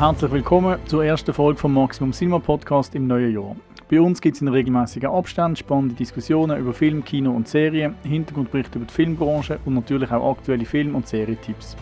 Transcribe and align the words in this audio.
Herzlich 0.00 0.32
willkommen 0.32 0.78
zur 0.86 1.04
ersten 1.04 1.34
Folge 1.34 1.60
vom 1.60 1.74
Maximum 1.74 2.12
Cinema 2.12 2.38
Podcast 2.38 2.94
im 2.94 3.06
neuen 3.06 3.34
Jahr. 3.34 3.54
Bei 3.90 4.00
uns 4.00 4.22
gibt 4.22 4.34
es 4.34 4.40
in 4.40 4.48
regelmäßigen 4.48 5.10
Abständen 5.10 5.56
spannende 5.56 5.94
Diskussionen 5.94 6.58
über 6.58 6.72
Film, 6.72 7.04
Kino 7.04 7.32
und 7.32 7.46
Serien, 7.46 7.94
Hintergrundberichte 8.04 8.78
über 8.78 8.86
die 8.86 8.94
Filmbranche 8.94 9.58
und 9.66 9.74
natürlich 9.74 10.10
auch 10.10 10.38
aktuelle 10.38 10.64
Film- 10.64 10.94
und 10.94 11.06
Serietipps. 11.06 11.76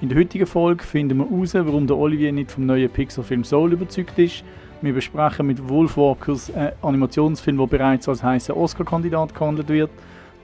In 0.00 0.08
der 0.08 0.18
heutigen 0.18 0.46
Folge 0.46 0.84
finden 0.84 1.18
wir 1.18 1.28
heraus, 1.28 1.54
warum 1.54 1.88
der 1.88 1.96
Olivier 1.96 2.30
nicht 2.30 2.52
vom 2.52 2.66
neuen 2.66 2.88
Pixar-Film 2.88 3.42
Soul 3.42 3.72
überzeugt 3.72 4.16
ist. 4.16 4.44
Wir 4.80 4.92
besprechen 4.92 5.48
mit 5.48 5.68
Wolfwalkers 5.68 6.54
einen 6.54 6.70
Animationsfilm, 6.82 7.58
der 7.58 7.66
bereits 7.66 8.08
als 8.08 8.22
heißer 8.22 8.56
Oscar-Kandidat 8.56 9.34
gehandelt 9.34 9.70
wird. 9.70 9.90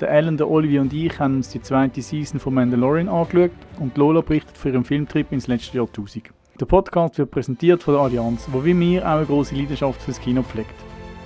Der 0.00 0.10
Alan, 0.10 0.36
der 0.36 0.50
Olivier 0.50 0.80
und 0.80 0.92
ich 0.92 1.16
haben 1.20 1.36
uns 1.36 1.50
die 1.50 1.62
zweite 1.62 2.02
Season 2.02 2.40
von 2.40 2.54
Mandalorian 2.54 3.08
angeschaut 3.08 3.52
und 3.78 3.96
Lola 3.96 4.22
berichtet 4.22 4.58
von 4.58 4.72
ihrem 4.72 4.84
Filmtrip 4.84 5.30
ins 5.30 5.46
letzte 5.46 5.76
Jahrtausend. 5.76 6.35
Der 6.58 6.64
Podcast 6.64 7.18
wird 7.18 7.30
präsentiert 7.30 7.82
von 7.82 7.94
der 7.94 8.02
Allianz, 8.04 8.48
wo 8.50 8.64
wie 8.64 8.72
mir 8.72 9.02
auch 9.02 9.16
eine 9.16 9.26
große 9.26 9.54
Leidenschaft 9.54 10.00
fürs 10.00 10.18
Kino 10.18 10.42
pflegt. 10.42 10.74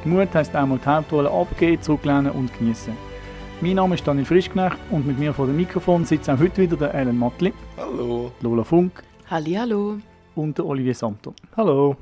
Mut 0.04 0.34
heisst 0.34 0.56
einmal 0.56 0.78
die 0.78 0.86
Hauptrolle 0.86 1.30
abgeben, 1.30 1.80
zurücklehnen 1.80 2.32
und 2.32 2.52
genießen. 2.58 2.92
Mein 3.60 3.76
Name 3.76 3.94
ist 3.94 4.04
Daniel 4.04 4.24
Frischknecht 4.24 4.76
und 4.90 5.06
mit 5.06 5.20
mir 5.20 5.32
vor 5.32 5.46
dem 5.46 5.56
Mikrofon 5.56 6.04
sitzt 6.04 6.28
auch 6.28 6.38
heute 6.38 6.62
wieder 6.62 6.76
der 6.76 6.94
Alan 6.94 7.16
Matli. 7.16 7.52
Hallo. 7.76 8.32
Lola 8.40 8.64
Funk. 8.64 9.04
Hallo. 9.30 9.98
Und 10.34 10.58
der 10.58 10.66
Olivier 10.66 10.94
Santo. 10.94 11.32
Hallo. 11.56 11.96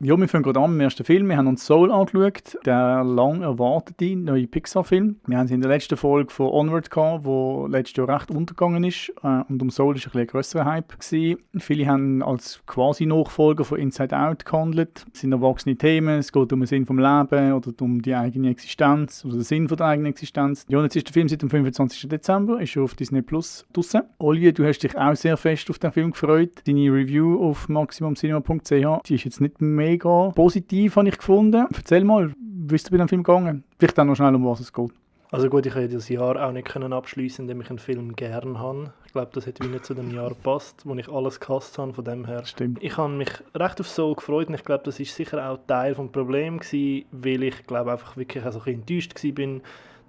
Ja, 0.00 0.18
wir 0.18 0.28
fangen 0.28 0.42
gerade 0.42 0.58
an 0.58 0.72
mit 0.72 0.80
dem 0.80 0.84
ersten 0.84 1.04
Film. 1.04 1.28
Wir 1.28 1.36
haben 1.36 1.46
uns 1.46 1.64
Soul 1.64 1.92
angeschaut, 1.92 2.58
der 2.66 3.04
lang 3.04 3.42
erwartete 3.42 4.16
neue 4.16 4.48
Pixar-Film. 4.48 5.20
Wir 5.26 5.38
haben 5.38 5.46
es 5.46 5.52
in 5.52 5.60
der 5.60 5.70
letzten 5.70 5.96
Folge 5.96 6.32
von 6.32 6.48
Onward 6.48 6.90
gehabt, 6.90 7.24
wo 7.24 7.68
letztes 7.68 7.96
Jahr 7.96 8.08
recht 8.08 8.28
untergegangen 8.32 8.82
ist. 8.82 9.12
Äh, 9.22 9.42
und 9.48 9.62
um 9.62 9.70
Soul 9.70 9.96
ist 9.96 10.12
ein, 10.12 10.20
ein 10.20 10.26
grösserer 10.26 10.64
Hype 10.64 10.98
gewesen. 10.98 11.38
Viele 11.58 11.86
haben 11.86 12.24
als 12.24 12.60
quasi 12.66 13.06
Nachfolger 13.06 13.64
von 13.64 13.78
Inside 13.78 14.18
Out 14.18 14.44
gehandelt. 14.44 15.06
Es 15.14 15.20
sind 15.20 15.30
erwachsene 15.30 15.76
Themen, 15.76 16.18
es 16.18 16.32
geht 16.32 16.52
um 16.52 16.60
den 16.60 16.66
Sinn 16.66 16.86
vom 16.86 16.98
Leben 16.98 17.52
oder 17.52 17.70
um 17.80 18.02
die 18.02 18.16
eigene 18.16 18.50
Existenz 18.50 19.24
oder 19.24 19.34
den 19.34 19.42
Sinn 19.42 19.68
der 19.68 19.80
eigenen 19.80 20.10
Existenz. 20.10 20.66
Ja, 20.68 20.78
und 20.78 20.84
jetzt 20.84 20.96
ist 20.96 21.06
der 21.06 21.12
Film 21.12 21.28
seit 21.28 21.40
dem 21.40 21.50
25. 21.50 22.08
Dezember, 22.08 22.60
ist 22.60 22.76
auf 22.76 22.94
Disney 22.94 23.22
Plus 23.22 23.64
draussen. 23.72 24.02
Olivier, 24.18 24.52
du 24.52 24.66
hast 24.66 24.80
dich 24.80 24.98
auch 24.98 25.14
sehr 25.14 25.36
fest 25.36 25.70
auf 25.70 25.78
den 25.78 25.92
Film 25.92 26.10
gefreut. 26.10 26.62
Deine 26.66 26.92
Review 26.92 27.40
auf 27.40 27.68
maximumcinema.ch, 27.68 29.02
die 29.06 29.14
ist 29.14 29.24
jetzt 29.24 29.40
nicht 29.40 29.60
mehr 29.60 29.83
mega 29.84 30.30
positiv, 30.34 30.96
habe 30.96 31.08
ich 31.08 31.18
gefunden. 31.18 31.66
Erzähl 31.74 32.04
mal, 32.04 32.32
wie 32.38 32.74
ist 32.74 32.86
es 32.86 32.90
bei 32.90 32.96
dem 32.96 33.08
Film 33.08 33.22
gegangen? 33.22 33.64
Vielleicht 33.78 33.98
auch 33.98 34.04
noch 34.04 34.16
schnell, 34.16 34.34
um 34.34 34.46
was 34.46 34.60
es 34.60 34.72
geht. 34.72 34.90
Also 35.30 35.48
gut, 35.48 35.66
ich 35.66 35.74
hätte 35.74 35.94
das 35.94 36.08
Jahr 36.08 36.36
auch 36.46 36.52
nicht 36.52 36.68
können 36.68 36.92
abschließen, 36.92 37.44
indem 37.44 37.60
ich 37.60 37.68
einen 37.68 37.80
Film 37.80 38.14
gern 38.14 38.58
habe. 38.60 38.92
Ich 39.04 39.12
glaube, 39.12 39.30
das 39.32 39.46
hätte 39.46 39.64
wie 39.64 39.68
nicht 39.68 39.84
zu 39.84 39.94
dem 39.94 40.14
Jahr 40.14 40.28
gepasst, 40.28 40.82
wo 40.84 40.94
ich 40.94 41.08
alles 41.08 41.40
gehasst 41.40 41.76
habe 41.76 41.92
von 41.92 42.04
dem 42.04 42.24
her. 42.24 42.44
Stimmt. 42.44 42.80
Ich 42.82 42.96
habe 42.96 43.12
mich 43.12 43.30
recht 43.54 43.80
auf 43.80 43.88
Soul 43.88 44.14
gefreut 44.14 44.48
und 44.48 44.54
ich 44.54 44.64
glaube, 44.64 44.84
das 44.84 45.00
ist 45.00 45.14
sicher 45.14 45.50
auch 45.50 45.58
Teil 45.66 45.94
des 45.94 46.12
Problems 46.12 46.70
gewesen, 46.70 47.06
weil 47.10 47.42
ich 47.42 47.66
glaube 47.66 47.92
einfach 47.92 48.16
wirklich 48.16 48.44
also 48.44 48.60
ein 48.60 48.64
bisschen 48.64 48.80
enttäuscht 48.80 49.34
bin. 49.34 49.62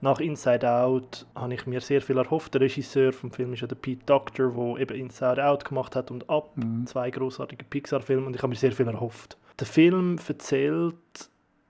Nach 0.06 0.20
Inside 0.20 0.70
Out 0.70 1.26
habe 1.34 1.56
ich 1.56 1.66
mir 1.66 1.82
sehr 1.82 2.00
viel 2.00 2.20
erhofft. 2.20 2.54
Der 2.54 2.62
Regisseur 2.62 3.12
vom 3.12 3.32
Film 3.32 3.54
ist 3.54 3.62
ja 3.62 3.68
der 3.68 3.76
Pete 3.76 4.06
Doctor, 4.06 4.52
der 4.52 4.82
eben 4.84 5.00
Inside 5.00 5.44
Out 5.44 5.66
gemacht 5.66 5.96
hat 5.96 6.12
und 6.12 6.30
Up, 6.30 6.56
mhm. 6.56 6.86
zwei 6.86 7.10
großartige 7.10 7.66
Pixar-Filme 7.66 8.28
und 8.28 8.36
ich 8.36 8.44
habe 8.44 8.52
mir 8.52 8.56
sehr 8.56 8.72
viel 8.72 8.88
erhofft. 8.88 9.36
Der 9.60 9.66
Film 9.66 10.20
erzählt 10.28 10.94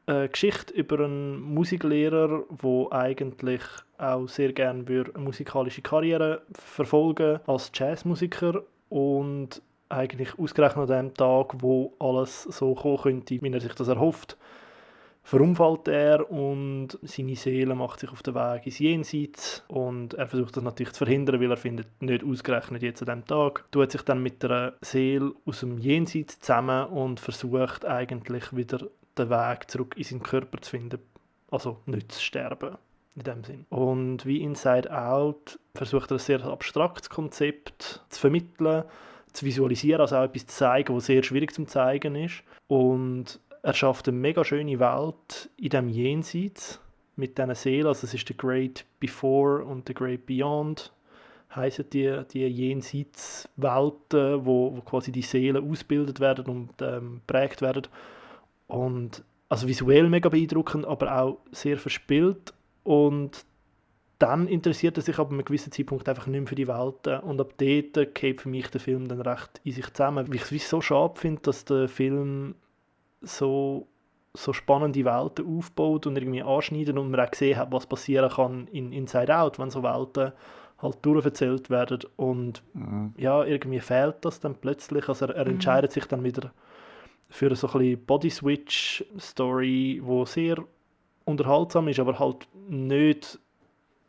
eine 0.05 0.27
Geschichte 0.27 0.73
über 0.73 1.05
einen 1.05 1.39
Musiklehrer, 1.39 2.43
der 2.61 2.87
eigentlich 2.91 3.61
auch 3.99 4.27
sehr 4.27 4.51
gerne 4.51 4.83
eine 4.85 5.23
musikalische 5.23 5.81
Karriere 5.81 6.41
verfolgen 6.51 7.39
als 7.47 7.71
Jazzmusiker 7.73 8.63
und 8.89 9.61
eigentlich 9.87 10.37
ausgerechnet 10.37 10.91
an 10.91 11.07
dem 11.07 11.13
Tag, 11.13 11.53
wo 11.61 11.93
alles 11.99 12.43
so 12.43 12.75
kommen 12.75 12.97
könnte, 12.97 13.41
wie 13.41 13.53
er 13.53 13.61
sich 13.61 13.75
das 13.75 13.87
erhofft, 13.87 14.35
verunfallt 15.25 15.87
er 15.87 16.31
und 16.31 16.99
seine 17.01 17.35
Seele 17.35 17.73
macht 17.73 17.99
sich 17.99 18.11
auf 18.11 18.21
den 18.21 18.35
Weg 18.35 18.67
ins 18.67 18.79
Jenseits 18.79 19.63
und 19.67 20.13
er 20.13 20.27
versucht 20.27 20.55
das 20.55 20.63
natürlich 20.63 20.93
zu 20.93 21.03
verhindern, 21.03 21.41
weil 21.41 21.49
er 21.49 21.57
findet, 21.57 21.87
nicht 21.99 22.23
ausgerechnet 22.23 22.83
jetzt 22.83 23.01
an 23.01 23.07
diesem 23.07 23.27
Tag, 23.27 23.65
tut 23.71 23.91
sich 23.91 24.03
dann 24.03 24.21
mit 24.21 24.43
der 24.43 24.75
Seele 24.81 25.33
aus 25.45 25.61
dem 25.61 25.79
Jenseits 25.79 26.39
zusammen 26.39 26.87
und 26.87 27.19
versucht 27.19 27.85
eigentlich 27.85 28.55
wieder 28.55 28.87
den 29.17 29.29
Weg 29.31 29.69
zurück 29.69 29.95
in 29.97 30.03
seinen 30.03 30.23
Körper 30.23 30.61
zu 30.61 30.69
finden, 30.69 30.99
also 31.49 31.79
nicht 31.87 32.11
zu 32.11 32.21
sterben 32.21 32.77
in 33.15 33.23
dem 33.23 33.43
Sinn. 33.43 33.65
Und 33.69 34.25
wie 34.27 34.43
Inside 34.43 34.95
Out 34.95 35.57
versucht 35.73 36.11
er 36.11 36.17
ein 36.17 36.19
sehr 36.19 36.43
abstraktes 36.43 37.09
Konzept 37.09 38.03
zu 38.09 38.19
vermitteln, 38.19 38.83
zu 39.33 39.45
visualisieren, 39.45 40.01
also 40.01 40.17
auch 40.17 40.23
etwas 40.23 40.45
zu 40.45 40.55
zeigen, 40.55 40.95
was 40.95 41.07
sehr 41.07 41.23
schwierig 41.23 41.53
zu 41.53 41.65
zeigen 41.65 42.15
ist. 42.15 42.43
Und 42.67 43.39
er 43.65 43.73
schafft 43.73 44.07
eine 44.07 44.15
mega 44.15 44.43
schöne 44.43 44.79
Welt 44.79 45.49
in 45.57 45.69
dem 45.69 45.89
Jenseits 45.89 46.79
mit 47.15 47.39
diesen 47.39 47.55
Seelen. 47.55 47.87
Also 47.87 48.05
es 48.05 48.13
ist 48.13 48.29
der 48.29 48.35
Great 48.35 48.85
Before 48.99 49.65
und 49.65 49.87
der 49.87 49.95
Great 49.95 50.27
Beyond 50.27 50.93
heißen 51.55 51.89
die, 51.89 52.15
die 52.31 52.45
Jenseitswelten, 52.45 54.45
wo, 54.45 54.77
wo 54.77 54.81
quasi 54.81 55.11
die 55.11 55.23
Seelen 55.23 55.67
ausgebildet 55.67 56.19
werden 56.19 56.45
und 56.45 56.73
ähm, 56.79 57.21
prägt 57.25 57.63
werden. 57.63 57.87
Und 58.67 59.23
also 59.49 59.67
visuell 59.67 60.09
mega 60.09 60.29
beeindruckend, 60.29 60.85
aber 60.85 61.19
auch 61.19 61.39
sehr 61.51 61.79
verspielt. 61.79 62.53
Und 62.83 63.45
dann 64.19 64.47
interessiert 64.47 64.97
er 64.97 65.01
sich 65.01 65.17
aber 65.17 65.29
an 65.29 65.37
einem 65.37 65.45
gewissen 65.45 65.71
Zeitpunkt 65.71 66.07
einfach 66.07 66.27
nicht 66.27 66.39
mehr 66.39 66.47
für 66.47 66.53
die 66.53 66.67
Welten. 66.67 67.19
Und 67.21 67.41
ab 67.41 67.53
dort 67.57 68.13
geht 68.13 68.41
für 68.41 68.49
mich 68.49 68.67
der 68.67 68.81
Film 68.81 69.07
dann 69.07 69.21
recht 69.21 69.59
in 69.63 69.71
sich 69.71 69.91
zusammen. 69.91 70.27
Weil 70.27 70.35
ich 70.35 70.51
es 70.51 70.69
so 70.69 70.81
schade 70.81 71.19
finde, 71.19 71.41
dass 71.41 71.65
der 71.65 71.87
Film 71.87 72.53
so, 73.25 73.87
so 74.33 74.53
spannende 74.53 75.05
Welten 75.05 75.57
aufbaut 75.57 76.07
und 76.07 76.17
irgendwie 76.17 76.43
anschneiden 76.43 76.97
und 76.97 77.11
man 77.11 77.19
auch 77.19 77.31
gesehen 77.31 77.57
hat, 77.57 77.71
was 77.71 77.85
passieren 77.85 78.29
kann 78.29 78.67
in 78.67 78.91
Inside 78.91 79.35
Out, 79.35 79.59
wenn 79.59 79.69
so 79.69 79.83
Welten 79.83 80.31
halt 80.81 80.97
durcherzählt 81.01 81.69
werden 81.69 81.99
und 82.17 82.63
mhm. 82.73 83.13
ja, 83.17 83.43
irgendwie 83.43 83.79
fehlt 83.79 84.17
das 84.21 84.39
dann 84.39 84.55
plötzlich, 84.55 85.07
also 85.07 85.25
er, 85.25 85.35
er 85.35 85.45
mhm. 85.45 85.51
entscheidet 85.51 85.91
sich 85.91 86.05
dann 86.05 86.23
wieder 86.23 86.51
für 87.29 87.55
so 87.55 87.67
ein 87.67 87.73
bisschen 87.79 88.05
Body-Switch-Story, 88.05 90.01
wo 90.03 90.25
sehr 90.25 90.57
unterhaltsam 91.25 91.87
ist, 91.87 91.99
aber 91.99 92.19
halt 92.19 92.47
nicht 92.69 93.39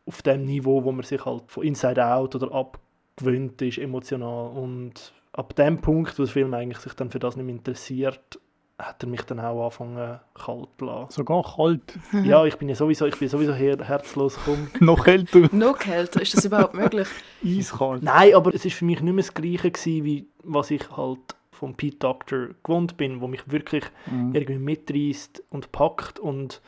auf 0.06 0.22
dem 0.22 0.44
Niveau, 0.44 0.84
wo 0.84 0.92
man 0.92 1.04
sich 1.04 1.24
halt 1.24 1.44
von 1.48 1.64
Inside 1.64 2.04
Out 2.04 2.34
oder 2.36 2.52
abgewöhnt 2.52 3.60
ist, 3.62 3.78
emotional 3.78 4.50
und 4.56 5.12
ab 5.32 5.54
dem 5.56 5.80
Punkt, 5.80 6.18
wo 6.18 6.24
der 6.24 6.32
Film 6.32 6.54
eigentlich 6.54 6.78
sich 6.78 6.94
dann 6.94 7.10
für 7.10 7.18
das 7.18 7.36
nicht 7.36 7.46
mehr 7.46 7.56
interessiert, 7.56 8.38
hat 8.78 9.02
er 9.02 9.08
mich 9.08 9.22
dann 9.22 9.40
auch 9.40 9.62
angefangen 9.62 10.20
kalt 10.34 10.68
zu 10.78 10.84
lassen. 10.84 11.12
Sogar 11.12 11.42
kalt? 11.56 11.98
Ja, 12.24 12.44
ich 12.44 12.56
bin 12.56 12.68
ja 12.68 12.74
sowieso, 12.74 13.06
ich 13.06 13.18
bin 13.18 13.28
sowieso 13.28 13.54
her 13.54 13.78
herzlos 13.80 14.36
gekommen. 14.36 14.70
Noch 14.80 15.04
kälter? 15.04 15.48
Noch 15.52 15.78
kälter, 15.78 16.20
ist 16.20 16.36
das 16.36 16.44
überhaupt 16.44 16.74
möglich? 16.74 17.08
Eiskalt? 17.44 18.02
Nein, 18.02 18.34
aber 18.34 18.54
es 18.54 18.64
ist 18.64 18.74
für 18.74 18.84
mich 18.84 19.00
nicht 19.00 19.14
mehr 19.14 19.24
das 19.24 19.32
Gleiche 19.32 19.70
gewesen, 19.70 20.04
wie 20.04 20.26
was 20.42 20.70
ich 20.70 20.84
halt 20.94 21.20
vom 21.52 21.74
Pete 21.74 21.96
Doctor 21.96 22.48
gewohnt 22.62 22.98
bin, 22.98 23.22
wo 23.22 23.28
mich 23.28 23.50
wirklich 23.50 23.84
mhm. 24.10 24.34
irgendwie 24.34 24.58
mitreißt 24.58 25.42
und 25.48 25.72
packt 25.72 26.18
und 26.18 26.60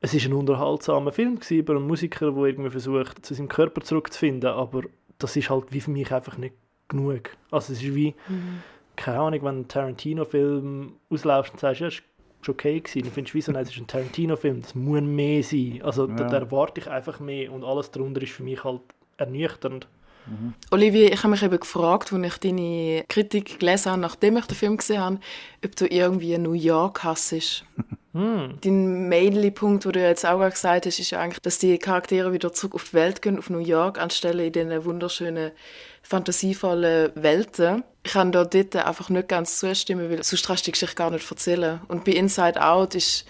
es 0.00 0.14
ist 0.14 0.24
ein 0.24 0.32
unterhaltsamer 0.32 1.12
Film 1.12 1.36
gewesen, 1.36 1.58
über 1.58 1.76
einen 1.76 1.86
Musiker, 1.86 2.32
der 2.32 2.44
irgendwie 2.44 2.70
versucht, 2.70 3.24
zu 3.24 3.34
seinem 3.34 3.48
Körper 3.48 3.82
zurückzufinden, 3.82 4.50
aber 4.50 4.82
das 5.18 5.36
ist 5.36 5.50
halt 5.50 5.72
wie 5.72 5.80
für 5.80 5.90
mich 5.90 6.10
einfach 6.10 6.38
nicht 6.38 6.54
genug. 6.88 7.36
Also 7.50 7.74
es 7.74 7.82
ist 7.82 7.94
wie... 7.94 8.14
Mhm 8.28 8.62
keine 8.96 9.20
Ahnung, 9.20 9.42
wenn 9.42 9.60
ein 9.60 9.68
Tarantino-Film 9.68 10.92
ausläuft 11.10 11.52
und 11.52 11.60
sagst, 11.60 11.80
ja, 11.80 11.88
ist 11.88 12.02
okay 12.48 12.80
gewesen, 12.80 13.02
dann 13.02 13.12
findest 13.12 13.34
du, 13.34 13.38
wieso, 13.38 13.52
nein, 13.52 13.62
es 13.62 13.70
ist 13.70 13.78
ein 13.78 13.86
Tarantino-Film, 13.86 14.62
das 14.62 14.74
muss 14.74 15.00
mehr 15.00 15.42
sein. 15.42 15.80
Also 15.82 16.08
ja. 16.08 16.14
da, 16.14 16.24
da, 16.24 16.38
erwarte 16.38 16.80
ich 16.80 16.88
einfach 16.88 17.20
mehr 17.20 17.52
und 17.52 17.64
alles 17.64 17.90
darunter 17.90 18.22
ist 18.22 18.32
für 18.32 18.42
mich 18.42 18.62
halt 18.64 18.82
ernüchternd. 19.16 19.86
Mhm. 20.26 20.54
Olivier, 20.70 21.12
ich 21.12 21.18
habe 21.22 21.30
mich 21.30 21.42
eben 21.42 21.58
gefragt, 21.58 22.12
als 22.12 22.26
ich 22.26 22.38
deine 22.38 23.04
Kritik 23.08 23.58
gelesen 23.58 23.92
habe, 23.92 24.00
nachdem 24.00 24.36
ich 24.36 24.46
den 24.46 24.56
Film 24.56 24.76
gesehen 24.76 25.00
habe, 25.00 25.20
ob 25.64 25.76
du 25.76 25.86
irgendwie 25.86 26.36
New 26.38 26.52
York 26.52 27.04
hassest. 27.04 27.64
Hm. 28.14 28.58
Dein 28.60 29.08
Mainly-Punkt, 29.08 29.86
den 29.86 29.92
du 29.92 30.00
jetzt 30.02 30.26
auch 30.26 30.38
gesagt 30.46 30.84
hast, 30.84 30.98
ist 30.98 31.10
ja 31.10 31.20
eigentlich, 31.20 31.40
dass 31.40 31.58
die 31.58 31.78
Charaktere 31.78 32.34
wieder 32.34 32.52
zurück 32.52 32.74
auf 32.74 32.90
die 32.90 32.92
Welt 32.92 33.22
gehen, 33.22 33.38
auf 33.38 33.48
New 33.48 33.58
York, 33.58 33.98
anstelle 33.98 34.44
in 34.44 34.52
diesen 34.52 34.84
wunderschönen, 34.84 35.52
fantasievollen 36.02 37.12
Welten. 37.14 37.84
Ich 38.04 38.12
kann 38.12 38.32
da 38.32 38.44
dort 38.44 38.74
einfach 38.76 39.08
nicht 39.08 39.28
ganz 39.28 39.58
zustimmen, 39.58 40.10
weil 40.10 40.22
sonst 40.22 40.46
kannst 40.46 40.62
du 40.62 40.66
die 40.66 40.72
Geschichte 40.72 40.96
gar 40.96 41.10
nicht 41.10 41.30
erzählen. 41.30 41.80
Und 41.88 42.04
bei 42.04 42.12
Inside 42.12 42.62
Out 42.62 42.94
ist 42.94 43.24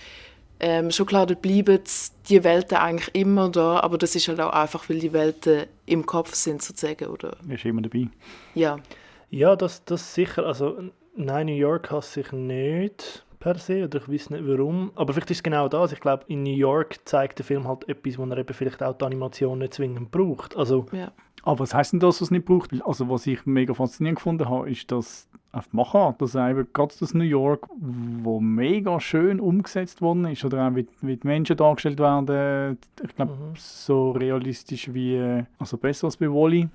ähm, 0.60 0.90
schon 0.90 1.06
klar, 1.06 1.26
dort 1.26 1.42
bleiben 1.42 1.80
die 2.28 2.44
Welten 2.44 2.78
eigentlich 2.78 3.14
immer 3.14 3.50
da, 3.50 3.80
aber 3.80 3.98
das 3.98 4.14
ist 4.14 4.28
halt 4.28 4.40
auch 4.40 4.52
einfach, 4.52 4.88
weil 4.88 5.00
die 5.00 5.12
Welten 5.12 5.66
im 5.86 6.06
Kopf 6.06 6.34
sind, 6.34 6.62
sozusagen, 6.62 7.06
oder? 7.06 7.36
Ist 7.48 7.64
immer 7.64 7.82
dabei. 7.82 8.08
Ja. 8.54 8.78
Ja, 9.30 9.56
das, 9.56 9.84
das 9.84 10.14
sicher, 10.14 10.46
also 10.46 10.78
nein, 11.16 11.46
New 11.46 11.54
York 11.54 11.90
hasse 11.90 12.20
ich 12.20 12.32
nicht 12.32 13.24
per 13.42 13.58
se 13.58 13.84
oder 13.84 13.98
ich 13.98 14.08
weiß 14.08 14.30
nicht 14.30 14.46
warum. 14.46 14.92
Aber 14.94 15.12
vielleicht 15.12 15.30
ist 15.30 15.38
es 15.38 15.42
genau 15.42 15.68
das. 15.68 15.92
Ich 15.92 16.00
glaube, 16.00 16.24
in 16.28 16.42
New 16.42 16.54
York 16.56 17.00
zeigt 17.04 17.38
der 17.38 17.44
Film 17.44 17.66
halt 17.66 17.88
etwas, 17.88 18.18
wo 18.18 18.24
er 18.24 18.38
eben 18.38 18.54
vielleicht 18.54 18.82
auch 18.82 18.96
die 18.96 19.04
Animation 19.04 19.58
nicht 19.58 19.74
zwingend 19.74 20.10
braucht. 20.10 20.56
Also, 20.56 20.86
Ja. 20.92 21.10
Aber 21.44 21.58
was 21.58 21.74
heisst 21.74 21.92
denn 21.92 21.98
das, 21.98 22.16
was 22.20 22.28
es 22.28 22.30
nicht 22.30 22.44
braucht? 22.44 22.70
Also 22.86 23.08
was 23.10 23.26
ich 23.26 23.44
mega 23.46 23.74
faszinierend 23.74 24.18
gefunden 24.18 24.48
habe, 24.48 24.70
ist, 24.70 24.92
dass 24.92 25.26
auf 25.50 25.66
die 25.66 25.76
Machart, 25.76 26.22
dass 26.22 26.36
eben 26.36 26.68
gerade 26.72 26.94
das 27.00 27.14
New 27.14 27.24
York, 27.24 27.66
wo 28.22 28.38
mega 28.38 29.00
schön 29.00 29.40
umgesetzt 29.40 30.00
worden 30.00 30.24
ist, 30.26 30.44
oder 30.44 30.68
auch 30.68 30.76
wie, 30.76 30.86
wie 31.00 31.16
die 31.16 31.26
Menschen 31.26 31.56
dargestellt 31.56 31.98
werden, 31.98 32.78
ich 33.04 33.16
glaube, 33.16 33.32
Mhm. 33.32 33.54
so 33.56 34.12
realistisch 34.12 34.94
wie, 34.94 35.42
also 35.58 35.76
besser 35.78 36.06
als 36.06 36.16
bei 36.16 36.28
Wally. 36.28 36.68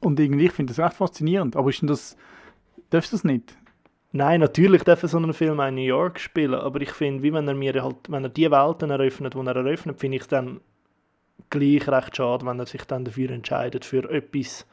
Und 0.00 0.18
irgendwie, 0.18 0.46
ich 0.46 0.52
finde 0.52 0.72
das 0.72 0.82
recht 0.82 0.96
faszinierend. 0.96 1.54
Aber 1.54 1.68
ist 1.68 1.82
denn 1.82 1.88
das, 1.88 2.16
darfst 2.88 3.12
du 3.12 3.16
das 3.16 3.24
nicht? 3.24 3.58
Nein, 4.12 4.40
natürlich 4.40 4.84
darf 4.84 5.02
so 5.02 5.18
ein 5.18 5.32
Film 5.34 5.60
auch 5.60 5.68
in 5.68 5.74
New 5.74 5.82
York 5.82 6.18
spielen, 6.18 6.54
aber 6.54 6.80
ich 6.80 6.90
finde, 6.92 7.22
wie 7.22 7.32
wenn 7.32 7.46
er 7.46 7.54
mir 7.54 7.82
halt, 7.82 7.96
wenn 8.08 8.24
er 8.24 8.30
die 8.30 8.50
Welten 8.50 8.90
eröffnet, 8.90 9.34
die 9.34 9.38
er 9.38 9.56
eröffnet, 9.56 9.98
finde 10.00 10.16
ich 10.16 10.22
es 10.22 10.28
dann 10.28 10.60
gleich 11.50 11.86
recht 11.88 12.16
schade, 12.16 12.46
wenn 12.46 12.58
er 12.58 12.66
sich 12.66 12.84
dann 12.84 13.04
dafür 13.04 13.30
entscheidet, 13.30 13.84
für 13.84 14.08
etwas 14.10 14.66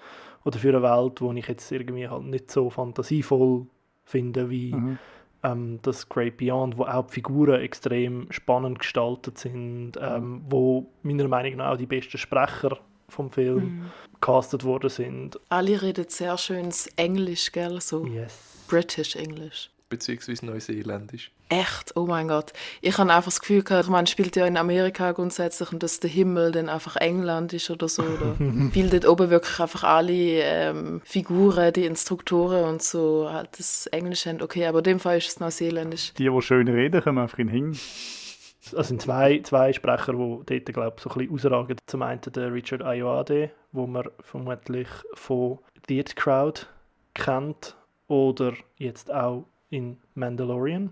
oder 0.45 0.57
für 0.57 0.69
eine 0.69 0.83
Welt, 0.83 1.21
wo 1.21 1.33
ich 1.33 1.47
jetzt 1.47 1.71
irgendwie 1.71 2.07
halt 2.07 2.23
nicht 2.23 2.49
so 2.49 2.69
fantasievoll 2.69 3.65
finde, 4.05 4.49
wie 4.49 4.73
Mhm. 4.75 4.99
ähm, 5.43 5.79
das 5.81 6.07
Great 6.07 6.37
Beyond, 6.37 6.77
wo 6.77 6.85
auch 6.85 7.05
die 7.07 7.13
Figuren 7.15 7.59
extrem 7.61 8.31
spannend 8.31 8.79
gestaltet 8.79 9.37
sind, 9.37 9.93
ähm, 10.01 10.43
wo 10.49 10.87
meiner 11.03 11.27
Meinung 11.27 11.57
nach 11.57 11.73
auch 11.73 11.77
die 11.77 11.85
besten 11.85 12.17
Sprecher 12.17 12.77
vom 13.09 13.29
Film 13.29 13.63
Mhm. 13.63 13.91
castet 14.21 14.63
worden 14.63 14.89
sind. 14.89 15.39
Alle 15.49 15.81
reden 15.81 16.05
sehr 16.07 16.37
schönes 16.37 16.87
Englisch, 16.95 17.51
gell? 17.51 17.81
So 17.81 18.05
Yes. 18.05 18.54
British 18.67 19.15
English. 19.15 19.69
Beziehungsweise 19.89 20.45
Neuseeländisch. 20.45 21.31
Echt? 21.49 21.95
Oh 21.95 22.07
mein 22.07 22.27
Gott. 22.27 22.53
Ich 22.81 22.97
habe 22.97 23.11
einfach 23.11 23.25
das 23.25 23.39
Gefühl 23.39 23.61
gehabt, 23.61 23.87
man 23.87 24.07
spielt 24.07 24.35
ja 24.35 24.47
in 24.47 24.57
Amerika 24.57 25.11
grundsätzlich 25.11 25.71
und 25.71 25.83
dass 25.83 25.99
der 25.99 26.09
Himmel 26.09 26.51
dann 26.51 26.69
einfach 26.69 26.95
England 26.95 27.53
ist 27.53 27.69
oder 27.69 27.87
so. 27.87 28.01
Oder 28.01 28.35
weil 28.39 28.89
dort 28.89 29.07
oben 29.07 29.29
wirklich 29.29 29.59
einfach 29.59 29.83
alle 29.83 30.13
ähm, 30.13 31.01
Figuren, 31.05 31.71
die 31.71 31.85
Instruktoren 31.85 32.63
und 32.65 32.81
so 32.81 33.29
halt 33.31 33.49
das 33.59 33.85
Englisch 33.87 34.25
haben. 34.25 34.41
Okay, 34.41 34.65
aber 34.65 34.79
in 34.79 34.85
dem 34.85 34.99
Fall 34.99 35.19
ist 35.19 35.27
es 35.27 35.39
Neuseeländisch. 35.39 36.13
Die, 36.15 36.29
die 36.29 36.41
schön 36.41 36.67
reden, 36.67 37.01
kommen 37.01 37.19
einfach 37.19 37.37
in 37.37 37.47
den 37.47 37.53
Hing. 37.53 37.71
Es 37.71 38.87
sind 38.87 38.99
zwei, 38.99 39.41
zwei 39.43 39.71
Sprecher, 39.71 40.13
die 40.13 40.17
dort, 40.17 40.65
glaube 40.73 40.93
ich, 40.97 41.03
so 41.03 41.11
ein 41.11 41.27
bisschen 41.27 41.33
ausragen. 41.35 41.77
Zum 41.85 42.01
einen 42.01 42.21
der 42.21 42.51
Richard 42.51 42.81
Ayoade, 42.81 43.51
wo 43.71 43.85
man 43.85 44.09
vermutlich 44.21 44.87
von 45.13 45.59
The 45.87 45.99
It 45.99 46.15
Crowd 46.15 46.65
kennt 47.13 47.75
oder 48.07 48.53
jetzt 48.77 49.11
auch 49.11 49.45
in 49.69 49.97
Mandalorian, 50.13 50.91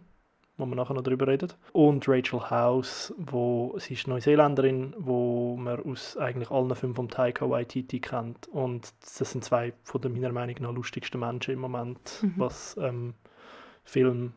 wo 0.58 0.66
wir 0.66 0.76
nachher 0.76 0.94
noch 0.94 1.04
drüber 1.04 1.28
reden. 1.28 1.52
Und 1.72 2.08
Rachel 2.08 2.50
House, 2.50 3.14
wo 3.18 3.76
sie 3.78 3.94
ist 3.94 4.08
Neuseeländerin, 4.08 4.94
wo 4.98 5.56
man 5.56 5.84
aus 5.84 6.18
eigentlich 6.18 6.52
allen 6.52 6.74
fünf 6.76 6.96
vom 6.96 7.10
Taika 7.10 7.50
Waititi 7.50 8.00
kennt. 8.00 8.48
Und 8.48 8.94
das 9.02 9.32
sind 9.32 9.44
zwei 9.44 9.74
von 9.84 10.02
den 10.02 10.14
meiner 10.14 10.32
Meinung 10.32 10.56
nach 10.60 10.74
lustigsten 10.74 11.20
Menschen 11.20 11.54
im 11.54 11.60
Moment, 11.60 12.26
was 12.38 12.78
ähm, 12.80 13.14
Filmrollen 13.84 14.34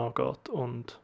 angeht. 0.00 0.48
Und 0.50 1.00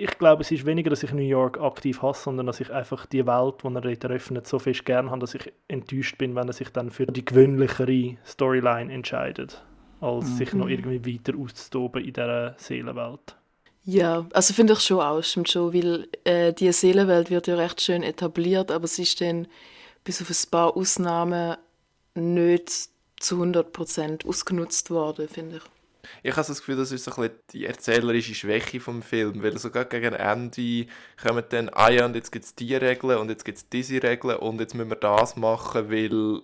ich 0.00 0.16
glaube, 0.16 0.42
es 0.42 0.50
ist 0.52 0.64
weniger, 0.64 0.90
dass 0.90 1.02
ich 1.02 1.12
New 1.12 1.22
York 1.22 1.60
aktiv 1.60 2.02
hasse, 2.02 2.22
sondern 2.24 2.46
dass 2.46 2.60
ich 2.60 2.72
einfach 2.72 3.04
die 3.06 3.26
Welt, 3.26 3.56
die 3.64 3.66
er 3.66 3.80
dort 3.80 4.04
eröffnet, 4.04 4.46
so 4.46 4.60
fest 4.60 4.84
gern 4.84 5.10
habe, 5.10 5.20
dass 5.20 5.34
ich 5.34 5.52
enttäuscht 5.66 6.16
bin, 6.18 6.36
wenn 6.36 6.46
er 6.46 6.52
sich 6.52 6.70
dann 6.70 6.90
für 6.90 7.06
die 7.06 7.24
gewöhnlichere 7.24 8.16
Storyline 8.24 8.92
entscheidet, 8.92 9.64
als 10.00 10.36
sich 10.36 10.52
noch 10.52 10.68
irgendwie 10.68 11.14
weiter 11.14 11.36
auszutoben 11.38 12.04
in 12.04 12.12
dieser 12.12 12.54
Seelenwelt. 12.58 13.36
Ja, 13.84 14.26
also 14.32 14.52
finde 14.52 14.74
ich 14.74 14.80
schon 14.80 15.00
auch, 15.00 15.22
stimmt 15.22 15.48
schon, 15.48 15.72
weil 15.72 16.08
äh, 16.24 16.52
die 16.52 16.70
Seelenwelt 16.72 17.30
wird 17.30 17.46
ja 17.46 17.56
recht 17.56 17.80
schön 17.80 18.02
etabliert, 18.02 18.70
aber 18.70 18.86
sie 18.86 19.02
ist 19.02 19.20
dann 19.20 19.48
bis 20.04 20.20
auf 20.20 20.28
ein 20.28 20.50
paar 20.50 20.76
Ausnahmen 20.76 21.56
nicht 22.14 22.90
zu 23.18 23.42
100% 23.42 24.26
ausgenutzt 24.26 24.90
worden, 24.90 25.28
finde 25.28 25.56
ich. 25.56 25.62
Ich 26.22 26.36
habe 26.36 26.46
das 26.46 26.58
Gefühl, 26.58 26.76
das 26.76 26.92
ist 26.92 27.04
so 27.04 27.10
ein 27.12 27.16
bisschen 27.16 27.38
die 27.52 27.64
erzählerische 27.66 28.34
Schwäche 28.34 28.80
vom 28.80 29.02
Film, 29.02 29.42
weil 29.42 29.58
sogar 29.58 29.84
gegen 29.84 30.14
Ende 30.14 30.86
kommen 31.22 31.44
dann, 31.48 31.70
ah 31.72 31.90
ja, 31.90 32.04
und 32.06 32.14
jetzt 32.14 32.30
gibt 32.30 32.44
es 32.44 32.54
diese 32.54 32.80
Regeln 32.80 33.18
und 33.18 33.30
jetzt 33.30 33.44
gibt 33.44 33.58
es 33.58 33.68
diese 33.68 34.02
Regeln 34.02 34.36
und 34.36 34.60
jetzt 34.60 34.74
müssen 34.74 34.90
wir 34.90 34.96
das 34.96 35.36
machen, 35.36 35.90
weil 35.90 36.42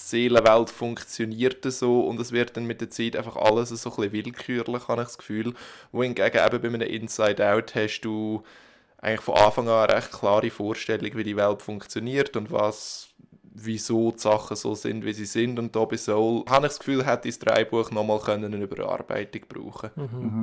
Seelenwelt 0.00 0.70
funktioniert 0.70 1.64
so 1.64 2.02
und 2.02 2.20
es 2.20 2.30
wird 2.30 2.56
dann 2.56 2.66
mit 2.66 2.80
der 2.80 2.88
Zeit 2.88 3.16
einfach 3.16 3.34
alles 3.34 3.70
so 3.70 3.90
ein 3.90 3.96
bisschen 3.96 4.12
willkürlich, 4.12 4.86
habe 4.86 5.02
ich 5.02 5.08
das 5.08 5.18
Gefühl. 5.18 5.54
Wohingegen 5.90 6.40
eben 6.46 6.62
bei 6.62 6.68
einem 6.68 6.82
Inside-Out 6.82 7.74
hast 7.74 8.02
du 8.02 8.44
eigentlich 8.98 9.22
von 9.22 9.34
Anfang 9.36 9.68
an 9.68 9.88
eine 9.88 9.96
recht 9.96 10.12
klare 10.12 10.50
Vorstellung, 10.50 11.16
wie 11.16 11.24
die 11.24 11.36
Welt 11.36 11.62
funktioniert 11.62 12.36
und 12.36 12.52
was 12.52 13.08
wieso 13.60 14.12
die 14.12 14.20
Sachen 14.20 14.56
so 14.56 14.76
sind, 14.76 15.04
wie 15.04 15.12
sie 15.12 15.26
sind. 15.26 15.58
Und 15.58 15.74
da 15.74 15.84
bei 15.84 15.96
Soul 15.96 16.44
habe 16.48 16.66
ich 16.66 16.72
das 16.72 16.78
Gefühl, 16.78 17.04
hätte 17.04 17.28
das 17.28 17.40
Drehbuch 17.40 17.90
nochmal 17.90 18.20
eine 18.28 18.56
Überarbeitung 18.56 19.42
brauchen 19.48 19.90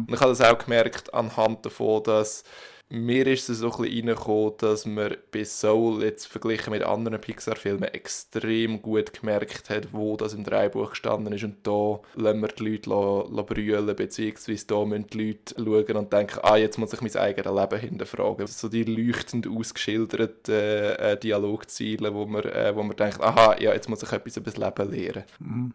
Und 0.08 0.14
ich 0.14 0.20
habe 0.20 0.32
das 0.32 0.42
auch 0.42 0.58
gemerkt 0.58 1.14
anhand 1.14 1.66
davon, 1.66 2.04
dass 2.04 2.44
mir 2.90 3.26
ist 3.26 3.50
es 3.50 3.60
so 3.60 3.72
ein 3.72 3.82
bisschen 3.82 4.10
reingekommen, 4.10 4.54
dass 4.60 4.86
man 4.86 5.18
bei 5.32 5.44
Soul 5.44 6.04
jetzt 6.04 6.28
verglichen 6.28 6.72
mit 6.72 6.84
anderen 6.84 7.20
Pixar-Filmen 7.20 7.86
extrem 7.86 8.82
gut 8.82 9.20
gemerkt 9.20 9.70
hat, 9.72 9.92
wo 9.92 10.16
das 10.18 10.34
im 10.34 10.44
Drehbuch 10.44 10.92
gestanden 10.92 11.34
ist. 11.34 11.44
Und 11.44 11.66
da 11.66 12.00
lassen 12.16 12.42
wir 12.42 12.48
die 12.50 12.64
Leute 12.64 13.44
brüllen, 13.44 13.96
beziehungsweise 13.96 14.68
da 14.68 14.86
müssen 14.86 15.08
die 15.08 15.26
Leute 15.26 15.56
schauen 15.58 15.98
und 15.98 16.14
denken, 16.14 16.40
ah, 16.44 16.58
jetzt 16.58 16.78
muss 16.78 16.94
ich 16.94 17.02
mein 17.02 17.16
eigenes 17.16 17.54
Leben 17.54 17.80
hinterfragen. 17.80 18.48
So 18.48 18.70
die 18.70 18.84
leuchtend 18.84 19.48
ausgeschilderten 19.48 20.54
äh, 20.54 21.20
Dialogziele, 21.20 22.14
wo 22.14 22.26
man, 22.28 22.44
äh, 22.44 22.76
wo 22.76 22.84
man 22.84 22.96
denkt, 22.96 23.20
aha, 23.20 23.56
ja, 23.60 23.74
jetzt 23.74 23.90
muss 23.90 24.04
ich 24.04 24.12
etwas 24.12 24.38
über 24.38 24.52
das 24.52 24.58
Leben 24.58 24.92
lernen. 24.92 25.74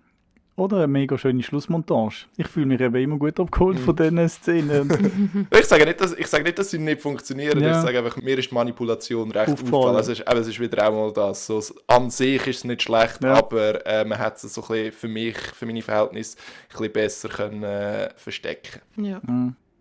Oder 0.57 0.79
eine 0.79 0.89
mega 0.89 1.17
schöne 1.17 1.43
Schlussmontage. 1.43 2.27
Ich 2.37 2.47
fühle 2.47 2.67
mich 2.67 2.81
eben 2.81 2.95
immer 2.97 3.17
gut 3.17 3.41
abgeholt 3.41 3.79
von 3.79 3.97
diesen 3.97 4.29
Szenen. 4.29 5.47
Ich 5.59 5.65
sage 5.67 5.87
nicht, 5.87 6.01
dass, 6.01 6.13
ich 6.13 6.27
sage 6.27 6.45
nicht, 6.45 6.59
dass 6.59 6.71
sie 6.71 6.79
nicht 6.79 7.01
funktionieren. 7.01 7.63
Ja. 7.63 7.79
Ich 7.79 7.83
sage 7.87 7.99
einfach, 7.99 8.17
mir 8.21 8.37
ist 8.39 8.51
die 8.51 8.55
Manipulation 8.55 9.31
recht 9.31 9.53
Aufgefallen. 9.53 9.97
Es 9.97 10.09
ist, 10.09 10.21
eben, 10.21 10.39
es 10.39 10.49
ist 10.49 10.61
wieder 10.61 10.87
auch 10.89 10.93
mal 10.93 11.13
das. 11.13 11.47
So, 11.47 11.63
an 11.87 12.11
sich 12.11 12.47
ist 12.47 12.57
es 12.59 12.65
nicht 12.65 12.83
schlecht, 12.83 13.23
Ja. 13.23 13.35
aber 13.35 13.87
äh, 13.87 14.05
man 14.05 14.19
hat 14.19 14.37
es 14.43 14.53
so 14.53 14.61
ein 14.63 14.69
bisschen 14.69 14.93
für 14.93 15.09
mich, 15.09 15.37
für 15.39 15.65
meine 15.67 15.81
Verhältnisse, 15.83 16.37
ein 16.39 16.69
bisschen 16.73 16.93
besser 16.93 17.29
können, 17.31 17.63
äh, 17.63 18.11
verstecken 18.17 18.81
Ja. 18.97 19.21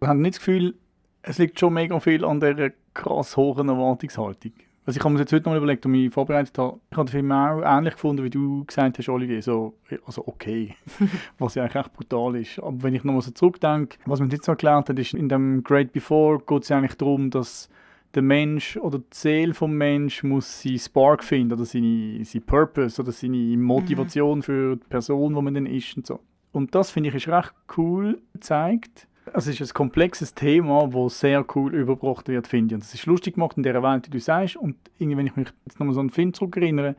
Ich 0.02 0.08
habe 0.08 0.20
nicht 0.20 0.36
das 0.36 0.40
Gefühl, 0.40 0.76
es 1.24 1.38
liegt 1.40 1.60
schon 1.60 1.74
mega 1.74 2.00
viel 2.00 2.24
an 2.24 2.40
dieser 2.40 2.70
krass 2.94 3.36
hohen 3.36 3.68
Erwartungshaltung. 3.68 4.54
Also 4.90 4.98
ich 4.98 5.04
habe 5.04 5.14
mir 5.14 5.20
jetzt 5.20 5.32
heute 5.32 5.46
noch 5.46 5.52
mal 5.52 5.58
überlegt 5.58 5.86
und 5.86 5.92
mich 5.92 6.12
vorbereitet 6.12 6.58
habe, 6.58 6.80
ich 6.90 6.98
habe 6.98 7.06
den 7.06 7.12
Film 7.12 7.32
auch 7.32 7.62
ähnlich 7.62 7.94
gefunden, 7.94 8.24
wie 8.24 8.32
du 8.32 8.66
gesagt 8.66 8.98
hast, 8.98 9.08
Olivier, 9.08 9.40
so, 9.44 9.76
also 10.04 10.26
okay, 10.26 10.74
was 11.38 11.54
ja 11.54 11.62
eigentlich 11.62 11.76
echt 11.76 11.94
brutal 11.94 12.36
ist. 12.36 12.58
Aber 12.58 12.82
wenn 12.82 12.96
ich 12.96 13.04
noch 13.04 13.14
mal 13.14 13.22
so 13.22 13.30
zurückdenke, 13.30 14.00
was 14.08 14.20
man 14.20 14.32
jetzt 14.32 14.46
so 14.46 14.54
erklärt 14.54 14.90
hat, 14.90 14.98
ist, 14.98 15.14
in 15.14 15.30
dem 15.30 15.64
Great 15.64 15.94
Before 15.94 16.40
geht 16.40 16.64
es 16.64 16.72
eigentlich 16.72 16.96
darum, 16.96 17.30
dass 17.30 17.70
der 18.16 18.24
Mensch 18.24 18.78
oder 18.78 18.98
die 18.98 19.06
Seele 19.12 19.54
vom 19.54 19.74
Mensch 19.74 20.24
muss 20.24 20.64
seinen 20.64 20.80
Spark 20.80 21.24
finden 21.24 21.54
oder 21.54 21.66
seine, 21.66 22.26
seine 22.26 22.44
Purpose 22.44 23.00
oder 23.00 23.12
seine 23.12 23.58
Motivation 23.58 24.42
für 24.42 24.76
die 24.76 24.88
Person, 24.88 25.36
wo 25.36 25.42
man 25.44 25.54
dann 25.54 25.68
ist 25.68 25.96
und 25.98 26.08
so. 26.08 26.20
Und 26.52 26.74
das 26.74 26.90
finde 26.90 27.10
ich 27.10 27.16
ist 27.16 27.28
recht 27.28 27.54
cool 27.78 28.20
gezeigt. 28.34 29.08
Es 29.34 29.48
ist 29.48 29.62
ein 29.62 29.74
komplexes 29.74 30.34
Thema, 30.34 30.88
das 30.88 31.20
sehr 31.20 31.46
cool 31.56 31.74
übergebracht 31.74 32.28
wird, 32.28 32.48
finde 32.48 32.74
ich. 32.74 32.76
Und 32.76 32.84
es 32.84 32.94
ist 32.94 33.06
lustig 33.06 33.36
gemacht 33.36 33.58
in 33.58 33.64
der 33.64 33.82
Welt, 33.82 34.06
die 34.06 34.10
du 34.10 34.20
sagst. 34.20 34.56
Und 34.56 34.76
irgendwie, 34.98 35.18
wenn 35.18 35.28
ich 35.28 35.36
mich 35.36 35.48
jetzt 35.66 35.80
nochmal 35.80 35.94
so 35.94 36.00
an 36.02 36.08
den 36.08 36.14
Film 36.14 36.34
zurückerinnere, 36.34 36.96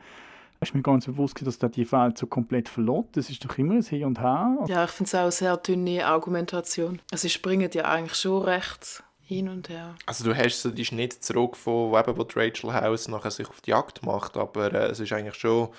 ist 0.59 0.75
mir 0.75 0.81
ganz 0.81 1.05
bewusst, 1.05 1.45
dass 1.45 1.57
der 1.57 1.69
die 1.69 1.91
Welt 1.91 2.17
so 2.17 2.27
komplett 2.27 2.69
verlässt. 2.69 3.09
Das 3.13 3.29
ist 3.29 3.43
doch 3.43 3.57
immer 3.57 3.75
ein 3.75 3.83
Hin 3.83 4.05
und 4.05 4.19
Her. 4.19 4.57
Ja, 4.67 4.83
ich 4.83 4.91
finde 4.91 5.07
es 5.07 5.15
auch 5.15 5.21
eine 5.21 5.31
sehr 5.31 5.57
dünne 5.57 6.05
Argumentation. 6.05 7.01
Also 7.11 7.23
sie 7.23 7.29
springen 7.29 7.69
ja 7.73 7.85
eigentlich 7.85 8.15
schon 8.15 8.43
recht 8.43 9.03
hin 9.31 9.47
und 9.47 9.69
her. 9.69 9.95
Also 10.05 10.25
du 10.25 10.35
hast 10.35 10.61
so 10.61 10.71
die 10.71 10.83
Schnitt 10.83 11.13
zurück 11.23 11.55
von 11.55 11.97
eben, 11.97 12.17
wo 12.17 12.27
Rachel 12.35 12.73
House 12.73 13.07
nachher 13.07 13.31
sich 13.31 13.47
auf 13.47 13.61
die 13.61 13.71
Jagd 13.71 14.05
macht, 14.05 14.35
aber 14.35 14.73
äh, 14.73 14.91
es 14.91 14.99
ist 14.99 15.13
eigentlich 15.13 15.35
schon 15.35 15.69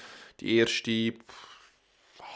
die 0.40 0.56
erste 0.56 1.12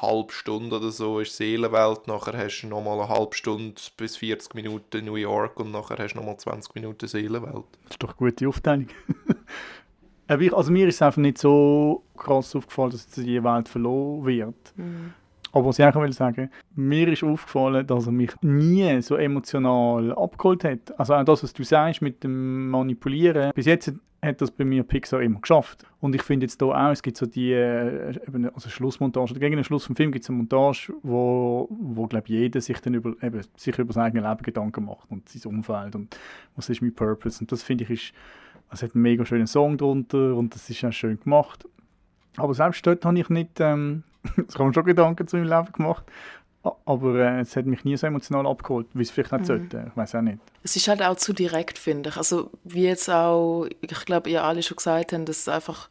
halbe 0.02 0.32
Stunde 0.32 0.76
oder 0.76 0.90
so 0.90 1.20
ist 1.20 1.36
Seelenwelt, 1.36 2.06
nachher 2.06 2.36
hast 2.36 2.62
du 2.62 2.68
nochmal 2.68 3.00
eine 3.00 3.08
halbe 3.08 3.34
Stunde 3.34 3.80
bis 3.96 4.16
40 4.16 4.54
Minuten 4.54 5.04
New 5.04 5.16
York 5.16 5.58
und 5.60 5.70
nachher 5.70 5.96
hast 5.98 6.14
du 6.14 6.18
nochmal 6.18 6.36
20 6.36 6.74
Minuten 6.74 7.06
Seelenwelt. 7.06 7.64
Das 7.84 7.92
ist 7.92 8.02
doch 8.02 8.18
eine 8.18 8.30
gute 8.30 8.48
Aufteilung. 8.48 8.88
Aber 10.28 10.42
ich, 10.42 10.52
also 10.52 10.72
mir 10.72 10.88
ist 10.88 10.96
es 10.96 11.02
einfach 11.02 11.22
nicht 11.22 11.38
so 11.38 12.02
krass 12.16 12.54
aufgefallen, 12.56 12.90
dass 12.90 13.04
jetzt 13.04 13.16
die 13.16 13.42
Welt 13.42 13.68
verloren 13.68 14.26
wird. 14.26 14.72
Mhm. 14.76 15.12
Aber 15.52 15.66
was 15.66 15.78
ich 15.78 15.84
auch 15.86 15.94
will 15.94 16.12
sagen, 16.12 16.50
mir 16.74 17.08
ist 17.08 17.22
aufgefallen, 17.22 17.86
dass 17.86 18.06
er 18.06 18.12
mich 18.12 18.30
nie 18.42 19.00
so 19.00 19.16
emotional 19.16 20.12
abgeholt 20.12 20.64
hat. 20.64 20.98
Also 20.98 21.14
auch 21.14 21.24
das, 21.24 21.42
was 21.42 21.52
du 21.54 21.64
sagst 21.64 22.02
mit 22.02 22.22
dem 22.24 22.68
Manipulieren. 22.68 23.52
Bis 23.54 23.64
jetzt 23.64 23.92
hat 24.22 24.40
das 24.40 24.50
bei 24.50 24.64
mir 24.64 24.82
Pixar 24.82 25.20
immer 25.20 25.40
geschafft. 25.40 25.84
Und 26.00 26.14
ich 26.14 26.22
finde 26.22 26.46
jetzt 26.46 26.60
hier 26.60 26.68
auch, 26.68 26.90
es 26.90 27.02
gibt 27.02 27.16
so 27.16 27.26
die 27.26 27.52
äh, 27.52 28.18
also 28.54 28.68
Schlussmontage, 28.68 29.34
gegen 29.34 29.56
den 29.56 29.64
Schluss 29.64 29.84
vom 29.84 29.96
Film 29.96 30.12
gibt 30.12 30.24
es 30.24 30.30
eine 30.30 30.38
Montage, 30.38 30.92
wo, 31.02 31.68
wo 31.70 32.06
glaube 32.06 32.28
jeder 32.28 32.60
sich 32.60 32.80
dann 32.80 32.94
über, 32.94 33.14
eben, 33.22 33.42
sich 33.56 33.78
über 33.78 33.92
sein 33.92 34.04
eigenes 34.04 34.24
Leben 34.24 34.42
Gedanken 34.42 34.84
macht 34.84 35.10
und 35.10 35.28
sein 35.28 35.52
Umfeld 35.52 35.94
und 35.94 36.18
was 36.54 36.68
ist 36.68 36.82
mein 36.82 36.94
Purpose. 36.94 37.40
Und 37.40 37.52
das 37.52 37.62
finde 37.62 37.84
ich 37.84 37.90
ist, 37.90 38.12
es 38.70 38.82
hat 38.82 38.94
einen 38.94 39.02
mega 39.02 39.24
schönen 39.24 39.46
Song 39.46 39.78
drunter 39.78 40.34
und 40.34 40.54
das 40.54 40.68
ist 40.68 40.84
auch 40.84 40.92
schön 40.92 41.20
gemacht. 41.20 41.66
Aber 42.36 42.54
selbst 42.54 42.86
dort 42.86 43.04
habe 43.04 43.18
ich 43.18 43.28
nicht, 43.28 43.60
ähm, 43.60 44.02
es 44.48 44.58
haben 44.58 44.72
schon 44.72 44.84
Gedanken 44.84 45.26
zu 45.26 45.36
meinem 45.36 45.48
Leben 45.48 45.72
gemacht, 45.72 46.04
aber 46.84 47.14
äh, 47.16 47.40
es 47.40 47.56
hat 47.56 47.66
mich 47.66 47.84
nie 47.84 47.96
so 47.96 48.06
emotional 48.06 48.46
abgeholt, 48.46 48.86
wie 48.94 49.02
es 49.02 49.10
vielleicht 49.10 49.32
nicht 49.32 49.42
mhm. 49.42 49.46
sollte. 49.46 49.86
Ich 49.90 49.96
weiß 49.96 50.14
auch 50.16 50.22
nicht. 50.22 50.38
Es 50.62 50.76
ist 50.76 50.88
halt 50.88 51.02
auch 51.02 51.16
zu 51.16 51.32
direkt, 51.32 51.78
finde 51.78 52.10
ich. 52.10 52.16
Also 52.16 52.50
wie 52.64 52.84
jetzt 52.84 53.08
auch, 53.10 53.66
ich 53.80 54.04
glaube, 54.04 54.30
ihr 54.30 54.44
alle 54.44 54.62
schon 54.62 54.76
gesagt 54.76 55.12
habt, 55.12 55.28
dass 55.28 55.48
einfach 55.48 55.88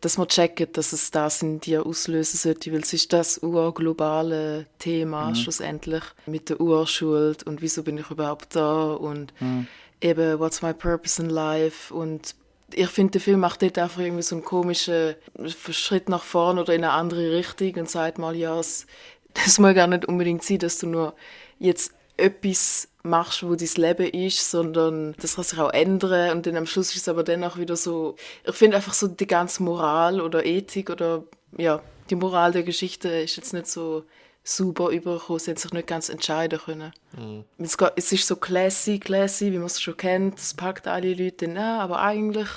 dass 0.00 0.16
man 0.16 0.28
checkt, 0.28 0.76
dass 0.76 0.92
es 0.92 1.10
das 1.10 1.42
in 1.42 1.60
dir 1.60 1.84
auslösen 1.84 2.36
sollte, 2.36 2.72
weil 2.72 2.82
es 2.82 2.92
ist 2.92 3.12
das 3.12 3.38
urglobale 3.38 4.66
Thema 4.78 5.30
mhm. 5.30 5.34
schlussendlich 5.34 6.04
mit 6.26 6.50
der 6.50 6.60
Urschuld 6.60 7.42
und 7.42 7.62
wieso 7.62 7.82
bin 7.82 7.98
ich 7.98 8.10
überhaupt 8.10 8.54
da 8.54 8.92
und 8.92 9.32
mhm. 9.40 9.66
eben 10.00 10.38
what's 10.38 10.62
my 10.62 10.72
purpose 10.72 11.20
in 11.20 11.30
life 11.30 11.92
und 11.92 12.36
ich 12.74 12.88
finde, 12.88 13.12
der 13.12 13.20
Film 13.22 13.40
macht 13.40 13.62
dort 13.62 13.78
einfach 13.78 14.00
irgendwie 14.00 14.22
so 14.22 14.34
einen 14.34 14.44
komischen 14.44 15.14
Schritt 15.46 16.08
nach 16.08 16.22
vorne 16.22 16.60
oder 16.60 16.74
in 16.74 16.84
eine 16.84 16.92
andere 16.92 17.32
Richtung 17.32 17.74
und 17.76 17.88
sagt 17.88 18.18
mal, 18.18 18.36
ja, 18.36 18.58
es, 18.58 18.86
das 19.34 19.58
muss 19.58 19.74
gar 19.74 19.86
nicht 19.86 20.06
unbedingt 20.06 20.42
sein, 20.42 20.58
dass 20.58 20.78
du 20.78 20.86
nur 20.86 21.14
jetzt 21.58 21.92
etwas 22.16 22.88
machst, 23.02 23.42
wo 23.42 23.54
dein 23.54 23.68
Leben 23.76 24.08
ist, 24.08 24.50
sondern 24.50 25.14
das 25.20 25.36
kann 25.36 25.44
sich 25.44 25.58
auch 25.58 25.72
ändern 25.72 26.36
und 26.36 26.46
dann 26.46 26.56
am 26.56 26.66
Schluss 26.66 26.90
ist 26.90 27.02
es 27.02 27.08
aber 27.08 27.22
dann 27.22 27.44
auch 27.44 27.56
wieder 27.56 27.76
so, 27.76 28.16
ich 28.44 28.54
finde 28.54 28.76
einfach 28.76 28.94
so 28.94 29.08
die 29.08 29.26
ganze 29.26 29.62
Moral 29.62 30.20
oder 30.20 30.44
Ethik 30.44 30.90
oder 30.90 31.24
ja, 31.56 31.80
die 32.10 32.16
Moral 32.16 32.52
der 32.52 32.64
Geschichte 32.64 33.08
ist 33.08 33.36
jetzt 33.36 33.52
nicht 33.52 33.66
so 33.66 34.04
super 34.42 34.88
übergekommen, 34.88 35.38
sie 35.38 35.50
hat 35.50 35.58
sich 35.58 35.72
nicht 35.72 35.86
ganz 35.86 36.08
entscheiden 36.08 36.58
können. 36.58 36.92
Mhm. 37.16 37.44
Es, 37.58 38.12
ist 38.12 38.26
so 38.26 38.36
classy, 38.36 38.98
classy, 38.98 39.52
wie 39.52 39.58
man 39.58 39.66
es 39.66 39.80
schon 39.80 39.96
kennt, 39.96 40.38
es 40.38 40.54
packt 40.54 40.86
alle 40.86 41.14
Leute 41.14 41.46
an, 41.46 41.58
aber 41.58 42.00
eigentlich 42.00 42.48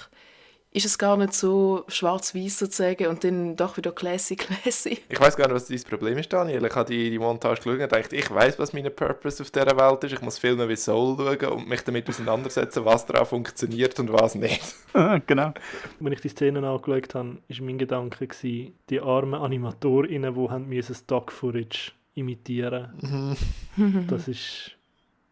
ist 0.73 0.85
es 0.85 0.97
gar 0.97 1.17
nicht 1.17 1.33
so 1.33 1.83
schwarz-weiß 1.89 2.59
sozusagen 2.59 3.07
und 3.07 3.23
dann 3.23 3.55
doch 3.57 3.75
wieder 3.75 3.91
classy, 3.91 4.35
classy. 4.37 4.99
Ich 5.09 5.19
weiß 5.19 5.35
gar 5.35 5.47
nicht, 5.47 5.55
was 5.55 5.67
dein 5.67 5.81
Problem 5.81 6.17
ist, 6.17 6.31
Daniel. 6.31 6.65
Ich 6.65 6.75
habe 6.75 6.89
die, 6.89 7.09
die 7.09 7.19
Montage 7.19 7.61
geschaut 7.61 7.79
und 7.79 7.91
dachte, 7.91 8.15
ich 8.15 8.31
weiß, 8.31 8.57
was 8.57 8.71
mein 8.71 8.93
Purpose 8.95 9.43
auf 9.43 9.51
dieser 9.51 9.77
Welt 9.77 10.03
ist. 10.05 10.13
Ich 10.13 10.21
muss 10.21 10.39
Filme 10.39 10.69
wie 10.69 10.77
Soul 10.77 11.17
schauen 11.17 11.53
und 11.53 11.67
mich 11.67 11.81
damit 11.81 12.07
auseinandersetzen, 12.07 12.85
was 12.85 13.05
daran 13.05 13.25
funktioniert 13.25 13.99
und 13.99 14.13
was 14.13 14.35
nicht. 14.35 14.61
genau. 15.27 15.53
Wenn 15.99 16.13
ich 16.13 16.21
die 16.21 16.29
Szenen 16.29 16.63
angeschaut 16.63 17.15
habe, 17.15 17.37
war 17.47 17.65
mein 17.65 17.77
Gedanke, 17.77 18.27
gewesen, 18.27 18.73
die 18.89 19.01
armen 19.01 19.41
Animatorinnen, 19.41 20.69
die 20.69 20.81
Stock-Footage 20.81 21.91
imitieren 22.13 22.91
mussten. 23.01 24.07
das 24.07 24.27
ist 24.27 24.71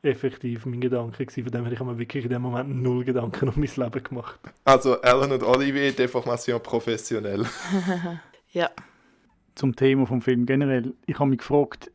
effektiv 0.01 0.65
mein 0.65 0.82
Gedanke 0.82 1.25
gewesen. 1.25 1.44
Von 1.44 1.51
dem 1.51 1.63
her, 1.63 1.74
ich 1.74 1.79
habe 1.79 1.91
mir 1.91 2.00
wirklich 2.00 2.24
in 2.24 2.29
dem 2.29 2.41
Moment 2.41 2.82
null 2.82 3.03
Gedanken 3.03 3.50
um 3.50 3.56
mein 3.58 3.70
Leben 3.75 4.03
gemacht. 4.03 4.39
Also 4.63 4.96
Ellen 5.01 5.32
und 5.32 5.44
Olivier, 5.44 5.91
Deformation 5.91 6.62
professionell. 6.62 7.46
ja. 8.51 8.70
Zum 9.56 9.75
Thema 9.75 10.06
vom 10.06 10.22
Film 10.22 10.46
generell. 10.46 10.94
Ich 11.06 11.20
habe 11.20 11.29
mich 11.29 11.39
gefragt, 11.39 11.91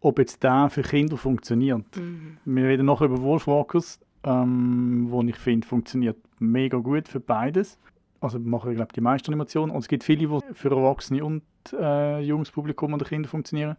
ob 0.00 0.18
jetzt 0.18 0.42
der 0.42 0.68
für 0.70 0.82
Kinder 0.82 1.16
funktioniert. 1.16 1.96
Mhm. 1.96 2.38
Wir 2.44 2.64
reden 2.64 2.86
noch 2.86 3.00
über 3.00 3.20
Wolfwalkers, 3.22 4.00
ähm, 4.24 5.06
wo 5.10 5.22
ich 5.22 5.36
finde, 5.36 5.66
funktioniert 5.66 6.16
mega 6.38 6.78
gut 6.78 7.08
für 7.08 7.20
beides. 7.20 7.78
Also 8.20 8.38
machen 8.38 8.70
wir, 8.70 8.76
glaube 8.76 8.92
die 8.92 9.00
meisten 9.00 9.28
Animationen. 9.28 9.74
Und 9.74 9.82
es 9.82 9.88
gibt 9.88 10.02
viele, 10.02 10.26
die 10.26 10.54
für 10.54 10.70
Erwachsene 10.70 11.24
und 11.24 11.42
äh, 11.72 12.20
junges 12.20 12.50
Publikum 12.50 12.92
und 12.92 13.04
Kinder 13.04 13.28
funktionieren. 13.28 13.76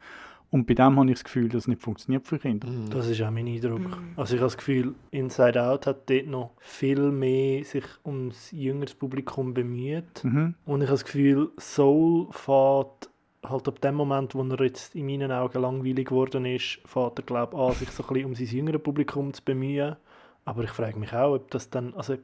Und 0.50 0.66
bei 0.66 0.74
dem 0.74 0.98
habe 0.98 1.08
ich 1.08 1.16
das 1.16 1.24
Gefühl, 1.26 1.50
dass 1.50 1.64
es 1.64 1.68
nicht 1.68 1.82
funktioniert 1.82 2.26
für 2.26 2.40
Kinder. 2.40 2.68
Mhm. 2.68 2.90
Das 2.90 3.08
ist 3.08 3.22
auch 3.22 3.32
mein 3.32 3.48
Eindruck. 3.48 3.80
Mhm. 3.80 4.14
Also 4.16 4.36
ich 4.36 4.40
habe 4.40 4.48
das 4.48 4.58
Gefühl, 4.58 4.96
Inside 5.12 5.62
Out 5.62 5.88
hat 5.88 6.10
dort 6.10 6.28
noch 6.28 6.52
viel 6.60 7.12
mehr 7.12 7.66
sich 7.66 7.84
ums 8.06 8.52
jüngeres 8.52 8.96
Publikum 8.96 9.54
bemüht. 9.54 10.24
Mhm. 10.24 10.56
Und 10.66 10.82
ich 10.82 10.88
habe 10.88 10.94
das 10.94 11.06
Gefühl, 11.06 11.52
Soul 11.60 12.28
fährt 12.32 13.10
halt 13.44 13.68
ab 13.68 13.82
dem 13.82 13.96
Moment, 13.96 14.36
wo 14.36 14.44
er 14.44 14.64
jetzt 14.64 14.96
in 14.96 15.06
meinen 15.06 15.32
Augen 15.32 15.62
langweilig 15.62 16.08
geworden 16.08 16.46
ist, 16.46 16.80
fährt 16.86 17.20
er, 17.20 17.26
glaube 17.26 17.56
ich, 17.56 17.62
an, 17.62 17.74
sich 17.74 17.92
so 17.92 18.04
ein 18.04 18.14
bisschen 18.14 18.26
um 18.26 18.36
sein 18.36 18.48
jüngeres 18.48 18.82
Publikum 18.82 19.34
zu 19.34 19.44
bemühen. 19.44 19.98
Aber 20.46 20.64
ich 20.64 20.72
frage 20.72 20.98
mich 20.98 21.14
auch, 21.14 21.36
ob 21.36 21.52
das 21.52 21.70
dann, 21.70 21.94
also 21.94 22.16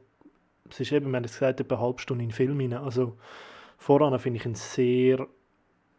es 0.70 0.80
ist 0.80 0.92
eben, 0.92 1.10
wir 1.10 1.16
haben 1.16 1.24
es 1.24 1.32
gesagt, 1.32 1.60
etwa 1.60 1.74
eine 1.74 1.84
halbe 1.84 2.00
Stunde 2.00 2.24
in 2.24 2.30
den 2.30 2.34
Film 2.34 2.58
rein. 2.58 2.72
Also 2.72 3.18
voran 3.76 4.18
finde 4.18 4.38
ich 4.38 4.46
ihn 4.46 4.54
sehr, 4.54 5.26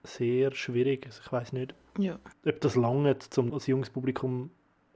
sehr 0.04 0.52
schwierig. 0.54 1.06
Also 1.06 1.22
ich 1.24 1.32
weiß 1.32 1.54
nicht, 1.54 1.76
ja. 1.98 2.20
Ob 2.46 2.62
das 2.62 2.76
lange 2.76 3.16
um 3.38 3.52
das 3.52 3.68
junges 3.68 3.90
Publikum 3.90 4.50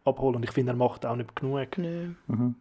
abholen. 0.06 0.38
Und 0.38 0.44
ich 0.44 0.52
finde, 0.52 0.74
er 0.74 0.76
macht 0.76 1.06
auch 1.06 1.16
nicht 1.16 1.36
genug. 1.36 1.78
Nö. 1.78 2.10
Mhm. 2.28 2.56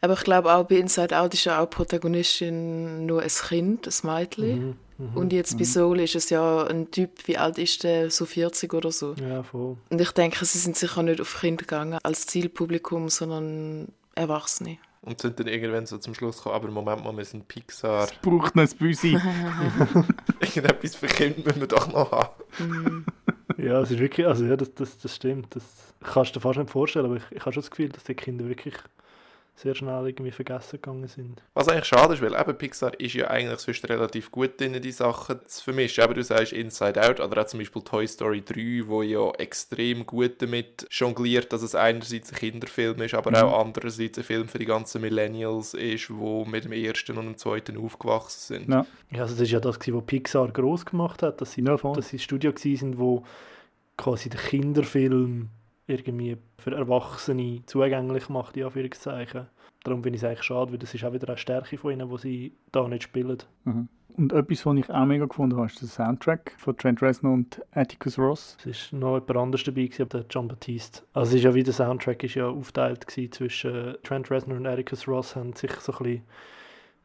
Aber 0.00 0.14
ich 0.14 0.20
glaube 0.20 0.52
auch 0.52 0.64
bei 0.64 0.76
Inside 0.76 1.18
Out 1.18 1.34
ist 1.34 1.44
ja 1.44 1.60
auch 1.60 1.68
Protagonistin 1.68 3.06
nur 3.06 3.22
ein 3.22 3.28
Kind, 3.28 3.86
ein 3.88 4.08
Mädchen. 4.08 4.66
Mhm. 4.66 4.76
Mhm. 4.98 5.16
Und 5.16 5.32
jetzt 5.32 5.54
bei 5.54 5.64
mhm. 5.64 5.68
Soul 5.68 6.00
ist 6.00 6.14
es 6.14 6.30
ja 6.30 6.64
ein 6.66 6.90
Typ, 6.90 7.26
wie 7.26 7.36
alt 7.36 7.58
ist 7.58 7.82
der? 7.82 8.10
So 8.10 8.26
40 8.26 8.72
oder 8.74 8.92
so. 8.92 9.14
Ja, 9.14 9.42
voll. 9.42 9.76
Und 9.90 10.00
ich 10.00 10.12
denke, 10.12 10.44
sie 10.44 10.58
sind 10.58 10.76
sicher 10.76 11.02
nicht 11.02 11.20
auf 11.20 11.40
Kinder 11.40 11.62
gegangen 11.62 11.98
als 12.02 12.26
Zielpublikum, 12.26 13.08
sondern 13.08 13.88
Erwachsene. 14.14 14.78
Und 15.02 15.20
sind 15.20 15.38
dann 15.38 15.48
irgendwann 15.48 15.84
so 15.84 15.98
zum 15.98 16.14
Schluss 16.14 16.38
gekommen, 16.38 16.54
aber 16.54 16.70
Moment 16.70 17.04
mal, 17.04 17.14
wir 17.14 17.24
sind 17.24 17.46
Pixar. 17.46 18.04
Es 18.04 18.12
braucht 18.22 18.56
noch 18.56 18.62
ein 18.62 18.78
Büsi. 18.78 19.18
Irgendetwas 20.40 20.94
für 20.94 21.08
Kinder 21.08 21.42
müssen 21.44 21.60
wir 21.60 21.66
doch 21.66 21.92
noch 21.92 22.10
haben. 22.10 22.44
Mhm. 22.58 23.06
Ja, 23.58 23.80
es 23.80 23.90
ist 23.90 23.98
wirklich, 24.00 24.26
also 24.26 24.44
ja, 24.44 24.56
das, 24.56 24.74
das, 24.74 24.98
das 24.98 25.14
stimmt. 25.16 25.54
Das 25.54 25.94
kannst 26.02 26.34
du 26.34 26.40
dir 26.40 26.42
fast 26.42 26.58
nicht 26.58 26.70
vorstellen, 26.70 27.06
aber 27.06 27.16
ich, 27.16 27.24
ich 27.30 27.40
habe 27.40 27.52
schon 27.52 27.62
das 27.62 27.70
Gefühl, 27.70 27.88
dass 27.88 28.04
die 28.04 28.14
Kinder 28.14 28.46
wirklich 28.48 28.74
sehr 29.56 29.74
schnell 29.74 30.06
irgendwie 30.06 30.32
vergessen 30.32 30.80
gegangen 30.82 31.06
sind. 31.06 31.42
Was 31.54 31.68
eigentlich 31.68 31.84
schade 31.84 32.14
ist, 32.14 32.22
weil 32.22 32.34
eben 32.34 32.58
Pixar 32.58 32.98
ist 32.98 33.14
ja 33.14 33.28
eigentlich 33.28 33.60
sonst 33.60 33.88
relativ 33.88 34.32
gut 34.32 34.60
drin, 34.60 34.80
die 34.82 34.90
Sachen 34.90 35.38
zu 35.46 35.62
vermischen. 35.62 36.02
Aber 36.02 36.14
du 36.14 36.24
sagst 36.24 36.52
Inside 36.52 37.00
Out 37.00 37.20
oder 37.20 37.42
auch 37.42 37.46
zum 37.46 37.60
Beispiel 37.60 37.82
Toy 37.82 38.06
Story 38.06 38.42
3, 38.44 38.82
wo 38.86 39.02
ja 39.02 39.30
extrem 39.32 40.06
gut 40.06 40.42
damit 40.42 40.86
jongliert, 40.90 41.52
dass 41.52 41.62
es 41.62 41.76
einerseits 41.76 42.32
ein 42.32 42.38
Kinderfilm 42.38 43.00
ist, 43.02 43.14
aber 43.14 43.30
mhm. 43.30 43.36
auch 43.36 43.64
andererseits 43.64 44.18
ein 44.18 44.24
Film 44.24 44.48
für 44.48 44.58
die 44.58 44.66
ganzen 44.66 45.00
Millennials 45.00 45.74
ist, 45.74 46.10
wo 46.10 46.44
mit 46.44 46.64
dem 46.64 46.72
ersten 46.72 47.16
und 47.16 47.26
dem 47.26 47.38
zweiten 47.38 47.78
aufgewachsen 47.78 48.40
sind. 48.40 48.68
Ja, 48.68 48.86
ja 49.12 49.22
also 49.22 49.34
das 49.34 49.42
ist 49.42 49.52
ja 49.52 49.60
das, 49.60 49.78
was 49.78 50.04
Pixar 50.06 50.48
groß 50.50 50.84
gemacht 50.84 51.22
hat, 51.22 51.40
dass 51.40 51.52
sie, 51.52 51.62
ja, 51.62 51.76
dass 51.76 52.08
sie 52.08 52.18
Studio 52.18 52.52
waren, 52.52 52.98
wo 52.98 53.24
quasi 53.96 54.28
der 54.28 54.40
Kinderfilm 54.40 55.50
irgendwie 55.86 56.36
für 56.58 56.72
Erwachsene 56.74 57.62
zugänglich 57.66 58.28
macht, 58.28 58.56
in 58.56 58.64
Anführungszeichen. 58.64 59.46
Darum 59.84 60.02
finde 60.02 60.16
ich 60.16 60.22
es 60.22 60.28
eigentlich 60.28 60.42
schade, 60.42 60.72
weil 60.72 60.78
das 60.78 60.94
ist 60.94 61.04
auch 61.04 61.12
wieder 61.12 61.28
eine 61.28 61.36
Stärke 61.36 61.76
von 61.76 61.92
ihnen, 61.92 62.08
die 62.08 62.18
sie 62.18 62.52
da 62.72 62.88
nicht 62.88 63.02
spielen. 63.02 63.38
Mhm. 63.64 63.88
Und 64.16 64.32
etwas, 64.32 64.64
was 64.64 64.76
ich 64.76 64.90
auch 64.90 65.04
mega 65.04 65.26
gefunden 65.26 65.56
habe, 65.56 65.66
ist 65.66 65.80
der 65.80 65.88
Soundtrack 65.88 66.54
von 66.56 66.76
Trent 66.76 67.02
Reznor 67.02 67.32
und 67.32 67.60
Atticus 67.72 68.16
Ross. 68.16 68.56
Es 68.64 68.92
war 68.92 69.00
noch 69.00 69.14
jemand 69.14 69.36
anderes 69.36 69.64
dabei, 69.64 69.86
gewesen, 69.86 70.08
der 70.08 70.24
John 70.30 70.46
Baptiste. 70.46 71.02
Also 71.12 71.30
es 71.30 71.34
ist 71.36 71.44
ja 71.44 71.54
wie 71.54 71.64
der 71.64 71.74
Soundtrack 71.74 72.22
ist 72.22 72.36
ja 72.36 72.46
aufgeteilt 72.46 73.10
zwischen 73.10 73.96
Trent 74.04 74.30
Reznor 74.30 74.56
und 74.56 74.66
Atticus 74.66 75.08
Ross, 75.08 75.34
haben 75.34 75.52
sich 75.54 75.72
so 75.72 75.92
ein 75.92 75.98
bisschen 75.98 76.22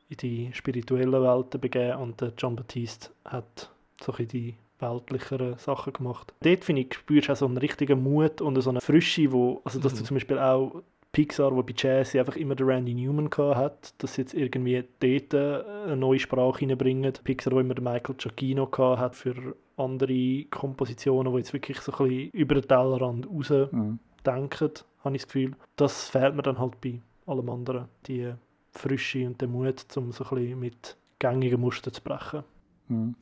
in 0.09 0.17
die 0.17 0.49
spirituellen 0.53 1.11
Welten 1.23 1.59
begeben 1.59 1.97
und 1.99 2.21
der 2.21 2.31
John 2.37 2.55
Baptiste 2.55 3.09
hat 3.25 3.71
so 4.01 4.11
ein 4.11 4.17
bisschen 4.17 4.27
die 4.27 4.55
weltlichere 4.79 5.57
Sachen 5.57 5.93
gemacht. 5.93 6.33
Dort, 6.41 6.63
finde 6.63 6.83
ich, 6.83 6.93
spürst 6.93 7.29
du 7.29 7.33
auch 7.33 7.37
so 7.37 7.45
einen 7.45 7.57
richtigen 7.57 8.01
Mut 8.01 8.41
und 8.41 8.59
so 8.61 8.69
eine 8.69 8.81
Frische, 8.81 9.31
wo, 9.31 9.61
also 9.63 9.79
dass 9.79 9.93
mhm. 9.93 9.97
du 9.97 10.03
zum 10.05 10.15
Beispiel 10.15 10.39
auch 10.39 10.81
Pixar, 11.11 11.55
wo 11.55 11.63
bei 11.63 11.73
Jazz 11.75 12.15
einfach 12.15 12.35
immer 12.35 12.55
der 12.55 12.67
Randy 12.67 12.93
Newman 12.93 13.29
hat, 13.55 13.93
dass 13.97 14.13
sie 14.13 14.21
jetzt 14.21 14.33
irgendwie 14.33 14.83
dort 14.99 15.33
eine 15.33 15.97
neue 15.97 16.19
Sprache 16.19 16.61
reinbringen. 16.61 17.13
Pixar, 17.23 17.53
wo 17.53 17.59
immer 17.59 17.73
der 17.73 17.83
Michael 17.83 18.15
Giacchino 18.15 18.69
hat 18.77 19.15
für 19.15 19.55
andere 19.77 20.45
Kompositionen, 20.45 21.33
die 21.33 21.39
jetzt 21.39 21.53
wirklich 21.53 21.79
so 21.79 21.91
ein 21.93 22.07
bisschen 22.07 22.29
über 22.31 22.55
den 22.55 22.67
Tellerrand 22.67 23.27
raus 23.27 23.49
mhm. 23.49 23.99
denken, 24.25 24.71
habe 25.03 25.15
ich 25.15 25.23
das 25.23 25.27
Gefühl. 25.27 25.55
Das 25.77 26.09
fehlt 26.09 26.35
mir 26.35 26.43
dann 26.43 26.59
halt 26.59 26.79
bei 26.81 27.01
allem 27.25 27.49
anderen. 27.49 27.85
Die 28.05 28.33
Frische 28.71 29.25
und 29.25 29.41
der 29.41 29.47
Mut, 29.47 29.85
um 29.95 30.11
so 30.11 30.23
ein 30.25 30.35
bisschen 30.35 30.59
mit 30.59 30.97
gängigen 31.17 31.59
Mustern 31.59 31.93
zu 31.93 32.01
brechen. 32.01 32.43
Mhm. 32.87 33.15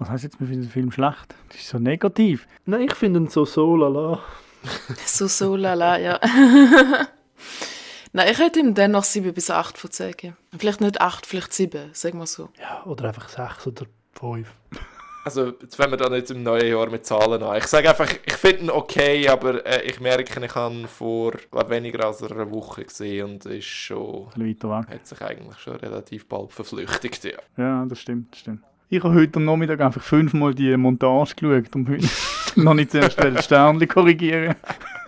Was 0.00 0.08
heißt 0.08 0.24
jetzt, 0.24 0.40
wir 0.40 0.46
finden 0.46 0.62
den 0.62 0.70
Film 0.70 0.90
schlecht? 0.90 1.34
Das 1.48 1.58
ist 1.58 1.68
so 1.68 1.78
negativ. 1.78 2.48
Nein, 2.64 2.80
ich 2.80 2.94
finde 2.94 3.20
ihn 3.20 3.28
so 3.28 3.44
so 3.44 3.76
lala. 3.76 4.18
so 5.04 5.26
so 5.26 5.56
lala, 5.56 5.98
ja. 5.98 6.18
Nein, 8.12 8.28
ich 8.32 8.38
hätte 8.38 8.60
ihm 8.60 8.74
dann 8.74 8.92
noch 8.92 9.04
7 9.04 9.34
bis 9.34 9.50
8 9.50 9.76
von 9.76 9.90
10 9.90 10.34
Vielleicht 10.56 10.80
nicht 10.80 11.02
8, 11.02 11.26
vielleicht 11.26 11.52
7, 11.52 11.90
sagen 11.92 12.18
wir 12.18 12.26
so. 12.26 12.48
Ja, 12.58 12.82
oder 12.86 13.08
einfach 13.08 13.28
6 13.28 13.66
oder 13.66 13.86
5. 14.18 14.48
Also, 15.22 15.48
jetzt 15.60 15.76
fangen 15.76 15.90
wir 15.90 15.98
dann 15.98 16.14
jetzt 16.14 16.30
im 16.30 16.42
neuen 16.42 16.66
Jahr 16.66 16.88
mit 16.88 17.04
Zahlen 17.04 17.42
an. 17.42 17.58
Ich 17.58 17.66
sage 17.66 17.90
einfach, 17.90 18.10
ich 18.24 18.32
finde 18.32 18.62
ihn 18.62 18.70
okay, 18.70 19.28
aber 19.28 19.66
äh, 19.66 19.82
ich 19.82 20.00
merke, 20.00 20.42
ich 20.42 20.54
habe 20.54 20.88
vor 20.88 21.32
glaub, 21.50 21.68
weniger 21.68 22.06
als 22.06 22.22
einer 22.22 22.50
Woche 22.50 22.84
gesehen 22.84 23.32
und 23.32 23.44
ist 23.44 23.66
schon. 23.66 24.28
Ein 24.34 24.48
weiter 24.48 24.70
weg. 24.70 24.88
Hat 24.88 25.06
sich 25.06 25.20
eigentlich 25.20 25.58
schon 25.58 25.76
relativ 25.76 26.26
bald 26.26 26.52
verflüchtigt, 26.52 27.22
ja. 27.24 27.38
Ja, 27.58 27.84
das 27.84 27.98
stimmt, 27.98 28.32
das 28.32 28.40
stimmt. 28.40 28.62
Ich 28.92 29.04
habe 29.04 29.14
heute 29.14 29.36
am 29.36 29.44
Nachmittag 29.44 29.80
einfach 29.82 30.02
fünfmal 30.02 30.52
die 30.52 30.76
Montage 30.76 31.36
geschaut 31.36 31.76
und 31.76 31.88
heute 31.88 32.08
noch 32.56 32.74
nicht 32.74 32.90
zuerst 32.90 33.22
das 33.22 33.44
Sternchen 33.44 33.86
korrigieren. 33.86 34.56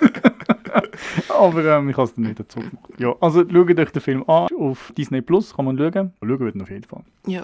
Aber 1.29 1.65
ähm, 1.65 1.91
ich 1.91 1.97
habe 1.97 2.05
es 2.05 2.15
dann 2.15 2.29
wieder 2.29 2.49
zurückgemacht. 2.49 3.01
Ja, 3.01 3.13
also 3.21 3.41
schaut 3.41 3.81
euch 3.81 3.91
den 3.91 4.01
Film 4.01 4.23
an. 4.31 4.47
Auf 4.57 4.93
Disney 4.97 5.21
Plus 5.21 5.57
kann 5.57 5.65
man 5.65 5.77
schauen. 5.77 6.13
Schauen 6.21 6.39
wird 6.39 6.63
auf 6.63 6.71
jeden 6.71 6.85
Fall. 6.85 7.03
Ja. 7.27 7.43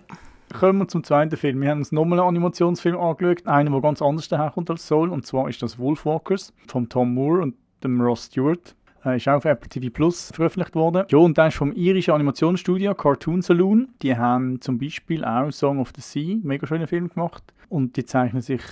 Kommen 0.57 0.79
wir 0.79 0.87
zum 0.87 1.03
zweiten 1.03 1.37
Film. 1.37 1.61
Wir 1.61 1.71
haben 1.71 1.79
uns 1.79 1.91
nochmal 1.91 2.21
einen 2.21 2.29
Animationsfilm 2.29 2.97
angeschaut. 2.97 3.45
Einen, 3.49 3.73
der 3.73 3.81
ganz 3.81 4.01
anders 4.01 4.29
daherkommt 4.29 4.71
als 4.71 4.87
Soul. 4.87 5.09
Und 5.09 5.27
zwar 5.27 5.49
ist 5.49 5.61
das 5.61 5.77
Wolfwalkers 5.77 6.53
von 6.69 6.89
Tom 6.89 7.15
Moore 7.15 7.43
und 7.43 7.57
dem 7.83 8.01
Ross 8.01 8.27
Stewart. 8.27 8.77
Er 9.05 9.17
ist 9.17 9.29
auch 9.29 9.35
auf 9.35 9.45
Apple 9.45 9.69
TV 9.69 9.91
Plus 9.91 10.31
veröffentlicht 10.35 10.75
worden. 10.75 11.05
Ja, 11.09 11.19
und 11.19 11.39
der 11.39 11.49
ist 11.49 11.57
vom 11.57 11.73
irischen 11.73 12.15
Animationsstudio 12.15 12.95
Cartoon 12.95 13.43
Saloon. 13.43 13.89
Die 14.03 14.17
haben 14.17 14.61
zum 14.61 14.79
Beispiel 14.79 15.25
auch 15.25 15.51
Song 15.51 15.79
of 15.79 15.93
the 15.95 16.01
Sea, 16.01 16.37
mega 16.43 16.67
schönen 16.67 16.87
Film 16.87 17.09
gemacht. 17.09 17.43
Und 17.69 17.97
die 17.97 18.05
zeichnen 18.05 18.43
sich 18.43 18.63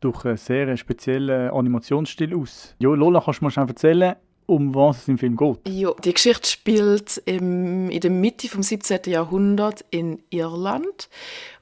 durch 0.00 0.24
einen 0.24 0.36
sehr 0.36 0.76
speziellen 0.76 1.50
Animationsstil 1.50 2.34
aus. 2.36 2.74
Ja, 2.78 2.90
Lola, 2.90 3.20
kannst 3.24 3.40
du 3.40 3.44
mir 3.46 3.50
schon 3.50 3.68
erzählen, 3.68 4.16
um 4.50 4.74
was 4.74 5.02
es 5.02 5.08
im 5.08 5.16
Film 5.16 5.36
geht? 5.36 5.58
Ja, 5.68 5.92
die 6.04 6.12
Geschichte 6.12 6.48
spielt 6.48 7.22
im, 7.24 7.88
in 7.88 8.00
der 8.00 8.10
Mitte 8.10 8.48
vom 8.48 8.62
17. 8.62 9.00
Jahrhundert 9.06 9.84
in 9.90 10.18
Irland. 10.30 11.08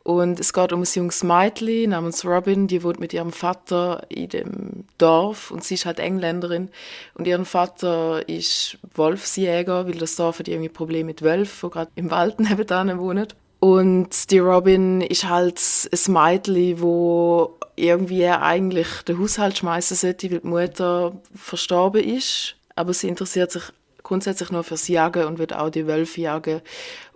Und 0.04 0.40
es 0.40 0.54
geht 0.54 0.72
um 0.72 0.80
ein 0.80 0.88
junges 0.90 1.22
Mädchen 1.22 1.90
namens 1.90 2.24
Robin, 2.24 2.66
die 2.66 2.82
wohnt 2.82 2.98
mit 2.98 3.12
ihrem 3.12 3.30
Vater 3.30 4.06
in 4.08 4.30
dem 4.30 4.84
Dorf 4.96 5.50
und 5.50 5.62
sie 5.62 5.74
ist 5.74 5.84
halt 5.84 5.98
Engländerin. 5.98 6.70
Und 7.12 7.26
ihren 7.26 7.44
Vater 7.44 8.26
ist 8.26 8.78
Wolfsjäger, 8.94 9.86
weil 9.86 9.98
das 9.98 10.16
Dorf 10.16 10.38
hat 10.38 10.48
irgendwie 10.48 10.70
Probleme 10.70 11.08
mit 11.08 11.20
Wölfen, 11.20 11.68
die 11.68 11.72
gerade 11.74 11.90
im 11.94 12.10
Wald 12.10 12.40
nebenan 12.40 12.98
wohnen. 12.98 13.26
Und 13.60 14.30
die 14.30 14.38
Robin 14.38 15.02
ist 15.02 15.28
halt 15.28 15.60
ein 15.92 16.12
Mädchen, 16.12 16.80
wo 16.80 17.58
irgendwie 17.76 18.26
eigentlich 18.26 18.88
den 19.06 19.18
Haushalt 19.18 19.58
schmeißen 19.58 19.96
sollte, 19.96 20.30
weil 20.30 20.40
die 20.40 20.46
Mutter 20.46 21.20
verstorben 21.34 22.02
ist. 22.02 22.54
Aber 22.78 22.94
sie 22.94 23.08
interessiert 23.08 23.50
sich 23.50 23.64
grundsätzlich 24.04 24.52
nur 24.52 24.62
fürs 24.62 24.86
Jagen 24.86 25.24
und 25.24 25.38
wird 25.38 25.52
auch 25.52 25.68
die 25.68 25.88
Wölfe 25.88 26.20
jagen 26.20 26.60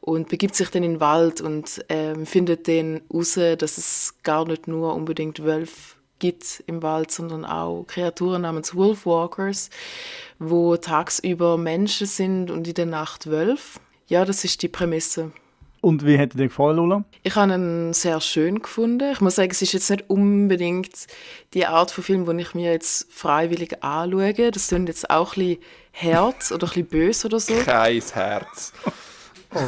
und 0.01 0.29
begibt 0.29 0.57
sich 0.57 0.71
dann 0.71 0.83
in 0.83 0.95
den 0.95 1.01
Wald 1.01 1.41
und 1.41 1.85
ähm, 1.89 2.27
findet 2.27 2.67
dann 2.67 3.01
heraus, 3.09 3.35
dass 3.35 3.79
es 3.79 4.15
gar 4.25 4.45
nicht 4.45 4.67
nur 4.67 4.93
unbedingt 4.93 5.45
Wölfe 5.45 5.95
gibt 6.19 6.65
im 6.67 6.83
Wald, 6.83 7.13
sondern 7.13 7.45
auch 7.45 7.85
Kreaturen 7.87 8.43
namens 8.43 8.75
Wolfwalkers, 8.75 9.71
wo 10.41 10.77
tagsüber 10.77 11.57
Menschen 11.59 12.09
sind 12.09 12.51
und 12.51 12.67
in 12.67 12.75
der 12.75 12.87
Nacht 12.87 13.29
Wölfe. 13.29 13.79
Ja, 14.09 14.25
das 14.25 14.43
ist 14.43 14.63
die 14.63 14.69
Prämisse. 14.69 15.31
Und 15.83 16.07
wie 16.07 16.17
hat 16.17 16.35
dir 16.35 16.47
gefallen, 16.47 16.77
Lola? 16.77 17.05
Ich 17.25 17.35
habe 17.35 17.55
ihn 17.55 17.93
sehr 17.93 18.21
schön 18.21 18.63
gefunden. 18.63 19.11
Ich 19.13 19.21
muss 19.21 19.35
sagen, 19.35 19.51
es 19.51 19.63
ist 19.63 19.73
jetzt 19.73 19.91
nicht 19.91 20.09
unbedingt 20.09 21.09
die 21.55 21.67
Art 21.67 21.91
von 21.91 22.05
Film, 22.05 22.25
den 22.25 22.39
ich 22.39 22.55
mir 22.55 22.71
jetzt 22.71 23.13
freiwillig 23.13 23.83
anschaue. 23.83 24.53
Das 24.53 24.69
klingt 24.69 24.89
jetzt 24.89 25.11
auch 25.11 25.37
ein 25.37 25.41
bisschen 25.41 25.63
Herz 25.91 26.53
oder 26.53 26.69
ein 26.69 26.71
bisschen 26.71 26.87
böse 26.87 27.27
oder 27.27 27.41
so. 27.41 27.55
Kein 27.55 28.01
Herz. 28.01 28.73
Oh. 29.53 29.59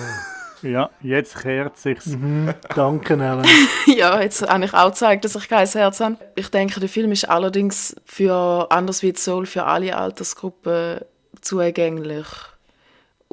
Ja, 0.63 0.89
jetzt 1.03 1.37
kehrt 1.43 1.77
sich's. 1.79 2.07
Mhm. 2.07 2.55
Danke, 2.77 3.15
Ellen. 3.15 3.45
ja, 3.87 4.23
jetzt 4.23 4.49
habe 4.49 4.65
ich 4.65 4.73
auch 4.73 4.91
gezeigt, 4.91 5.25
dass 5.25 5.35
ich 5.35 5.49
kein 5.49 5.67
Herz 5.67 5.99
habe. 5.99 6.17
Ich 6.37 6.49
denke, 6.49 6.79
der 6.79 6.89
Film 6.89 7.11
ist 7.11 7.29
allerdings 7.29 7.97
für, 8.05 8.69
anders 8.71 9.03
wie 9.03 9.15
Soul, 9.17 9.47
für 9.47 9.65
alle 9.65 9.97
Altersgruppen 9.97 11.01
zugänglich. 11.41 12.27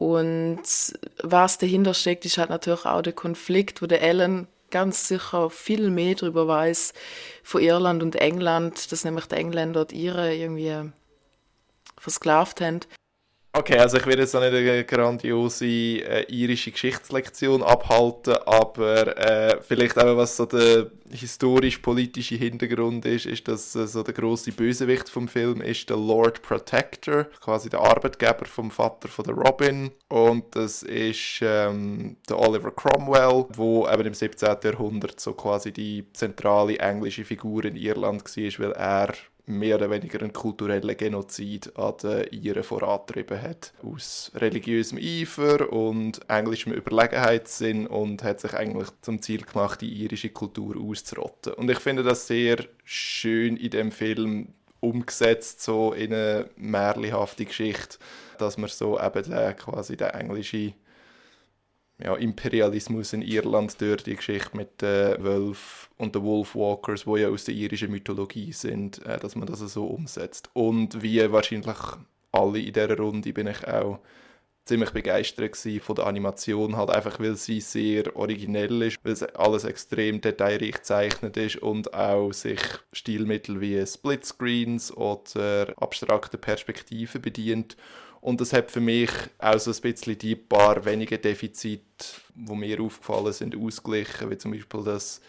Und 0.02 0.64
was 1.22 1.60
dahinter 1.60 1.94
steckt, 1.94 2.26
ist 2.26 2.40
halt 2.40 2.50
natürlich 2.50 2.88
auch 2.88 3.04
der 3.04 3.14
Konflikt, 3.14 3.84
wo 3.84 3.86
der 3.86 4.02
Ellen 4.02 4.48
ganz 4.72 5.08
sicher 5.08 5.52
viel 5.52 5.92
mehr 5.92 6.16
darüber 6.16 6.48
weiß 6.48 6.94
von 7.44 7.62
Irland 7.62 8.02
und 8.02 8.16
England, 8.16 8.92
dass 8.92 9.04
nämlich 9.04 9.28
die 9.28 9.36
Engländer 9.36 9.86
die 9.86 10.06
Iren 10.06 10.32
irgendwie 10.32 10.92
versklavt 12.00 12.62
haben. 12.62 12.80
Okay, 13.54 13.78
also 13.78 13.98
ich 13.98 14.06
werde 14.06 14.22
jetzt 14.22 14.34
auch 14.34 14.40
nicht 14.40 14.54
eine 14.54 14.86
grandiose 14.86 15.66
äh, 15.66 16.24
irische 16.30 16.72
Geschichtslektion 16.72 17.62
abhalten, 17.62 18.38
aber 18.46 19.18
äh, 19.18 19.62
vielleicht 19.62 20.00
auch 20.00 20.16
was 20.16 20.38
so 20.38 20.46
der 20.46 20.90
historisch-politische 21.10 22.36
Hintergrund 22.36 23.06
ist, 23.06 23.26
ist, 23.26 23.50
dass 23.50 23.76
äh, 23.76 23.88
so 23.88 24.04
der 24.04 24.14
große 24.14 24.54
Bösewicht 24.54 25.10
vom 25.10 25.28
Film 25.28 25.60
ist 25.60 25.90
der 25.90 25.98
Lord 25.98 26.42
Protector, 26.44 27.26
quasi 27.42 27.70
der 27.70 27.82
Arbeitgeber 27.82 28.46
vom 28.46 28.72
Vater 28.72 29.10
von 29.10 29.26
der 29.26 29.36
Robin 29.36 29.92
und 30.08 30.56
das 30.56 30.84
ist 30.84 31.40
ähm, 31.42 32.16
der 32.30 32.40
Oliver 32.40 32.72
Cromwell, 32.72 33.48
wo 33.50 33.86
eben 33.86 34.06
im 34.06 34.14
17. 34.14 34.60
Jahrhundert 34.64 35.20
so 35.20 35.34
quasi 35.34 35.74
die 35.74 36.06
zentrale 36.14 36.80
englische 36.80 37.26
Figur 37.26 37.66
in 37.66 37.76
Irland 37.76 38.24
war, 38.24 38.66
weil 38.66 38.72
er 38.72 39.14
mehr 39.58 39.76
oder 39.76 39.90
weniger 39.90 40.20
einen 40.20 40.34
kulturellen 40.34 40.98
Genozid 40.98 41.76
an 41.78 41.94
den 42.02 42.28
Iren 42.32 42.64
vorantrieben 42.64 43.42
hat. 43.42 43.74
Aus 43.84 44.32
religiösem 44.36 44.98
Eifer 44.98 45.72
und 45.72 46.22
englischem 46.30 46.74
Überlegenheitssinn 46.74 47.88
und 47.88 48.24
hat 48.24 48.40
sich 48.40 48.54
eigentlich 48.54 48.88
zum 49.02 49.22
Ziel 49.22 49.44
gemacht, 49.44 49.82
die 49.82 49.92
irische 50.04 50.30
Kultur 50.30 50.76
auszurotten. 50.78 51.54
Und 51.54 51.70
ich 51.70 51.80
finde 51.80 52.04
das 52.04 52.28
sehr 52.28 52.66
schön 52.84 53.58
in 53.58 53.70
dem 53.70 53.92
Film 53.92 54.54
umgesetzt, 54.80 55.62
so 55.62 55.94
in 55.94 56.14
eine 56.14 56.50
märchenhafte 56.58 57.46
Geschichte, 57.46 57.98
dass 58.38 58.58
man 58.58 58.70
so 58.70 59.00
eben 59.00 59.24
den, 59.24 59.56
quasi 59.56 59.96
den 59.96 60.10
englischen 60.10 60.74
ja, 62.04 62.16
Imperialismus 62.16 63.14
in 63.14 63.22
Irland 63.22 63.80
durch 63.80 64.04
die 64.04 64.16
Geschichte 64.16 64.56
mit 64.56 64.82
den 64.82 65.24
Wölfen 65.24 65.90
und 65.98 66.16
den 66.16 66.24
Wolfwalkers, 66.24 67.06
die 67.06 67.20
ja 67.20 67.30
aus 67.30 67.46
der 67.46 67.56
irischen 67.56 67.92
Mythologie 67.92 68.52
sind, 68.52 69.06
äh, 69.06 69.20
dass 69.20 69.36
man 69.36 69.48
das 69.48 69.60
so 69.60 69.86
umsetzt. 69.86 70.50
Und 70.54 71.02
wie 71.02 71.32
wahrscheinlich 71.32 71.78
alle 72.32 72.60
in 72.60 72.74
dieser 72.74 72.98
Runde 72.98 73.34
bin 73.34 73.48
ich 73.48 73.68
auch 73.68 74.00
ziemlich 74.66 74.92
begeistert 74.92 75.58
von 75.82 75.96
der 75.96 76.08
Animation, 76.08 76.78
halt 76.78 76.92
einfach 76.92 77.20
weil 77.20 77.36
sie 77.36 77.62
sehr 77.62 78.16
originell 78.16 78.82
ist, 78.84 79.00
weil 79.04 79.30
alles 79.32 79.64
extrem 79.64 80.22
detailreich 80.22 80.74
gezeichnet 80.74 81.36
ist 81.38 81.58
und 81.58 81.94
auch 81.94 82.32
sich 82.32 82.62
Stilmittel 82.94 83.60
wie 83.60 83.86
Splitscreens 83.86 84.96
oder 84.96 85.74
abstrakte 85.78 86.38
Perspektiven 86.38 87.22
bedient 87.22 87.76
und 88.22 88.40
das 88.40 88.54
hat 88.54 88.70
für 88.70 88.80
mich 88.80 89.10
auch 89.40 89.60
so 89.60 89.72
ein 89.72 89.82
bisschen 89.82 90.18
die 90.18 90.36
paar 90.36 90.86
wenige 90.86 91.18
Defizite, 91.18 91.84
die 92.36 92.56
mir 92.56 92.80
aufgefallen 92.80 93.34
sind, 93.34 93.56
ausgeglichen. 93.56 94.30
Wie 94.30 94.38
zum 94.38 94.52
Beispiel 94.52 94.84
das, 94.84 95.22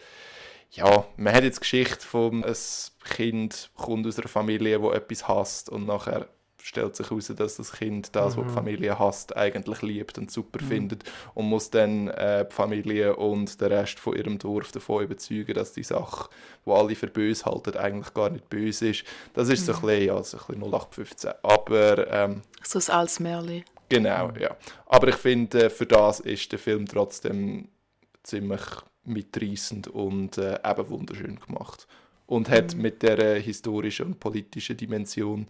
ja, 0.71 1.05
man 1.17 1.33
hat 1.33 1.43
jetzt 1.43 1.57
die 1.57 1.61
Geschichte 1.61 2.05
von 2.05 2.43
einem 2.43 2.55
Kind 3.03 3.71
kommt 3.75 4.05
aus 4.05 4.19
einer 4.19 4.27
Familie, 4.27 4.79
wo 4.79 4.91
etwas 4.91 5.27
hasst 5.27 5.69
und 5.69 5.87
nachher 5.87 6.29
stellt 6.63 6.95
sich 6.95 7.09
heraus, 7.09 7.27
dass 7.35 7.57
das 7.57 7.73
Kind 7.73 8.15
das, 8.15 8.35
mhm. 8.35 8.41
was 8.41 8.47
die 8.47 8.53
Familie 8.53 8.97
hasst, 8.97 9.35
eigentlich 9.35 9.81
liebt 9.81 10.17
und 10.17 10.31
super 10.31 10.61
mhm. 10.61 10.67
findet 10.67 11.03
und 11.33 11.45
muss 11.45 11.69
dann 11.69 12.07
äh, 12.07 12.47
die 12.49 12.55
Familie 12.55 13.17
und 13.17 13.59
den 13.59 13.67
Rest 13.67 13.99
von 13.99 14.15
ihrem 14.15 14.39
Dorf 14.39 14.71
davon 14.71 15.03
überzeugen, 15.03 15.53
dass 15.53 15.73
die 15.73 15.83
Sache, 15.83 16.29
wo 16.63 16.73
alle 16.75 16.95
für 16.95 17.07
böse 17.07 17.45
halten, 17.45 17.75
eigentlich 17.75 18.13
gar 18.13 18.29
nicht 18.29 18.49
böse 18.49 18.89
ist. 18.89 19.03
Das 19.33 19.49
ist 19.49 19.61
mhm. 19.61 19.65
so 19.65 19.73
ein 19.73 19.81
bisschen, 19.81 20.05
ja, 20.05 20.23
so 20.23 20.37
ein 20.37 20.43
bisschen 20.47 20.63
0815. 20.63 21.31
Aber... 21.43 22.11
Ähm, 22.11 22.41
so 22.63 22.79
ein 22.79 22.97
altes 22.97 23.19
Märchen. 23.19 23.65
Genau, 23.89 24.31
ja. 24.39 24.55
Aber 24.85 25.09
ich 25.09 25.15
finde, 25.15 25.65
äh, 25.65 25.69
für 25.69 25.85
das 25.85 26.21
ist 26.21 26.51
der 26.51 26.59
Film 26.59 26.87
trotzdem 26.87 27.67
ziemlich 28.23 28.61
mitreißend 29.03 29.89
und 29.89 30.37
äh, 30.37 30.59
eben 30.63 30.89
wunderschön 30.89 31.39
gemacht. 31.45 31.87
Und 32.25 32.49
hat 32.49 32.73
mhm. 32.73 32.81
mit 32.81 33.03
der 33.03 33.35
historischen 33.39 34.05
und 34.07 34.19
politischen 34.21 34.77
Dimension 34.77 35.47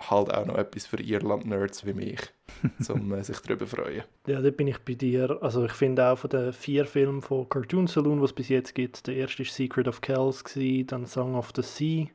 halt 0.00 0.32
auch 0.32 0.46
noch 0.46 0.56
etwas 0.56 0.86
für 0.86 1.00
Irland-Nerds 1.00 1.86
wie 1.86 1.94
mich, 1.94 2.20
um 2.88 3.12
äh, 3.12 3.22
sich 3.22 3.38
darüber 3.40 3.66
zu 3.66 3.76
freuen. 3.76 4.02
Ja, 4.26 4.40
da 4.40 4.50
bin 4.50 4.68
ich 4.68 4.78
bei 4.78 4.94
dir. 4.94 5.38
Also 5.40 5.64
ich 5.64 5.72
finde 5.72 6.06
auch 6.06 6.18
von 6.18 6.30
den 6.30 6.52
vier 6.52 6.84
Filmen 6.84 7.22
von 7.22 7.48
Cartoon 7.48 7.86
Saloon, 7.86 8.20
was 8.20 8.30
es 8.30 8.36
bis 8.36 8.48
jetzt 8.48 8.74
gibt, 8.74 9.06
der 9.06 9.16
erste 9.16 9.44
war 9.44 9.46
Secret 9.46 9.88
of 9.88 10.00
Kells, 10.00 10.44
dann 10.86 11.06
Song 11.06 11.34
of 11.34 11.52
the 11.54 11.62
Sea 11.62 12.06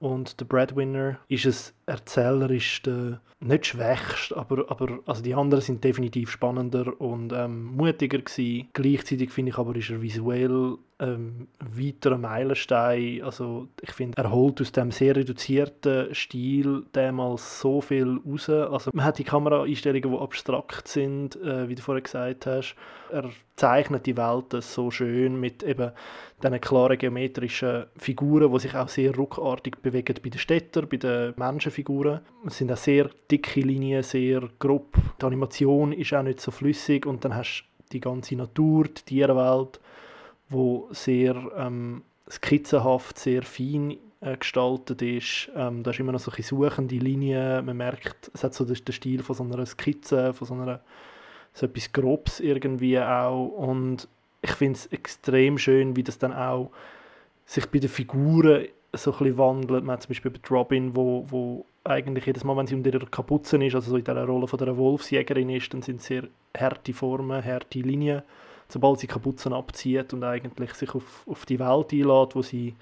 und 0.00 0.34
The 0.38 0.46
Breadwinner 0.46 1.18
ist 1.28 1.44
es 1.44 1.74
erzählerisch 1.84 2.80
der, 2.82 3.20
nicht 3.38 3.66
schwächst, 3.66 4.34
aber, 4.34 4.70
aber 4.70 4.98
also 5.06 5.22
die 5.22 5.34
anderen 5.34 5.62
sind 5.62 5.84
definitiv 5.84 6.30
spannender 6.30 6.98
und 7.00 7.34
ähm, 7.34 7.64
mutiger 7.76 8.18
gewesen. 8.18 8.68
Gleichzeitig 8.72 9.30
finde 9.30 9.50
ich 9.50 9.58
aber, 9.58 9.76
ist 9.76 9.90
er 9.90 10.00
visuell 10.00 10.78
ein 11.00 11.48
weiterer 11.58 12.18
Meilenstein. 12.18 13.22
Also 13.22 13.68
ich 13.80 13.92
finde, 13.92 14.18
er 14.18 14.30
holt 14.30 14.60
aus 14.60 14.72
dem 14.72 14.90
sehr 14.90 15.16
reduzierten 15.16 16.14
Stil 16.14 16.84
damals 16.92 17.60
so 17.60 17.80
viel 17.80 18.20
raus. 18.26 18.48
Also 18.50 18.90
man 18.92 19.04
hat 19.06 19.18
die 19.18 19.24
Kameraeinstellungen, 19.24 20.10
die 20.10 20.18
abstrakt 20.18 20.88
sind, 20.88 21.36
äh, 21.36 21.68
wie 21.68 21.74
du 21.74 21.82
vorher 21.82 22.02
gesagt 22.02 22.46
hast. 22.46 22.76
Er 23.10 23.30
zeichnet 23.56 24.06
die 24.06 24.16
Welt 24.16 24.62
so 24.62 24.90
schön 24.90 25.40
mit 25.40 25.62
eben 25.62 25.92
diesen 26.42 26.60
klaren 26.60 26.98
geometrischen 26.98 27.86
Figuren, 27.96 28.52
die 28.52 28.58
sich 28.60 28.74
auch 28.74 28.88
sehr 28.88 29.14
ruckartig 29.14 29.76
bewegen 29.82 30.16
bei 30.22 30.30
den 30.30 30.38
Städtern, 30.38 30.88
bei 30.88 30.98
den 30.98 31.34
Menschenfiguren. 31.36 32.20
Es 32.46 32.58
sind 32.58 32.72
auch 32.72 32.76
sehr 32.76 33.10
dicke 33.30 33.60
Linien, 33.60 34.02
sehr 34.02 34.48
grob. 34.58 34.96
Die 35.20 35.24
Animation 35.24 35.92
ist 35.92 36.12
auch 36.12 36.22
nicht 36.22 36.40
so 36.40 36.50
flüssig 36.50 37.06
und 37.06 37.24
dann 37.24 37.34
hast 37.34 37.64
du 37.64 37.70
die 37.92 38.00
ganze 38.00 38.36
Natur, 38.36 38.84
die 38.84 39.02
Tierwelt, 39.02 39.80
wo 40.50 40.88
sehr 40.90 41.36
ähm, 41.56 42.02
skizzenhaft, 42.28 43.18
sehr 43.18 43.42
fein 43.42 43.96
äh, 44.20 44.36
gestaltet 44.36 45.00
ist. 45.00 45.50
Ähm, 45.56 45.82
da 45.82 45.90
ist 45.90 46.00
immer 46.00 46.12
noch 46.12 46.20
so 46.20 46.30
ein 46.30 46.42
suchende 46.42 46.96
Linien. 46.96 47.64
Man 47.64 47.76
merkt, 47.76 48.30
es 48.34 48.44
hat 48.44 48.54
so 48.54 48.64
den, 48.64 48.76
den 48.76 48.92
Stil 48.92 49.22
von 49.22 49.34
so 49.34 49.44
einer 49.44 49.64
Skizze, 49.64 50.34
von 50.34 50.46
so 50.46 50.54
einer 50.54 50.80
so 51.52 51.66
etwas 51.66 51.92
Grobes 51.92 52.40
irgendwie 52.40 52.98
auch. 52.98 53.48
Und 53.48 54.08
ich 54.42 54.52
finde 54.52 54.78
es 54.78 54.86
extrem 54.86 55.58
schön, 55.58 55.96
wie 55.96 56.02
das 56.02 56.18
dann 56.18 56.32
auch 56.32 56.70
sich 57.46 57.66
bei 57.66 57.78
den 57.78 57.90
Figuren 57.90 58.66
so 58.92 59.12
ein 59.12 59.18
bisschen 59.18 59.38
wandelt. 59.38 59.84
Man 59.84 59.94
hat 59.94 60.02
zum 60.02 60.10
Beispiel 60.10 60.30
bei 60.30 60.40
Robin, 60.50 60.94
wo, 60.94 61.24
wo 61.28 61.64
eigentlich 61.84 62.26
jedes 62.26 62.44
Mal, 62.44 62.56
wenn 62.56 62.66
sie 62.66 62.74
unter 62.74 62.92
ihrer 62.92 63.06
Kapuze 63.06 63.62
ist, 63.64 63.74
also 63.74 63.90
so 63.90 63.96
in 63.96 64.04
dieser 64.04 64.24
Rolle 64.24 64.46
von 64.46 64.58
der 64.58 64.76
Wolfsjägerin 64.76 65.50
ist, 65.50 65.72
dann 65.72 65.82
sind 65.82 66.02
sehr 66.02 66.24
harte 66.56 66.92
Formen, 66.92 67.44
harte 67.44 67.80
Linien. 67.80 68.22
Sobald 68.70 69.00
sie 69.00 69.06
Kapuzen 69.06 69.52
abzieht 69.52 70.12
und 70.12 70.24
eigentlich 70.24 70.74
sich 70.74 70.94
auf, 70.94 71.26
auf 71.26 71.44
die 71.44 71.58
Welt 71.58 71.92
einlädt, 71.92 72.34
wo 72.34 72.42
sie 72.42 72.74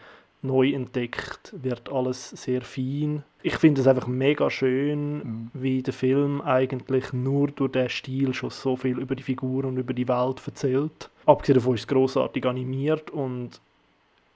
neu 0.43 0.71
entdeckt, 0.71 1.55
wird 1.63 1.91
alles 1.91 2.31
sehr 2.31 2.63
fein. 2.63 3.25
Ich 3.43 3.57
finde 3.57 3.81
es 3.81 3.87
einfach 3.87 4.07
mega 4.07 4.51
schön, 4.51 5.19
mhm. 5.19 5.51
wie 5.53 5.83
der 5.83 5.95
Film 5.95 6.41
eigentlich 6.41 7.13
nur 7.13 7.49
durch 7.49 7.73
den 7.73 7.89
Stil 7.89 8.35
schon 8.35 8.51
so 8.51 8.77
viel 8.77 8.99
über 8.99 9.17
die 9.17 9.23
Figuren 9.23 9.67
und 9.67 9.79
über 9.79 9.95
die 9.95 10.09
Welt 10.09 10.41
erzählt. 10.47 11.11
Abgesehen 11.27 11.57
davon 11.57 11.75
ist 11.75 11.83
es 11.83 11.89
grossartig 11.89 12.47
animiert 12.47 13.11
und 13.11 13.61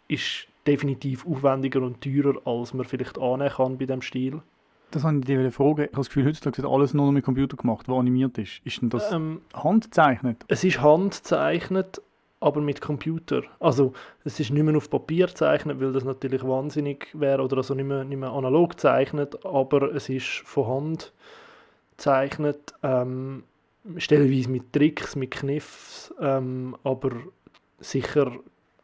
ist 0.09 0.47
definitiv 0.67 1.27
aufwendiger 1.27 1.83
und 1.83 2.01
teurer, 2.01 2.41
als 2.45 2.75
man 2.75 2.87
vielleicht 2.87 3.19
annehmen 3.19 3.51
kann 3.51 3.79
bei 3.79 3.87
dem 3.87 4.03
Stil. 4.03 4.41
Das 4.92 5.05
wollte 5.05 5.18
ich 5.20 5.24
dir 5.24 5.50
fragen. 5.50 5.81
Ich 5.81 5.87
habe 5.88 5.96
das 5.96 6.09
Gefühl, 6.09 6.26
heutzutage 6.26 6.59
wird 6.59 6.70
alles 6.70 6.94
nur 6.94 7.07
noch 7.07 7.12
mit 7.12 7.24
Computer 7.24 7.57
gemacht, 7.57 7.88
was 7.88 7.98
animiert 7.98 8.37
ist. 8.38 8.61
Ist 8.64 8.83
denn 8.83 8.90
das 8.90 9.11
ähm, 9.11 9.40
handgezeichnet? 9.55 10.44
Es 10.48 10.62
ist 10.64 10.81
handgezeichnet, 10.81 12.00
aber 12.40 12.61
mit 12.61 12.81
Computer. 12.83 13.42
Also 13.59 13.94
es 14.24 14.38
ist 14.38 14.50
nicht 14.50 14.62
mehr 14.62 14.76
auf 14.76 14.90
Papier 14.90 15.28
gezeichnet, 15.28 15.81
weil 15.81 15.92
das 15.92 16.05
natürlich 16.05 16.44
wahnsinnig 16.44 17.09
wäre, 17.14 17.42
oder 17.42 17.57
also 17.57 17.74
nicht 17.74 17.87
mehr, 17.87 18.05
nicht 18.05 18.18
mehr 18.18 18.31
analog 18.31 18.72
gezeichnet, 18.72 19.44
aber 19.46 19.94
es 19.94 20.11
ist 20.11 20.42
von 20.44 20.66
Hand 20.66 21.12
gezeichnet, 21.96 22.74
ähm, 22.83 23.44
stellenweise 23.96 24.50
mit 24.50 24.72
Tricks, 24.72 25.16
mit 25.16 25.31
Kniffs, 25.31 26.12
ähm, 26.20 26.76
aber 26.85 27.12
sicher 27.78 28.31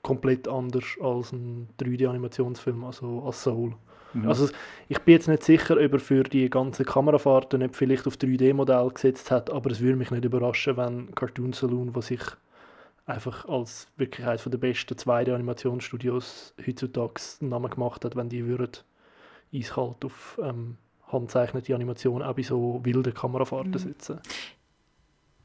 komplett 0.03 0.49
anders 0.49 0.87
als 1.03 1.33
ein 1.33 1.68
3D-Animationsfilm, 1.79 2.85
also 2.85 3.23
als 3.27 3.42
Soul. 3.42 3.75
Mhm. 4.14 4.29
Also 4.29 4.49
ich 4.88 4.99
bin 5.01 5.14
jetzt 5.14 5.29
nicht 5.29 5.42
sicher, 5.42 5.77
ob 5.77 5.92
er 5.92 6.01
für 6.01 6.23
die 6.23 6.49
ganzen 6.49 6.85
Kamerafahrten 6.85 7.61
nicht 7.61 7.77
vielleicht 7.77 8.07
auf 8.07 8.16
3D-Modell 8.16 8.88
gesetzt 8.90 9.31
hat, 9.31 9.51
aber 9.51 9.71
es 9.71 9.81
würde 9.81 9.97
mich 9.97 10.11
nicht 10.11 10.25
überraschen, 10.25 10.77
wenn 10.77 11.14
Cartoon 11.14 11.53
Saloon, 11.53 11.94
was 11.94 12.09
sich 12.09 12.23
einfach 13.07 13.47
als 13.49 13.88
wirklich 13.97 14.27
eines 14.27 14.44
der 14.44 14.59
besten 14.59 14.94
2D-Animationsstudios 14.94 16.53
heutzutage 16.66 17.21
einen 17.40 17.51
Namen 17.51 17.71
gemacht 17.71 18.05
hat, 18.05 18.16
wenn 18.16 18.29
die 18.29 18.47
würden 18.47 18.71
eiskalt 19.53 20.05
auf 20.05 20.38
ähm, 20.42 20.77
handzeichnete 21.11 21.75
Animation 21.75 22.23
auch 22.23 22.35
bei 22.35 22.42
so 22.42 22.81
wilden 22.83 23.14
Kamerafahrten 23.14 23.73
mhm. 23.73 23.79
sitzen. 23.79 24.21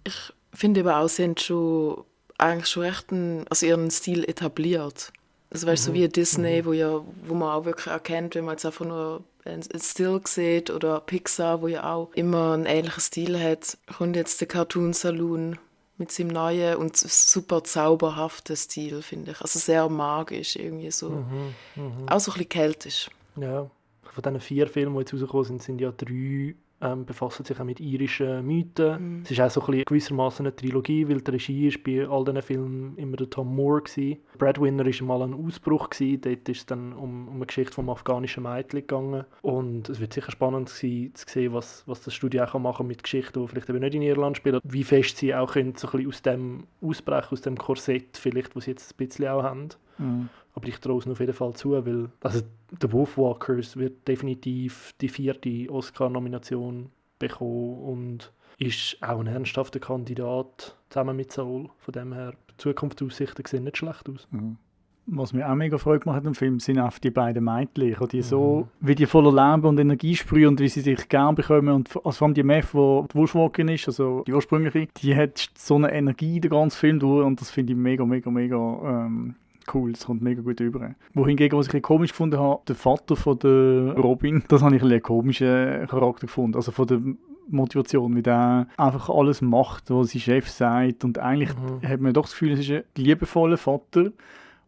Ich 0.04 0.34
finde 0.54 0.82
aber 0.82 0.98
auch, 0.98 1.08
sie 1.08 1.24
haben 1.24 1.38
schon 1.38 2.04
eigentlich 2.38 2.68
schon 2.68 2.84
recht 2.84 3.12
einen, 3.12 3.46
also 3.50 3.66
ihren 3.66 3.90
Stil 3.92 4.24
etabliert. 4.26 5.14
Also 5.54 5.68
weißt, 5.68 5.88
mhm. 5.88 5.92
so 5.92 5.94
wie 5.94 6.08
Disney, 6.10 6.62
mhm. 6.62 6.66
wo, 6.66 6.74
ja, 6.74 7.02
wo 7.26 7.34
man 7.34 7.50
auch 7.50 7.66
wirklich 7.66 7.88
erkennt, 7.88 8.36
wenn 8.36 8.46
man 8.46 8.56
jetzt 8.56 8.66
einfach 8.66 8.86
nur 8.86 9.24
ein 9.46 9.62
Still 9.80 10.22
sieht 10.26 10.70
oder 10.70 11.00
Pixar, 11.02 11.62
wo 11.62 11.68
ja 11.68 11.94
auch 11.94 12.12
immer 12.14 12.54
einen 12.54 12.66
ähnlichen 12.66 13.02
Stil 13.02 13.40
hat, 13.40 13.78
kommt 13.98 14.16
jetzt 14.16 14.42
der 14.42 14.48
Cartoon 14.48 14.94
Saloon 14.94 15.60
mit 15.98 16.12
seinem 16.12 16.30
neuen 16.30 16.78
und 16.78 16.98
super 16.98 17.64
zauberhaften 17.64 18.56
Stil, 18.56 19.02
finde 19.02 19.32
ich. 19.32 19.42
Also 19.42 19.60
sehr 19.60 19.88
magisch, 19.90 20.56
irgendwie 20.56 20.92
so. 20.92 21.10
Mhm, 21.10 21.56
mh. 21.76 22.14
Auch 22.14 22.20
so 22.20 22.32
ein 22.32 22.34
bisschen 22.34 22.50
keltisch. 22.50 23.10
Ja, 23.36 23.70
von 24.04 24.24
diesen 24.24 24.40
vier 24.40 24.68
Filmen, 24.68 24.96
die 24.96 25.02
jetzt 25.02 25.14
rausgekommen 25.14 25.46
sind, 25.46 25.64
sind 25.64 25.82
ja 25.82 25.92
drei 25.92 26.56
ähm, 26.84 27.06
befassen 27.06 27.46
sich 27.46 27.60
auch 27.60 27.64
mit 27.64 27.80
irischen 27.80 28.46
Mythen. 28.46 29.16
Mhm. 29.18 29.22
Es 29.24 29.32
ist 29.32 29.40
auch 29.40 29.50
so 29.50 29.62
ein 29.62 29.68
bisschen 29.68 29.86
gewissermaßen 29.86 30.46
eine 30.46 30.56
Trilogie, 30.56 31.08
weil 31.08 31.22
die 31.22 31.32
Regie 31.32 31.68
ist 31.68 31.84
bei 31.84 32.08
all 32.08 32.26
diesen 32.26 32.42
Filmen 32.42 32.98
immer 32.98 33.16
der 33.16 33.30
Tom 33.30 33.56
Moore 33.56 33.84
gewesen. 33.84 34.20
Breadwinner 34.38 34.86
war 34.86 35.08
mal 35.08 35.24
ein 35.24 35.34
Ausbruch 35.34 35.90
gewesen. 35.90 36.22
Dort 36.22 36.50
ist 36.50 36.58
es 36.60 36.66
dann 36.66 36.94
um, 36.94 37.28
um 37.28 37.36
eine 37.36 37.46
Geschichte 37.46 37.74
vom 37.74 37.90
afghanischen 37.90 38.44
Mädchen 38.44 38.82
gegangen. 38.82 39.26
Und 39.42 39.90
es 39.90 40.00
wird 40.00 40.14
sicher 40.14 40.32
spannend 40.32 40.70
sein, 40.70 41.12
zu 41.14 41.26
sehen, 41.28 41.54
was, 41.54 41.84
was 41.88 42.02
das 42.02 42.14
Studio 42.14 42.44
auch 42.44 42.54
machen 42.60 42.78
kann 42.78 42.88
mit 42.88 43.04
Geschichten, 43.04 43.42
die 43.42 43.48
vielleicht 43.48 43.70
eben 43.70 43.80
nicht 43.80 43.96
in 43.96 44.02
Irland 44.02 44.38
spielen. 44.38 44.60
Wie 44.64 44.84
fest 44.84 45.18
sie 45.18 45.34
auch 45.34 45.54
können, 45.54 45.76
so 45.76 45.88
ein 45.88 45.92
bisschen 45.92 46.10
aus 46.10 46.22
dem 46.22 46.68
ausbrechen, 46.82 47.30
aus 47.32 47.42
dem 47.42 47.58
Korsett 47.58 48.18
vielleicht, 48.18 48.56
was 48.56 48.66
sie 48.66 48.72
jetzt 48.72 48.94
ein 48.94 49.08
bisschen 49.08 49.28
auch 49.28 49.44
haben. 49.44 49.70
Mhm. 49.98 50.30
Aber 50.54 50.68
ich 50.68 50.78
traue 50.80 51.00
es 51.00 51.08
auf 51.08 51.20
jeden 51.20 51.34
Fall 51.34 51.54
zu, 51.54 51.72
weil 51.72 52.10
also 52.22 52.42
The 52.80 52.92
Wolfwalkers 52.92 53.78
wird 53.78 54.08
definitiv 54.08 54.94
die 55.02 55.10
vierte 55.10 55.68
Oscar-Nomination 55.70 56.90
bekommen 57.20 57.80
und 57.80 58.34
ist 58.60 58.98
auch 59.02 59.20
ein 59.20 59.28
ernsthafter 59.28 59.80
Kandidat 59.80 60.76
zusammen 60.90 61.16
mit 61.16 61.32
Soul. 61.32 61.70
Von 61.80 61.92
dem 61.92 62.14
her, 62.14 62.34
die 62.52 62.58
Zukunftsaussichten 62.58 63.46
sehen 63.46 63.64
nicht 63.64 63.78
schlecht 63.78 64.08
aus. 64.10 64.28
Mhm. 64.32 64.58
Was 65.06 65.34
mir 65.34 65.50
auch 65.50 65.56
mega 65.56 65.78
Freude 65.78 66.00
gemacht 66.00 66.18
hat 66.18 66.26
im 66.26 66.34
Film, 66.34 66.62
sind 66.62 66.80
auch 66.80 66.98
die 66.98 67.10
beiden 67.10 67.44
Mädchen, 67.44 67.98
die 68.10 68.18
mhm. 68.18 68.22
so, 68.22 68.68
wie 68.80 68.96
die 68.96 69.06
voller 69.06 69.32
Leben 69.32 69.68
und 69.68 69.78
Energie 69.78 70.16
sprühen 70.16 70.50
und 70.50 70.60
wie 70.62 70.70
sie 70.70 70.80
sich 70.80 71.10
gern 71.10 71.36
bekommen. 71.36 71.74
Und 71.74 71.90
also 72.06 72.12
vor 72.12 72.28
allem 72.28 72.36
die 72.36 72.44
Meth, 72.44 72.72
die 72.74 73.08
die 73.12 73.16
Wuschwalkerin 73.16 73.68
ist, 73.70 73.88
also 73.88 74.24
die 74.26 74.34
ursprüngliche, 74.34 74.88
die 75.02 75.16
hat 75.16 75.50
so 75.56 75.76
eine 75.76 75.92
Energie 75.92 76.40
den 76.40 76.52
ganzen 76.52 76.78
Film 76.78 77.00
durch 77.00 77.26
und 77.26 77.42
das 77.42 77.52
finde 77.52 77.74
ich 77.74 77.80
mega, 77.80 78.06
mega, 78.06 78.32
mega 78.32 79.06
ähm, 79.06 79.36
cool, 79.74 79.92
das 79.94 80.06
kommt 80.06 80.22
mega 80.22 80.42
gut 80.42 80.60
rüber. 80.62 80.96
Wohingegen, 81.14 81.58
was 81.58 81.68
ich 81.68 81.74
ein 81.74 81.82
komisch 81.82 82.12
gefunden 82.12 82.40
habe, 82.40 82.62
der 82.68 82.76
Vater 82.76 83.16
von 83.16 83.40
der 83.40 83.96
Robin, 83.96 84.44
das 84.48 84.62
habe 84.62 84.76
ich 84.76 84.84
einen 84.84 85.02
komischen 85.02 85.88
Charakter 85.88 86.28
gefunden. 86.28 86.56
Also 86.56 86.72
von 86.72 86.88
der 86.88 87.02
Motivation, 87.50 88.16
wie 88.16 88.22
der 88.22 88.68
einfach 88.78 89.10
alles 89.10 89.42
macht, 89.42 89.90
was 89.90 90.12
sein 90.12 90.22
Chef 90.22 90.50
sagt. 90.50 91.04
Und 91.04 91.20
eigentlich 91.20 91.52
mhm. 91.56 91.88
hat 91.88 92.00
man 92.00 92.14
doch 92.14 92.24
das 92.24 92.32
Gefühl, 92.32 92.54
es 92.54 92.60
ist 92.60 92.72
ein 92.72 92.84
liebevoller 92.96 93.58
Vater, 93.58 94.12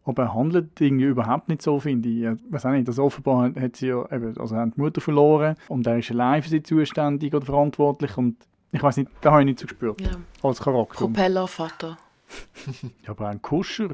aber 0.04 0.24
er 0.24 0.34
handelt 0.34 0.80
irgendwie 0.80 1.06
überhaupt 1.06 1.48
nicht 1.48 1.62
so, 1.62 1.80
finde 1.80 2.08
ich. 2.08 2.22
Ich 2.22 2.52
weiß 2.52 2.66
auch 2.66 2.70
nicht, 2.70 2.88
also 2.88 3.04
offenbar 3.04 3.52
hat 3.54 3.76
sie 3.76 3.88
ja 3.88 4.04
eben, 4.12 4.38
also 4.38 4.56
hat 4.56 4.76
die 4.76 4.80
Mutter 4.80 5.00
verloren 5.00 5.56
und 5.68 5.86
er 5.86 5.98
ist 5.98 6.10
allein 6.10 6.42
für 6.42 6.48
sie 6.48 6.62
zuständig 6.62 7.34
oder 7.34 7.44
verantwortlich 7.44 8.16
und 8.16 8.36
ich 8.72 8.82
weiß 8.82 8.98
nicht, 8.98 9.10
da 9.20 9.32
habe 9.32 9.42
ich 9.42 9.46
nicht 9.46 9.58
so 9.58 9.66
gespürt 9.66 10.00
ja. 10.00 10.10
als 10.42 10.60
Charakter. 10.60 10.98
Propellervater. 11.06 11.96
ja, 13.04 13.10
aber 13.10 13.28
ein 13.28 13.40
Kuscher. 13.40 13.90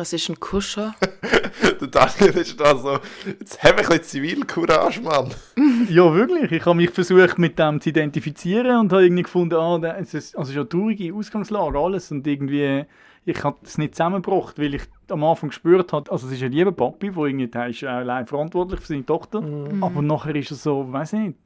Was 0.00 0.14
ist 0.14 0.30
ein 0.30 0.40
Kuscher? 0.40 0.94
der 1.78 1.88
Daniel 1.88 2.38
ist 2.38 2.58
da 2.58 2.74
so, 2.74 3.00
jetzt 3.38 3.62
habe 3.62 3.82
ich 3.82 3.90
ein 3.90 3.98
bisschen 3.98 4.02
Zivilcourage, 4.02 5.02
Mann. 5.02 5.28
ja, 5.90 6.14
wirklich. 6.14 6.52
Ich 6.52 6.64
habe 6.64 6.74
mich 6.74 6.88
versucht, 6.88 7.38
mit 7.38 7.58
dem 7.58 7.82
zu 7.82 7.90
identifizieren 7.90 8.78
und 8.78 8.92
habe 8.92 9.02
irgendwie 9.02 9.24
gefunden, 9.24 9.56
ah, 9.56 9.78
das 9.78 10.14
ist 10.14 10.38
also 10.38 10.52
schon 10.54 10.62
eine 10.62 10.68
traurige 10.70 11.12
Ausgangslage, 11.12 11.78
alles. 11.78 12.10
Und 12.10 12.26
irgendwie, 12.26 12.86
ich 13.26 13.44
habe 13.44 13.58
es 13.62 13.76
nicht 13.76 13.94
zusammengebracht, 13.94 14.58
weil 14.58 14.72
ich 14.72 14.84
am 15.10 15.22
Anfang 15.22 15.50
gespürt 15.50 15.92
habe, 15.92 16.10
also 16.10 16.28
es 16.28 16.32
ist 16.32 16.42
ein 16.44 16.52
lieber 16.52 16.72
Papi, 16.72 17.10
der 17.10 17.24
irgendwie, 17.24 17.48
der 17.48 17.68
ist 17.68 17.84
allein 17.84 18.26
verantwortlich 18.26 18.80
für 18.80 18.86
seine 18.86 19.04
Tochter. 19.04 19.42
Mhm. 19.42 19.84
Aber 19.84 20.00
nachher 20.00 20.34
ist 20.34 20.50
er 20.50 20.56
so, 20.56 20.90
weiß 20.90 21.12
nicht, 21.12 21.36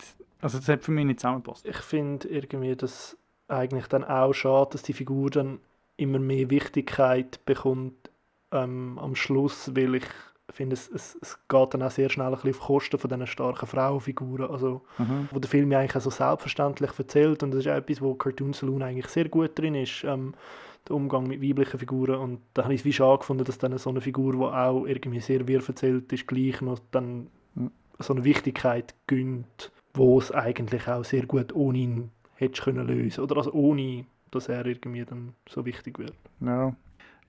also 0.41 0.59
das 0.59 0.69
hat 0.69 0.85
für 0.85 0.93
mich 0.93 1.07
nicht 1.07 1.19
zusammengepasst. 1.19 1.67
Ich 1.67 1.79
finde 1.79 2.29
irgendwie, 2.29 2.77
dass 2.77 3.17
eigentlich 3.49 3.89
dann 3.89 4.05
auch 4.05 4.33
schade, 4.33 4.71
dass 4.75 4.85
die 4.85 4.93
Figur 4.93 5.31
dann 5.31 5.59
immer 5.97 6.21
mehr 6.21 6.51
Wichtigkeit 6.51 7.45
bekommt 7.45 8.04
ähm, 8.55 8.99
am 8.99 9.15
Schluss, 9.15 9.75
weil 9.75 9.97
ich 9.97 10.07
finde, 10.51 10.75
es, 10.75 10.89
es, 10.91 11.19
es, 11.21 11.39
geht 11.49 11.75
dann 11.75 11.83
auch 11.83 11.91
sehr 11.91 12.09
schnell 12.11 12.29
ein 12.29 12.35
bisschen 12.35 12.51
auf 12.51 12.61
Kosten 12.61 12.99
von 12.99 13.11
diesen 13.11 13.27
starken 13.27 13.67
Frauenfiguren, 13.67 14.51
also 14.51 14.83
mhm. 14.99 15.29
wo 15.33 15.39
der 15.39 15.51
Film 15.51 15.73
ja 15.73 15.81
eigentlich 15.81 15.97
auch 15.97 16.03
so 16.03 16.11
selbstverständlich 16.11 16.91
erzählt 16.99 17.43
und 17.43 17.51
das 17.51 17.61
ist 17.61 17.69
auch 17.69 17.77
etwas, 17.77 18.01
wo 18.03 18.15
Cartoon 18.15 18.53
Saloon 18.53 18.83
eigentlich 18.83 19.09
sehr 19.09 19.29
gut 19.29 19.59
drin 19.59 19.75
ist, 19.75 20.05
ähm, 20.05 20.35
der 20.87 20.97
Umgang 20.97 21.27
mit 21.27 21.43
weiblichen 21.43 21.79
Figuren 21.79 22.17
und 22.17 22.41
da 22.53 22.65
habe 22.65 22.75
ich 22.75 22.81
es 22.81 22.85
wie 22.85 22.93
schade 22.93 23.19
gefunden, 23.19 23.45
dass 23.45 23.59
dann 23.59 23.77
so 23.79 23.91
eine 23.91 24.03
Figur, 24.03 24.33
die 24.33 24.39
auch 24.39 24.85
irgendwie 24.85 25.21
sehr 25.21 25.49
wirr 25.49 25.63
erzählt 25.67 26.13
ist, 26.13 26.27
gleich 26.27 26.61
noch 26.61 26.79
dann 26.91 27.29
mhm. 27.55 27.71
so 27.99 28.13
eine 28.13 28.25
Wichtigkeit 28.25 28.95
gönnt, 29.07 29.73
wo 29.95 30.19
es 30.19 30.31
eigentlich 30.31 30.87
auch 30.89 31.05
sehr 31.05 31.27
gut 31.27 31.55
ohne 31.55 31.79
ihn 31.79 32.11
hätte 32.35 32.63
können 32.63 32.87
lösen 32.87 33.25
oder 33.25 33.39
also 33.39 33.53
ohne, 33.53 34.05
dass 34.31 34.49
er 34.49 34.67
irgendwie 34.67 35.05
dann 35.05 35.35
so 35.49 35.65
wichtig 35.65 35.99
wird. 35.99 36.15
Ja. 36.41 36.75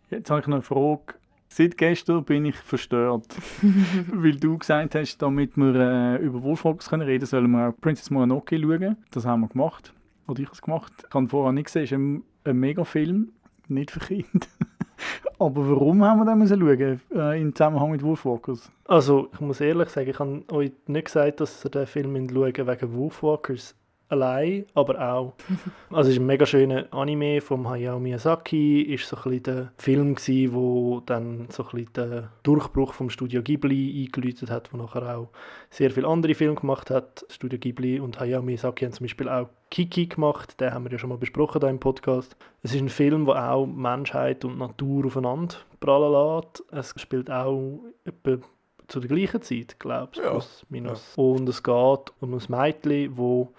Jetzt 0.10 0.30
habe 0.30 0.42
ich 0.42 0.48
noch 0.48 0.56
eine 0.56 0.62
Frage. 0.62 1.16
Seit 1.48 1.78
gestern 1.78 2.24
bin 2.24 2.46
ich 2.46 2.56
verstört. 2.56 3.28
Weil 4.12 4.36
du 4.36 4.58
gesagt 4.58 4.96
hast, 4.96 5.18
damit 5.20 5.56
wir 5.56 5.76
äh, 5.76 6.16
über 6.18 6.44
Wolfwalkers 6.44 6.92
reden 6.92 7.06
können, 7.06 7.26
sollen 7.26 7.52
wir 7.52 7.70
auch 7.70 7.74
Princess 7.80 8.10
Mononoke 8.10 8.60
schauen. 8.60 8.98
Das 9.12 9.26
haben 9.26 9.42
wir 9.42 9.48
gemacht. 9.48 9.94
Oder 10.28 10.40
ich 10.42 10.48
habe 10.48 10.56
es 10.56 10.62
gemacht. 10.62 10.94
Ich 11.08 11.14
habe 11.14 11.28
vorher 11.28 11.54
nicht 11.54 11.66
gesehen, 11.66 11.84
es 11.84 11.92
ist 11.92 11.98
ein, 11.98 12.24
ein 12.44 12.60
Mega-Film. 12.60 13.30
Nicht 13.68 13.92
für 13.92 14.00
Kinder. 14.00 14.48
Aber 15.40 15.70
warum 15.70 16.04
haben 16.04 16.20
wir 16.20 16.26
den 16.26 16.40
müssen 16.40 16.60
schauen 16.60 17.02
äh, 17.14 17.42
im 17.42 17.54
Zusammenhang 17.54 17.92
mit 17.92 18.04
Wolfwalkers? 18.04 18.72
Also, 18.86 19.30
ich 19.34 19.40
muss 19.40 19.60
ehrlich 19.60 19.90
sagen, 19.90 20.10
ich 20.10 20.20
habe 20.20 20.44
euch 20.52 20.72
nicht 20.88 21.06
gesagt, 21.06 21.42
dass 21.42 21.66
ihr 21.66 21.72
den 21.72 21.88
Film 21.88 22.30
schauen 22.30 22.68
wegen 22.68 22.94
Wolfwalkers 22.94 23.76
allein, 24.10 24.66
aber 24.74 25.14
auch. 25.14 25.34
Also 25.90 26.10
es 26.10 26.18
ist 26.18 26.22
ein 26.22 26.26
mega 26.26 26.46
schöner 26.46 26.88
Anime 26.92 27.40
von 27.40 27.70
Hayao 27.70 28.00
Miyazaki, 28.00 28.82
ist 28.82 29.08
so 29.08 29.16
ein 29.16 29.24
bisschen 29.24 29.44
der 29.44 29.72
Film 29.78 30.16
gewesen, 30.16 30.54
wo 30.54 31.02
dann 31.06 31.48
so 31.50 31.64
ein 31.64 31.70
bisschen 31.70 31.94
den 31.94 32.28
Durchbruch 32.44 32.94
vom 32.94 33.10
Studio 33.10 33.42
Ghibli 33.42 34.06
eingeläutet 34.06 34.52
hat, 34.52 34.74
wo 34.74 34.78
nachher 34.78 35.18
auch 35.18 35.30
sehr 35.70 35.92
viele 35.92 36.08
andere 36.08 36.36
Filme 36.36 36.56
gemacht 36.56 36.90
hat. 36.90 37.26
Studio 37.30 37.58
Ghibli 37.58 38.00
und 38.00 38.20
Hayao 38.20 38.42
Miyazaki 38.42 38.86
haben 38.86 38.94
zum 38.94 39.06
Beispiel 39.06 39.30
auch 39.30 39.48
Kiki 39.72 40.08
gemacht, 40.08 40.60
den 40.60 40.74
haben 40.74 40.84
wir 40.84 40.92
ja 40.92 40.98
schon 40.98 41.10
mal 41.10 41.18
besprochen 41.18 41.62
da 41.62 41.70
im 41.70 41.80
Podcast. 41.80 42.36
Es 42.62 42.74
ist 42.74 42.82
ein 42.82 42.90
Film, 42.90 43.26
wo 43.26 43.34
auch 43.34 43.66
Menschheit 43.66 44.44
und 44.44 44.58
Natur 44.58 45.06
aufeinander 45.06 45.56
prallen 45.80 46.42
lässt. 46.42 46.64
Es 46.72 47.02
spielt 47.02 47.32
auch 47.32 47.80
etwa 48.04 48.38
zu 48.88 49.00
der 49.00 49.10
gleichen 49.10 49.42
Zeit, 49.42 49.80
glaube 49.80 50.12
ich, 50.14 50.22
ja. 50.22 50.40
minus. 50.70 51.16
Ja. 51.16 51.24
Und 51.24 51.50
es 51.50 51.64
geht 51.64 52.14
um 52.20 52.34
ein 52.34 52.42
Mädchen, 52.48 53.18
wo 53.18 53.54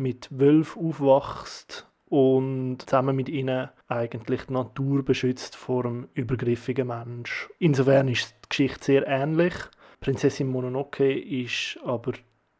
mit 0.00 0.28
Wölfen 0.30 0.86
aufwachst 0.86 1.86
und 2.08 2.78
zusammen 2.80 3.14
mit 3.14 3.28
ihnen 3.28 3.68
eigentlich 3.88 4.42
die 4.46 4.52
Natur 4.52 5.04
beschützt 5.04 5.54
vor 5.54 5.84
dem 5.84 6.08
übergriffigen 6.14 6.88
Mensch. 6.88 7.48
Insofern 7.58 8.08
ist 8.08 8.34
die 8.44 8.48
Geschichte 8.48 8.84
sehr 8.84 9.06
ähnlich. 9.06 9.54
Prinzessin 10.00 10.48
Mononoke 10.48 11.18
ist 11.20 11.78
aber 11.84 12.12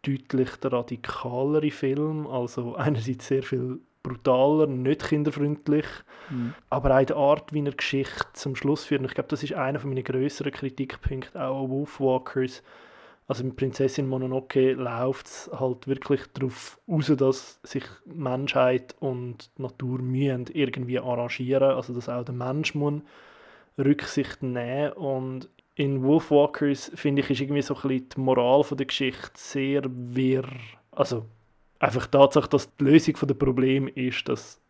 deutlich 0.02 0.56
der 0.56 0.72
radikalere 0.72 1.70
Film, 1.70 2.26
also 2.26 2.76
einerseits 2.76 3.26
sehr 3.26 3.42
viel 3.42 3.80
brutaler, 4.02 4.66
nicht 4.66 5.08
kinderfreundlich, 5.08 5.86
mhm. 6.30 6.54
aber 6.70 6.96
auch 6.96 7.04
die 7.04 7.12
Art, 7.12 7.52
wie 7.52 7.64
er 7.64 7.72
Geschichte 7.72 8.26
zum 8.32 8.56
Schluss 8.56 8.84
führt. 8.84 9.02
Ich 9.04 9.14
glaube, 9.14 9.28
das 9.28 9.42
ist 9.42 9.54
einer 9.54 9.84
meiner 9.84 10.02
größeren 10.02 10.52
Kritikpunkte 10.52 11.42
auch 11.42 11.64
an 11.64 11.70
Wolfwalkers, 11.70 12.62
also 13.30 13.44
mit 13.44 13.54
Prinzessin 13.54 14.08
Mononoke 14.08 14.72
läuft 14.72 15.26
es 15.26 15.50
halt 15.52 15.86
wirklich 15.86 16.20
darauf 16.34 16.80
aus, 16.88 17.06
dass 17.16 17.60
sich 17.62 17.84
Menschheit 18.04 18.96
und 18.98 19.52
Natur 19.56 20.02
mühen 20.02 20.46
irgendwie 20.52 20.98
arrangieren, 20.98 21.76
also 21.76 21.94
dass 21.94 22.08
auch 22.08 22.24
der 22.24 22.34
Mensch 22.34 22.74
muss 22.74 23.02
Rücksicht 23.78 24.42
nehmen 24.42 24.94
und 24.94 25.48
in 25.76 26.02
Wolfwalkers 26.02 26.90
finde 26.96 27.22
ich 27.22 27.30
ist 27.30 27.40
irgendwie 27.40 27.62
so 27.62 27.76
ein 27.76 27.82
bisschen 27.82 28.08
die 28.16 28.20
Moral 28.20 28.64
von 28.64 28.76
der 28.76 28.88
Geschichte 28.88 29.30
sehr 29.36 29.82
wirr. 29.86 30.48
Also 30.90 31.24
einfach 31.78 32.06
die 32.06 32.18
Tatsache, 32.18 32.48
dass 32.48 32.74
die 32.78 32.84
Lösung 32.84 33.16
von 33.16 33.28
der 33.28 33.36
Problem 33.36 33.86
ist, 33.86 34.28
dass 34.28 34.60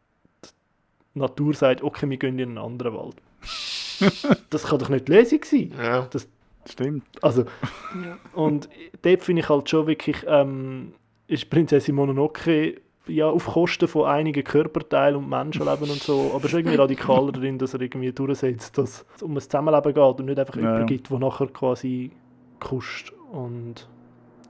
die 1.14 1.18
Natur 1.18 1.54
sagt, 1.54 1.82
okay, 1.82 2.10
wir 2.10 2.18
gehen 2.18 2.38
in 2.38 2.50
einen 2.50 2.58
anderen 2.58 2.92
Wald. 2.92 3.16
das 4.50 4.64
kann 4.64 4.78
doch 4.78 4.90
nicht 4.90 5.08
die 5.08 5.12
Lösung 5.12 5.44
sein. 5.44 5.72
Ja. 5.78 6.02
Das, 6.10 6.28
Stimmt. 6.68 7.04
Also, 7.22 7.42
ja. 7.42 8.18
und 8.34 8.68
dort 9.02 9.22
finde 9.22 9.42
ich 9.42 9.48
halt 9.48 9.68
schon 9.68 9.86
wirklich, 9.86 10.24
ähm, 10.26 10.92
ist 11.26 11.48
Prinzessin 11.48 11.94
Mononoke 11.94 12.80
ja, 13.06 13.28
auf 13.28 13.46
Kosten 13.46 13.88
von 13.88 14.06
einigen 14.06 14.44
Körperteilen 14.44 15.16
und 15.16 15.28
Menschenleben 15.28 15.90
und 15.90 16.02
so, 16.02 16.32
aber 16.34 16.48
schon 16.48 16.60
irgendwie 16.60 16.76
radikaler 16.76 17.32
darin, 17.32 17.58
dass 17.58 17.74
er 17.74 17.80
irgendwie 17.80 18.12
durchsetzt, 18.12 18.76
dass 18.78 19.04
es 19.16 19.22
um 19.22 19.36
ein 19.36 19.40
Zusammenleben 19.40 19.94
geht 19.94 20.20
und 20.20 20.26
nicht 20.26 20.38
einfach 20.38 20.56
ja, 20.56 20.62
jemanden 20.62 20.86
gibt, 20.86 21.10
der 21.10 21.18
nachher 21.18 21.46
quasi 21.48 22.10
kuscht. 22.60 23.12
Und 23.32 23.88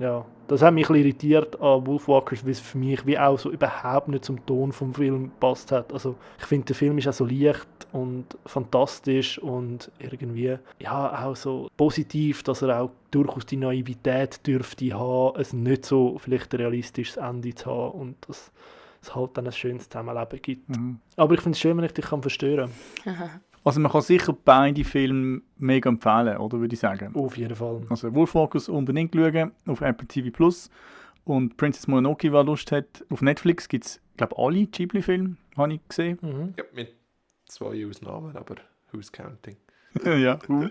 ja, 0.01 0.25
das 0.49 0.63
hat 0.63 0.73
mich 0.73 0.89
ein 0.89 0.97
irritiert 0.97 1.61
an 1.61 1.87
Wolfwalkers, 1.87 2.45
weil 2.45 2.53
es 2.53 2.61
für 2.61 2.79
mich 2.79 3.05
wie 3.05 3.19
auch 3.19 3.39
so 3.39 3.51
überhaupt 3.51 4.09
nicht 4.09 4.25
zum 4.25 4.45
Ton 4.47 4.73
vom 4.73 4.95
Film 4.95 5.31
passt 5.39 5.71
hat. 5.71 5.93
Also 5.93 6.17
ich 6.39 6.47
finde, 6.47 6.67
der 6.67 6.77
Film 6.77 6.97
ist 6.97 7.07
auch 7.07 7.13
so 7.13 7.27
leicht 7.27 7.69
und 7.93 8.25
fantastisch 8.47 9.39
und 9.39 9.93
irgendwie 9.99 10.57
ja 10.79 11.27
auch 11.27 11.37
so 11.37 11.69
positiv, 11.77 12.43
dass 12.43 12.63
er 12.63 12.81
auch 12.81 12.91
durchaus 13.11 13.45
die 13.45 13.59
Naivität 13.59 14.45
dürfte 14.47 14.93
haben, 14.95 15.39
es 15.39 15.53
nicht 15.53 15.85
so 15.85 16.17
vielleicht 16.19 16.55
ein 16.55 16.61
realistisches 16.61 17.19
Ende 17.19 17.55
zu 17.55 17.71
haben 17.71 18.01
und 18.01 18.17
dass 18.27 18.51
es 19.03 19.15
halt 19.15 19.37
dann 19.37 19.47
ein 19.47 19.53
schönes 19.53 19.89
Zusammenleben 19.89 20.41
gibt. 20.41 20.69
Mhm. 20.71 20.99
Aber 21.17 21.35
ich 21.35 21.43
finde 21.43 21.57
es 21.57 21.61
schön, 21.61 21.77
wenn 21.77 21.85
ich 21.85 21.93
dich 21.93 22.07
kann 22.07 22.23
verstören 22.23 22.71
kann. 23.05 23.41
Also 23.63 23.81
man 23.81 23.93
kann 23.93 24.01
sicher 24.01 24.35
beide 24.45 24.85
Filme 24.85 25.43
mega 25.59 25.91
empfehlen, 25.91 26.39
oder 26.39 26.61
würde 26.61 26.75
ich 26.75 26.81
sagen? 26.81 27.15
Auf 27.15 27.37
jeden 27.37 27.55
Fall. 27.55 27.83
Also 27.91 28.15
Wolfwalkers 28.15 28.69
unbedingt 28.69 29.15
schauen 29.15 29.53
auf 29.67 29.81
Apple 29.83 30.09
TV 30.09 30.31
Plus 30.31 30.71
und 31.25 31.57
Princess 31.57 31.87
Mononoke, 31.87 32.33
wer 32.33 32.45
Lust 32.45 32.73
hat, 32.73 33.05
auf 33.11 33.21
Netflix 33.21 33.69
gibt 33.69 33.85
es, 33.85 34.01
glaube 34.17 34.37
alle 34.39 34.67
Ghibli-Filme, 34.67 35.37
habe 35.57 35.75
ich 35.75 35.81
gesehen. 35.89 36.19
Mhm. 36.23 36.55
Ja, 36.57 36.65
mit 36.75 36.95
zwei 37.47 37.87
Ausnahmen, 37.87 38.37
aber 38.37 38.57
who's 38.93 39.13
counting? 39.13 39.57
ja, 40.05 40.39
cool. 40.49 40.71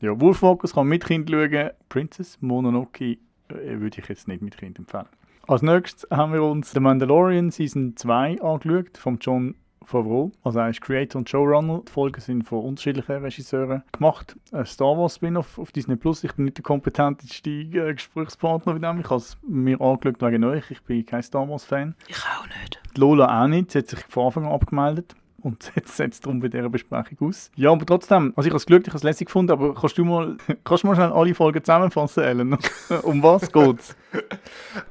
ja, 0.00 0.20
Wolfwalkers 0.20 0.74
kann 0.74 0.86
man 0.86 0.90
mit 0.90 1.04
Kind 1.04 1.28
schauen, 1.28 1.70
Princess 1.88 2.38
Mononoke 2.40 3.04
äh, 3.04 3.18
würde 3.48 4.00
ich 4.00 4.08
jetzt 4.08 4.28
nicht 4.28 4.42
mit 4.42 4.56
Kind 4.56 4.78
empfehlen. 4.78 5.06
Als 5.48 5.62
nächstes 5.62 6.08
haben 6.10 6.32
wir 6.32 6.42
uns 6.42 6.72
The 6.72 6.80
Mandalorian 6.80 7.50
Season 7.50 7.96
2 7.96 8.42
angeschaut, 8.42 8.98
von 8.98 9.18
John 9.20 9.54
Favreau. 9.86 10.32
Also 10.42 10.58
er 10.58 10.70
ist 10.70 10.80
Creator 10.80 11.20
und 11.20 11.28
Showrunner. 11.28 11.82
Die 11.86 11.92
Folgen 11.92 12.20
sind 12.20 12.42
von 12.42 12.64
unterschiedlichen 12.64 13.22
Regisseuren 13.22 13.82
gemacht. 13.92 14.36
Ein 14.52 14.66
Star 14.66 14.98
Wars 14.98 15.16
Spin-off 15.16 15.58
auf 15.58 15.72
Disney 15.72 15.96
Plus. 15.96 16.24
Ich 16.24 16.34
bin 16.34 16.46
nicht 16.46 16.58
der 16.58 16.64
kompetenteste 16.64 17.50
äh, 17.50 17.94
Gesprächspartner 17.94 18.74
mit 18.74 18.82
dem. 18.82 19.00
Ich 19.00 19.10
habe 19.10 19.16
es 19.16 19.36
mir 19.46 19.80
angeschaut 19.80 20.20
wegen 20.20 20.44
euch. 20.44 20.70
Ich 20.70 20.82
bin 20.82 21.06
kein 21.06 21.22
Star 21.22 21.48
Wars 21.48 21.64
Fan. 21.64 21.94
Ich 22.08 22.18
auch 22.18 22.46
nicht. 22.60 22.80
Die 22.96 23.00
Lola 23.00 23.42
auch 23.42 23.48
nicht. 23.48 23.70
Sie 23.70 23.78
hat 23.78 23.88
sich 23.88 24.00
von 24.08 24.26
Anfang 24.26 24.46
an 24.46 24.52
abgemeldet 24.52 25.14
und 25.42 25.62
setzt 25.86 26.00
es 26.00 26.20
darum 26.20 26.40
bei 26.40 26.48
dieser 26.48 26.68
Besprechung 26.68 27.28
aus. 27.28 27.50
Ja, 27.56 27.72
aber 27.72 27.86
trotzdem, 27.86 28.32
also 28.36 28.46
ich 28.46 28.52
habe 28.52 28.56
es 28.56 28.66
Glück, 28.66 28.82
ich 28.82 28.88
habe 28.88 28.98
es 28.98 29.02
lässig 29.02 29.26
gefunden, 29.26 29.52
aber 29.52 29.74
kannst 29.74 29.98
du 29.98 30.04
mal, 30.04 30.36
kannst 30.64 30.82
du 30.82 30.88
mal 30.88 30.94
schnell 30.94 31.12
alle 31.12 31.34
Folgen 31.34 31.62
zusammenfassen, 31.62 32.24
Ellen? 32.24 32.58
um 33.02 33.22
was 33.22 33.50
geht's? 33.50 33.96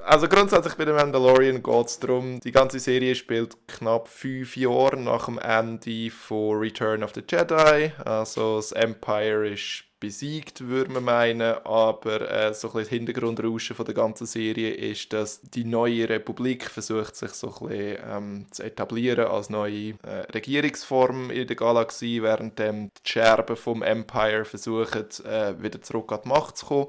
Also 0.05 0.27
grundsätzlich 0.27 0.75
bei 0.75 0.85
The 0.85 0.93
Mandalorian 0.93 1.63
geht 1.63 1.85
es 1.85 1.99
darum, 1.99 2.39
die 2.39 2.51
ganze 2.51 2.79
Serie 2.79 3.15
spielt 3.15 3.57
knapp 3.67 4.07
fünf 4.07 4.55
Jahre 4.55 4.97
nach 4.97 5.25
dem 5.25 5.39
Ende 5.39 6.11
von 6.11 6.57
Return 6.59 7.03
of 7.03 7.13
the 7.15 7.23
Jedi. 7.27 7.91
Also 8.03 8.57
das 8.57 8.71
Empire 8.71 9.49
ist 9.49 9.85
besiegt, 10.05 10.67
würde 10.67 10.91
man 10.91 11.03
meinen. 11.03 11.55
Aber 11.63 12.29
äh, 12.29 12.53
so 12.53 12.69
ein 12.69 12.73
bisschen 12.73 12.97
Hintergrundrauschen 12.99 13.75
von 13.75 13.85
der 13.85 13.95
ganzen 13.95 14.27
Serie 14.27 14.71
ist, 14.71 15.11
dass 15.13 15.41
die 15.41 15.63
neue 15.63 16.07
Republik 16.07 16.69
versucht, 16.69 17.15
sich 17.15 17.31
so 17.31 17.53
ein 17.61 17.67
bisschen 17.67 17.97
ähm, 18.09 18.45
zu 18.51 18.63
etablieren 18.63 19.27
als 19.27 19.49
neue 19.49 19.95
äh, 20.03 20.31
Regierungsform 20.33 21.31
in 21.31 21.47
der 21.47 21.55
Galaxie, 21.55 22.21
während 22.21 22.59
die 22.59 22.89
Scherben 23.03 23.55
vom 23.55 23.81
Empire 23.81 24.45
versuchen, 24.45 25.05
äh, 25.25 25.53
wieder 25.61 25.81
zurück 25.81 26.11
an 26.11 26.19
die 26.23 26.29
Macht 26.29 26.57
zu 26.57 26.65
kommen. 26.65 26.87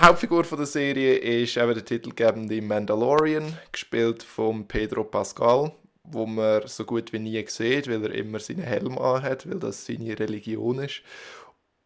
Hauptfigur 0.00 0.44
von 0.44 0.58
der 0.58 0.66
Serie 0.68 1.16
ist 1.16 1.56
eben 1.56 1.74
der 1.74 1.84
titelgebende 1.84 2.62
Mandalorian, 2.62 3.58
gespielt 3.72 4.22
von 4.22 4.68
Pedro 4.68 5.02
Pascal, 5.02 5.72
wo 6.04 6.24
man 6.24 6.66
so 6.66 6.84
gut 6.84 7.12
wie 7.12 7.18
nie 7.18 7.44
sieht, 7.48 7.88
weil 7.88 8.04
er 8.04 8.14
immer 8.14 8.38
seinen 8.38 8.62
Helm 8.62 8.96
anhat, 8.96 9.50
weil 9.50 9.58
das 9.58 9.86
seine 9.86 10.16
Religion 10.16 10.78
ist. 10.78 11.02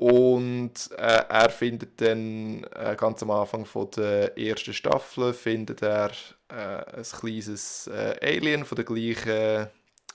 Und 0.03 0.91
äh, 0.97 1.23
er 1.29 1.49
findet 1.49 2.01
dann 2.01 2.65
äh, 2.75 2.97
ganz 2.99 3.23
am 3.23 3.31
Anfang 3.31 3.65
von 3.65 3.89
der 3.93 4.37
ersten 4.37 4.73
Staffel 4.73 5.33
findet 5.33 5.81
er 5.81 6.11
äh, 6.49 6.97
ein 6.97 7.05
kleines 7.05 7.87
äh, 7.87 8.17
Alien 8.21 8.65
von 8.65 8.75
der 8.75 8.85
gleichen 8.85 9.69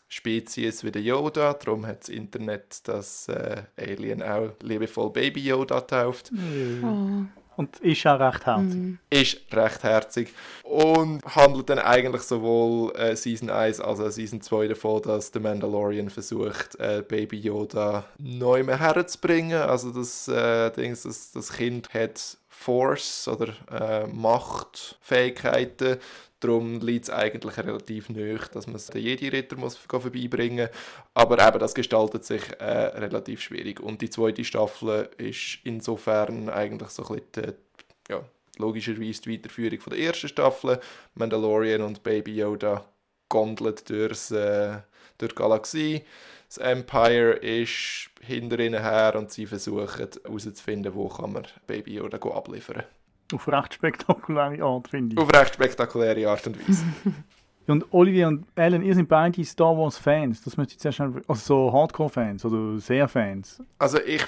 Spezies 0.10 0.84
wie 0.84 0.91
der 0.91 1.02
Yoda. 1.02 1.54
Darum 1.54 1.88
hat 1.88 2.02
das 2.02 2.10
Internet 2.10 2.86
das 2.86 3.30
äh, 3.30 3.63
Alien 3.78 4.21
auch 4.21 4.50
liebevoll 4.62 5.12
Baby 5.12 5.47
Yoda 5.47 5.80
tauft. 5.80 6.34
Mhm. 6.34 7.30
Oh. 7.34 7.46
Und 7.58 7.80
ist 7.80 8.06
auch 8.06 8.20
recht 8.20 8.46
herzig. 8.46 8.76
Mm. 8.76 9.00
Ist 9.10 9.38
recht 9.52 9.84
herzig. 9.84 10.34
Und 10.63 11.24
handelt 11.26 11.70
dann 11.70 11.80
eigentlich 11.80 12.22
sowohl 12.22 12.96
äh, 12.96 13.15
Season 13.15 13.50
1 13.50 13.82
als 13.82 14.00
auch 14.00 14.12
Season 14.12 14.41
2 14.41 14.67
davon, 14.67 15.02
dass 15.02 15.32
der 15.32 15.41
Mandalorian 15.41 16.10
versucht, 16.12 16.80
äh, 16.80 17.04
Baby 17.06 17.39
Yoda 17.39 18.06
neu 18.20 18.63
mehr 18.63 18.80
herzubringen. 18.80 19.60
Also 19.60 19.91
das, 19.91 20.28
äh, 20.28 20.70
Dings, 20.70 21.02
das, 21.02 21.32
das 21.32 21.52
Kind 21.52 21.91
hat 21.96 22.38
Force 22.48 23.28
oder 23.28 23.54
äh, 23.72 24.06
Machtfähigkeiten 24.06 25.98
Darum 26.39 26.80
liegt 26.82 27.06
es 27.06 27.10
eigentlich 27.10 27.58
relativ 27.58 28.10
nöch, 28.10 28.47
dass 28.50 28.67
man 28.67 28.76
es 28.76 28.88
den 28.88 29.02
Jedi-Ritter 29.02 29.58
vorbeibringen 29.58 30.69
muss. 30.69 31.10
Aber 31.15 31.45
eben, 31.45 31.60
das 31.60 31.73
gestaltet 31.73 32.26
sich 32.26 32.43
äh, 32.60 32.63
relativ 32.63 33.41
schwierig. 33.41 33.80
Und 33.80 34.02
die 34.02 34.10
zweite 34.10 34.43
Staffel 34.43 35.10
ist 35.17 35.60
insofern 35.63 36.50
eigentlich 36.50 36.89
so 36.89 37.08
ein 37.08 37.21
bisschen 37.34 37.56
die, 37.56 38.13
ja, 38.13 38.23
logischerweise 38.58 39.21
die 39.23 39.34
Weiterführung 39.34 39.80
von 39.80 39.93
der 39.93 40.00
ersten 40.04 40.28
Staffel. 40.28 40.80
Mandalorian 41.15 41.82
und 41.82 42.04
Baby 42.04 42.36
Yoda 42.38 42.86
gondelt 43.30 43.89
durchs, 43.89 44.30
äh, 44.30 44.78
durch 45.17 45.32
die 45.32 45.36
Galaxie. 45.36 46.04
Das 46.47 46.58
Empire 46.60 47.34
ist 47.34 48.10
hinter 48.21 48.60
ihnen 48.60 48.82
her 48.82 49.15
und 49.17 49.32
sie 49.32 49.47
versuchen 49.47 50.08
herauszufinden, 50.23 50.93
wo 50.93 51.10
kann 51.10 51.34
man 51.34 51.47
Baby 51.65 51.95
Yoda 51.95 52.17
abliefern. 52.17 52.84
Auf 53.33 53.47
recht 53.47 53.73
spektakuläre 53.73 54.63
Art, 54.63 54.87
finde 54.87 55.13
ich. 55.13 55.19
Auf 55.19 55.33
recht 55.33 55.53
spektakuläre 55.53 56.29
Art 56.29 56.47
und 56.47 56.67
Weise. 56.67 56.85
und 57.67 57.85
Olivier 57.93 58.27
und 58.27 58.45
Ellen, 58.55 58.81
ihr 58.81 58.95
seid 58.95 59.07
beide 59.07 59.43
Star 59.43 59.77
Wars 59.77 59.97
Fans. 59.97 60.41
Das 60.43 60.57
möchte 60.57 60.73
ich 60.73 60.79
zuerst 60.79 61.01
also 61.01 61.33
so 61.33 61.73
Hardcore-Fans 61.73 62.45
oder 62.45 62.79
sehr 62.79 63.07
Fans. 63.07 63.61
Also 63.79 63.99
ich 63.99 64.23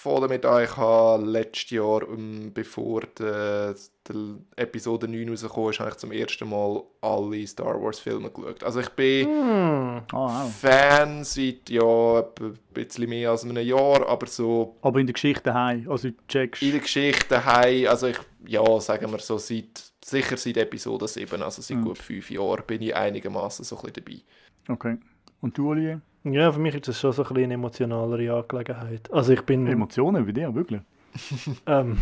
fange 0.00 0.20
damit 0.20 0.46
an, 0.46 0.64
ich 0.64 0.76
habe 0.76 1.24
letztes 1.26 1.70
Jahr, 1.70 2.08
um, 2.08 2.52
bevor 2.54 3.02
die, 3.18 3.74
die 4.08 4.36
Episode 4.56 5.06
9 5.06 5.28
rausgekommen 5.28 5.70
ist, 5.70 5.80
habe 5.80 5.90
ich 5.90 5.96
zum 5.96 6.12
ersten 6.12 6.48
Mal 6.48 6.82
alle 7.02 7.46
Star 7.46 7.80
Wars 7.80 8.00
Filme 8.00 8.30
geschaut. 8.30 8.64
Also 8.64 8.80
ich 8.80 8.88
bin 8.90 9.28
mm. 9.28 10.02
oh, 10.12 10.16
wow. 10.16 10.50
Fan 10.50 11.22
seit 11.22 11.68
ja, 11.68 12.20
ein 12.20 12.58
bisschen 12.72 13.10
mehr 13.10 13.30
als 13.30 13.44
einem 13.44 13.58
Jahr, 13.58 14.08
aber 14.08 14.26
so... 14.26 14.76
Aber 14.80 15.00
in 15.00 15.06
der 15.06 15.12
Geschichte 15.12 15.52
heim, 15.52 15.86
also 15.90 16.08
checkst... 16.28 16.62
In 16.62 16.72
der 16.72 16.80
Geschichte 16.80 17.44
heim, 17.44 17.86
also 17.86 18.06
ich, 18.06 18.18
ja, 18.46 18.80
sagen 18.80 19.12
wir 19.12 19.18
so, 19.18 19.36
seit, 19.36 19.92
sicher 20.02 20.38
seit 20.38 20.56
Episode 20.56 21.08
7, 21.08 21.42
also 21.42 21.60
seit 21.60 21.76
mm. 21.76 21.84
gut 21.84 21.98
fünf 21.98 22.30
Jahren, 22.30 22.64
bin 22.66 22.80
ich 22.80 22.96
einigermaßen 22.96 23.66
so 23.66 23.76
ein 23.76 23.92
bisschen 23.92 24.04
dabei. 24.04 24.72
Okay. 24.72 24.96
Und 25.42 25.58
du, 25.58 25.68
Olivier? 25.68 26.00
Ja, 26.24 26.52
für 26.52 26.60
mich 26.60 26.74
ist 26.74 26.88
das 26.88 27.00
schon 27.00 27.12
so 27.12 27.24
ein 27.24 27.36
eine 27.36 27.54
emotionalere 27.54 28.34
Angelegenheit. 28.34 29.10
Also 29.12 29.32
ich 29.32 29.42
bin... 29.42 29.66
Emotionen 29.66 30.26
bei 30.26 30.32
dir, 30.32 30.54
wirklich? 30.54 30.82
ähm, 31.66 31.98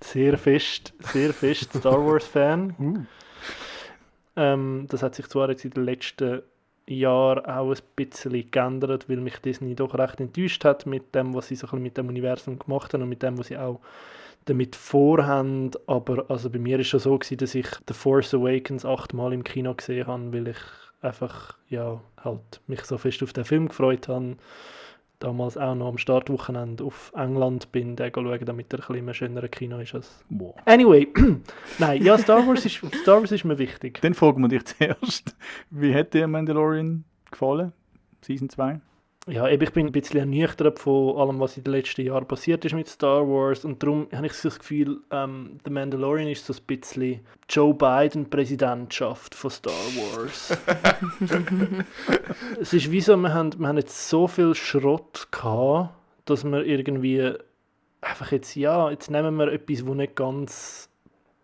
sehr 0.00 0.38
fest, 0.38 0.94
sehr 1.00 1.32
fest 1.32 1.72
Star 1.74 2.04
Wars 2.04 2.26
Fan. 2.26 2.74
Uh. 4.38 4.42
Ähm, 4.42 4.86
das 4.90 5.02
hat 5.02 5.14
sich 5.14 5.26
zwar 5.28 5.48
jetzt 5.48 5.64
in 5.64 5.70
den 5.70 5.84
letzten 5.84 6.42
Jahren 6.86 7.46
auch 7.46 7.70
ein 7.70 7.78
bisschen 7.96 8.50
geändert, 8.50 9.08
weil 9.08 9.16
mich 9.16 9.38
Disney 9.38 9.74
doch 9.74 9.94
recht 9.94 10.20
enttäuscht 10.20 10.64
hat 10.64 10.86
mit 10.86 11.14
dem, 11.14 11.34
was 11.34 11.48
sie 11.48 11.56
so 11.56 11.74
mit 11.76 11.96
dem 11.96 12.08
Universum 12.08 12.58
gemacht 12.58 12.92
haben 12.92 13.02
und 13.02 13.08
mit 13.08 13.22
dem, 13.22 13.38
was 13.38 13.46
sie 13.48 13.56
auch 13.56 13.80
damit 14.44 14.76
vorhaben. 14.76 15.70
Aber 15.86 16.26
also 16.28 16.50
bei 16.50 16.58
mir 16.58 16.78
ist 16.78 16.88
schon 16.88 17.00
so 17.00 17.18
gewesen, 17.18 17.38
dass 17.38 17.54
ich 17.54 17.66
The 17.88 17.94
Force 17.94 18.34
Awakens 18.34 18.84
achtmal 18.84 19.32
im 19.32 19.42
Kino 19.42 19.74
gesehen 19.74 20.06
habe, 20.06 20.32
weil 20.32 20.48
ich 20.48 20.58
einfach 21.00 21.56
ja 21.68 22.00
halt 22.26 22.60
mich 22.66 22.82
so 22.82 22.98
fest 22.98 23.22
auf 23.22 23.32
den 23.32 23.44
Film 23.44 23.68
gefreut 23.68 24.08
habe 24.08 24.36
damals 25.18 25.56
auch 25.56 25.74
noch 25.74 25.88
am 25.88 25.98
Startwochenende 25.98 26.84
auf 26.84 27.12
England 27.14 27.72
bin, 27.72 27.96
den 27.96 28.12
schauen, 28.12 28.44
damit 28.44 28.72
er 28.72 28.80
ein 28.80 28.86
bisschen 28.86 29.14
schönerer 29.14 29.48
Kino 29.48 29.78
ist. 29.78 29.94
Als... 29.94 30.24
Wow. 30.28 30.54
Anyway, 30.64 31.08
nein, 31.78 32.02
ja, 32.02 32.18
Star 32.18 32.46
Wars, 32.46 32.64
ist, 32.64 32.80
Star 33.02 33.20
Wars 33.20 33.32
ist 33.32 33.44
mir 33.44 33.58
wichtig. 33.58 34.00
Dann 34.02 34.14
fragen 34.14 34.42
wir 34.42 34.48
dich 34.48 34.64
zuerst, 34.78 35.36
wie 35.70 35.94
hat 35.94 36.14
dir 36.14 36.26
Mandalorian 36.26 37.04
gefallen, 37.30 37.72
Season 38.22 38.48
2? 38.48 38.80
Ja, 39.28 39.48
ich 39.48 39.58
bin 39.72 39.86
ein 39.86 39.92
bisschen 39.92 40.20
ernüchtert 40.20 40.78
von 40.78 41.16
allem, 41.16 41.40
was 41.40 41.56
in 41.56 41.64
den 41.64 41.72
letzten 41.72 42.02
Jahren 42.02 42.28
passiert 42.28 42.64
ist 42.64 42.74
mit 42.74 42.86
Star 42.86 43.26
Wars. 43.26 43.64
Und 43.64 43.82
darum 43.82 44.06
habe 44.14 44.26
ich 44.26 44.34
so 44.34 44.48
das 44.48 44.60
Gefühl, 44.60 45.00
ähm, 45.10 45.58
The 45.64 45.70
Mandalorian 45.70 46.28
ist 46.28 46.46
so 46.46 46.52
ein 46.52 46.60
bisschen 46.66 47.20
Joe 47.48 47.74
Biden-Präsidentschaft 47.74 49.34
von 49.34 49.50
Star 49.50 49.72
Wars. 49.72 50.56
es 52.60 52.72
ist 52.72 52.92
wie 52.92 53.00
so, 53.00 53.16
wir 53.16 53.34
haben, 53.34 53.58
wir 53.58 53.66
haben 53.66 53.78
jetzt 53.78 54.08
so 54.08 54.28
viel 54.28 54.54
Schrott 54.54 55.26
gehabt, 55.32 55.92
dass 56.26 56.44
wir 56.44 56.64
irgendwie 56.64 57.32
einfach 58.00 58.30
jetzt, 58.30 58.54
ja, 58.54 58.90
jetzt 58.90 59.10
nehmen 59.10 59.34
wir 59.36 59.48
etwas, 59.48 59.84
wo 59.84 59.94
nicht 59.94 60.14
ganz 60.14 60.88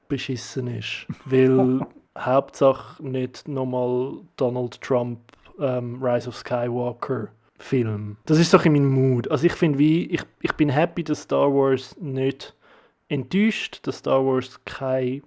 beschissen 0.06 0.68
ist. 0.68 1.08
Weil 1.24 1.80
Hauptsache 2.16 3.04
nicht 3.04 3.48
nochmal 3.48 4.18
Donald 4.36 4.80
Trump 4.80 5.18
ähm, 5.58 6.00
Rise 6.00 6.28
of 6.28 6.36
Skywalker 6.36 7.28
Film. 7.62 8.16
Das 8.26 8.38
ist 8.38 8.50
so 8.50 8.58
ein 8.58 8.72
mein 8.72 8.86
Mood. 8.86 9.30
Also 9.30 9.46
ich 9.46 9.52
finde 9.52 9.78
wie, 9.78 10.06
ich, 10.06 10.22
ich 10.40 10.52
bin 10.54 10.68
happy, 10.68 11.04
dass 11.04 11.22
Star 11.22 11.52
Wars 11.52 11.96
nicht 12.00 12.54
enttäuscht, 13.08 13.80
dass 13.86 13.98
Star 13.98 14.24
Wars 14.24 14.60
kein 14.64 15.22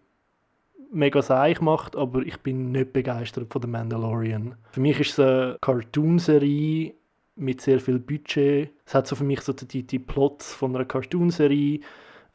mega 0.91 1.21
seich 1.21 1.62
macht, 1.62 1.95
aber 1.95 2.21
ich 2.21 2.38
bin 2.39 2.71
nicht 2.71 2.93
begeistert 2.93 3.52
von 3.52 3.62
The 3.62 3.67
Mandalorian. 3.67 4.56
Für 4.71 4.82
mich 4.82 5.00
ist 5.00 5.12
es 5.12 5.19
eine 5.19 5.58
Cartoonserie 5.62 6.93
mit 7.36 7.62
sehr 7.62 7.80
viel 7.80 8.00
Budget. 8.00 8.71
Es 8.86 8.93
hat 8.93 9.08
so 9.08 9.15
für 9.15 9.24
mich 9.24 9.41
so 9.41 9.54
die, 9.54 9.84
die 9.84 10.00
Plots 10.00 10.54
von 10.54 10.76
einer 10.76 10.86
Cartoonserie 10.86 11.82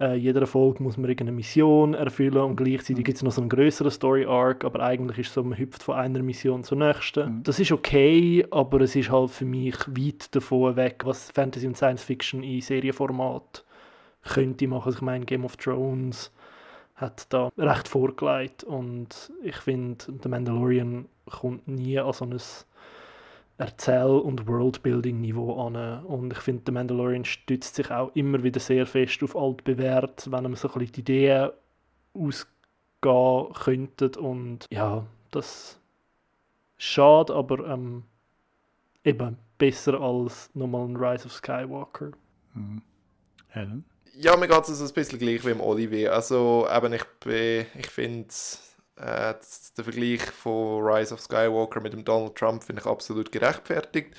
äh, 0.00 0.14
jeder 0.14 0.46
Folge 0.46 0.82
muss 0.82 0.96
man 0.96 1.10
irgendeine 1.10 1.36
Mission 1.36 1.94
erfüllen 1.94 2.38
und 2.38 2.56
gleichzeitig 2.56 3.04
gibt 3.04 3.16
es 3.16 3.22
noch 3.22 3.32
so 3.32 3.42
einen 3.42 3.50
größeren 3.50 3.90
Story-Arc, 3.90 4.64
aber 4.64 4.80
eigentlich 4.80 5.18
ist 5.18 5.28
es 5.28 5.34
so, 5.34 5.42
man 5.42 5.58
hüpft 5.58 5.82
von 5.82 5.96
einer 5.96 6.22
Mission 6.22 6.64
zur 6.64 6.78
nächsten. 6.78 7.36
Mhm. 7.36 7.42
Das 7.42 7.60
ist 7.60 7.70
okay, 7.70 8.46
aber 8.50 8.80
es 8.80 8.96
ist 8.96 9.10
halt 9.10 9.30
für 9.30 9.44
mich 9.44 9.76
weit 9.88 10.34
davon 10.34 10.76
weg, 10.76 11.02
was 11.04 11.30
Fantasy 11.30 11.66
und 11.66 11.76
Science 11.76 12.02
Fiction 12.02 12.42
in 12.42 12.60
Serienformat 12.60 13.64
könnte 14.24 14.66
machen. 14.66 14.86
Also 14.86 14.98
ich 14.98 15.02
meine, 15.02 15.24
Game 15.26 15.44
of 15.44 15.56
Thrones 15.56 16.32
hat 16.96 17.26
da 17.32 17.50
recht 17.56 17.88
vorgelegt 17.88 18.64
und 18.64 19.32
ich 19.42 19.56
finde, 19.56 20.04
The 20.22 20.28
Mandalorian 20.28 21.06
kommt 21.30 21.66
nie 21.68 21.98
an 21.98 22.12
so 22.12 22.24
ein 22.24 22.38
Erzähl- 23.61 24.20
und 24.20 24.46
Worldbuilding-Niveau 24.46 25.66
an. 25.66 26.03
Und 26.07 26.33
ich 26.33 26.38
finde, 26.38 26.62
The 26.64 26.73
Mandalorian 26.73 27.27
stützt 27.27 27.75
sich 27.75 27.90
auch 27.90 28.11
immer 28.14 28.42
wieder 28.42 28.59
sehr 28.59 28.87
fest 28.87 29.23
auf 29.23 29.37
altbewährt, 29.37 30.33
wenn 30.33 30.44
man 30.44 30.57
so 30.57 30.68
ein 30.68 30.79
bisschen 30.79 30.92
die 30.92 31.01
Ideen 31.01 31.51
ausgehen 32.14 33.53
könnte. 33.53 34.18
Und 34.18 34.66
ja, 34.70 35.05
das 35.31 35.46
ist 35.46 35.81
schade, 36.79 37.35
aber 37.35 37.66
ähm, 37.68 38.05
eben 39.05 39.37
besser 39.59 40.01
als 40.01 40.49
nochmal 40.55 40.88
ein 40.88 40.96
Rise 40.96 41.27
of 41.27 41.35
Skywalker. 41.35 42.12
Mhm. 42.55 42.81
Helen? 43.49 43.85
Ja, 44.14 44.38
mir 44.38 44.49
geht 44.49 44.68
es 44.68 44.81
ein 44.81 44.94
bisschen 44.94 45.18
gleich 45.18 45.44
wie 45.44 45.51
im 45.51 45.61
Olivier. 45.61 46.14
Also, 46.14 46.66
eben, 46.75 46.94
ich, 46.94 47.05
ich 47.27 47.87
finde 47.88 48.29
äh, 48.96 49.35
der 49.76 49.85
Vergleich 49.85 50.22
von 50.22 50.83
Rise 50.83 51.14
of 51.14 51.20
Skywalker 51.20 51.81
mit 51.81 51.92
dem 51.92 52.05
Donald 52.05 52.37
Trump 52.37 52.64
finde 52.64 52.83
ich 52.83 52.87
absolut 52.87 53.33
gerechtfertigt. 53.33 54.14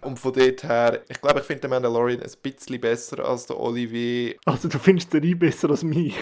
Und 0.00 0.18
von 0.18 0.32
dort 0.32 0.62
her, 0.62 1.02
ich 1.08 1.20
glaube, 1.20 1.40
ich 1.40 1.46
finde 1.46 1.62
den 1.62 1.70
Mandalorian 1.70 2.22
ein 2.22 2.32
bisschen 2.42 2.80
besser 2.80 3.24
als 3.24 3.46
der 3.46 3.58
Olivier. 3.58 4.36
Also 4.46 4.68
du 4.68 4.78
findest 4.78 5.12
den 5.12 5.38
besser 5.38 5.70
als 5.70 5.82
mich? 5.82 6.14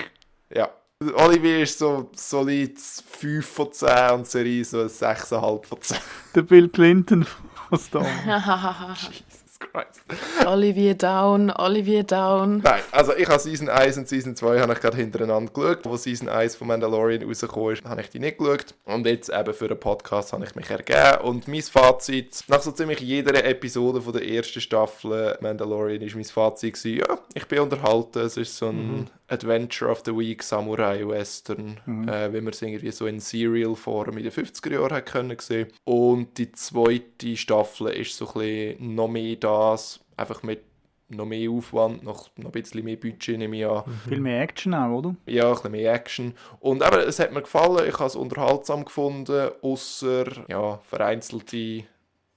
Ja. 0.53 0.71
Olivier 1.15 1.63
ist 1.63 1.79
so 1.79 2.11
solid 2.17 2.77
5 2.79 3.47
von 3.47 3.73
10 3.73 4.11
und 4.11 4.27
Serie 4.27 4.65
so 4.65 4.79
6,5 4.79 5.65
von 5.65 5.81
10. 5.81 5.97
Der 6.35 6.43
Bill 6.43 6.69
Clinton 6.69 7.25
von 7.69 7.79
Star 7.79 8.03
Wars. 8.03 9.11
Christ. 9.59 10.03
Olivier 10.47 10.94
Down, 10.94 11.51
Olivier 11.51 12.05
Down. 12.05 12.59
Nein, 12.59 12.81
also 12.92 13.14
ich 13.14 13.29
habe 13.29 13.38
Season 13.40 13.68
1 13.68 13.99
und 13.99 14.09
Season 14.09 14.37
2 14.37 14.61
habe 14.61 14.73
ich 14.73 14.81
gerade 14.81 14.97
hintereinander 14.97 15.53
geschaut. 15.53 15.81
Wo 15.85 15.97
Season 15.97 16.29
1 16.29 16.57
von 16.57 16.68
Mandalorian 16.68 17.23
rausgekommen 17.23 17.73
ist, 17.73 17.85
habe 17.85 18.01
ich 18.01 18.11
die 18.11 18.18
nicht 18.18 18.38
geschaut. 18.38 18.75
Und 18.85 19.07
jetzt 19.07 19.31
eben 19.31 19.55
für 19.55 19.66
einen 19.66 19.81
Podcast 19.81 20.33
habe 20.33 20.44
ich 20.44 20.55
mich 20.55 20.71
ergeben. 20.71 21.23
Und 21.23 21.49
mein 21.49 21.62
Fazit, 21.62 22.44
nach 22.49 22.62
so 22.62 22.71
ziemlich 22.71 23.01
jeder 23.01 23.44
Episode 23.44 24.01
von 24.01 24.12
der 24.12 24.29
ersten 24.29 24.61
Staffel 24.61 25.37
Mandalorian 25.40 26.03
ist 26.03 26.14
mein 26.14 26.25
Fazit 26.25 26.75
gewesen, 26.75 26.99
ja, 26.99 27.18
ich 27.35 27.47
bin 27.47 27.61
unterhalten. 27.61 28.21
Es 28.21 28.37
ist 28.37 28.57
so 28.57 28.68
ein 28.68 28.77
mhm. 28.77 29.07
Adventure 29.29 29.90
of 29.90 30.03
the 30.05 30.16
Week 30.16 30.42
Samurai 30.42 31.07
Western, 31.07 31.79
mhm. 31.85 32.09
äh, 32.09 32.33
wie 32.33 32.40
man 32.40 32.53
es 32.53 32.62
irgendwie 32.62 32.90
so 32.90 33.07
in 33.07 33.21
Serial-Form 33.21 34.16
in 34.16 34.25
den 34.25 34.33
50er 34.33 34.73
Jahren 34.73 34.92
hat 34.92 35.07
können 35.07 35.37
sehen. 35.38 35.68
Und 35.85 36.38
die 36.38 36.53
zweite 36.53 37.37
Staffel 37.37 37.88
ist 37.88 38.16
so 38.16 38.29
ein 38.29 38.33
bisschen 38.33 38.94
noch 38.94 39.09
mehr 39.09 39.37
das, 39.49 40.01
einfach 40.17 40.43
mit 40.43 40.63
noch 41.11 41.25
mehr 41.25 41.51
Aufwand, 41.51 42.03
noch, 42.03 42.29
noch 42.37 42.47
ein 42.47 42.53
bisschen 42.53 42.85
mehr 42.85 42.97
Budget 42.97 43.39
nehme 43.39 43.57
ich 43.57 43.67
an. 43.67 43.83
Mhm. 43.87 44.09
Viel 44.09 44.21
mehr 44.21 44.43
Action 44.43 44.75
auch, 44.75 44.99
oder? 44.99 45.17
Ja, 45.27 45.49
ein 45.49 45.55
bisschen 45.55 45.71
mehr 45.73 45.95
Action. 45.95 46.35
Und 46.61 46.83
aber 46.83 47.07
es 47.07 47.19
hat 47.19 47.33
mir 47.33 47.43
gefallen, 47.43 47.89
ich 47.89 47.95
habe 47.95 48.07
es 48.07 48.17
unterhaltsam 48.17 48.85
gefunden, 48.85 49.51
außer 49.63 50.27
ja, 50.49 50.79
vereinzelte 50.89 51.85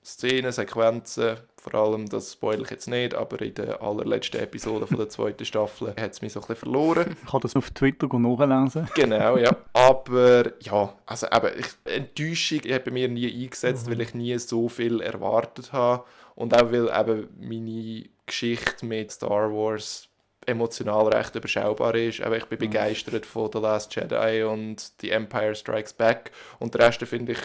Szenen, 0.03 0.51
Sequenzen, 0.51 1.37
vor 1.61 1.75
allem, 1.75 2.09
das 2.09 2.33
spoil 2.33 2.63
ich 2.63 2.71
jetzt 2.71 2.87
nicht, 2.87 3.13
aber 3.13 3.39
in 3.41 3.53
der 3.53 3.83
allerletzten 3.83 4.41
Episode 4.41 4.87
von 4.87 4.97
der 4.97 5.09
zweiten 5.09 5.45
Staffel 5.45 5.89
hat 5.99 6.11
es 6.11 6.21
mich 6.23 6.33
so 6.33 6.39
ein 6.39 6.47
bisschen 6.47 6.55
verloren. 6.55 7.15
Ich 7.23 7.29
kann 7.29 7.41
das 7.41 7.55
auf 7.55 7.69
Twitter 7.69 8.07
nachlesen. 8.07 8.89
Genau, 8.95 9.37
ja. 9.37 9.55
Aber 9.73 10.53
ja, 10.61 10.93
also 11.05 11.27
eben, 11.27 11.59
ich, 11.59 11.93
Enttäuschung 11.93 12.61
hat 12.71 12.85
bei 12.85 12.91
mir 12.91 13.07
nie 13.07 13.31
eingesetzt, 13.43 13.85
mhm. 13.85 13.91
weil 13.91 14.01
ich 14.01 14.15
nie 14.15 14.35
so 14.39 14.69
viel 14.69 15.01
erwartet 15.01 15.71
habe. 15.71 16.03
Und 16.41 16.55
auch 16.55 16.71
weil 16.71 16.89
eben 16.89 17.27
meine 17.39 18.09
Geschichte 18.25 18.83
mit 18.83 19.11
Star 19.11 19.51
Wars 19.53 20.09
emotional 20.47 21.07
recht 21.09 21.35
überschaubar 21.35 21.93
ist. 21.93 22.21
Aber 22.21 22.35
ich 22.35 22.45
bin 22.45 22.57
mhm. 22.57 22.71
begeistert 22.71 23.27
von 23.27 23.51
The 23.53 23.59
Last 23.59 23.95
Jedi 23.95 24.41
und 24.41 24.91
The 25.01 25.11
Empire 25.11 25.53
Strikes 25.53 25.93
Back. 25.93 26.31
Und 26.57 26.73
den 26.73 26.81
Rest 26.81 27.03
finde 27.03 27.33
ich 27.33 27.39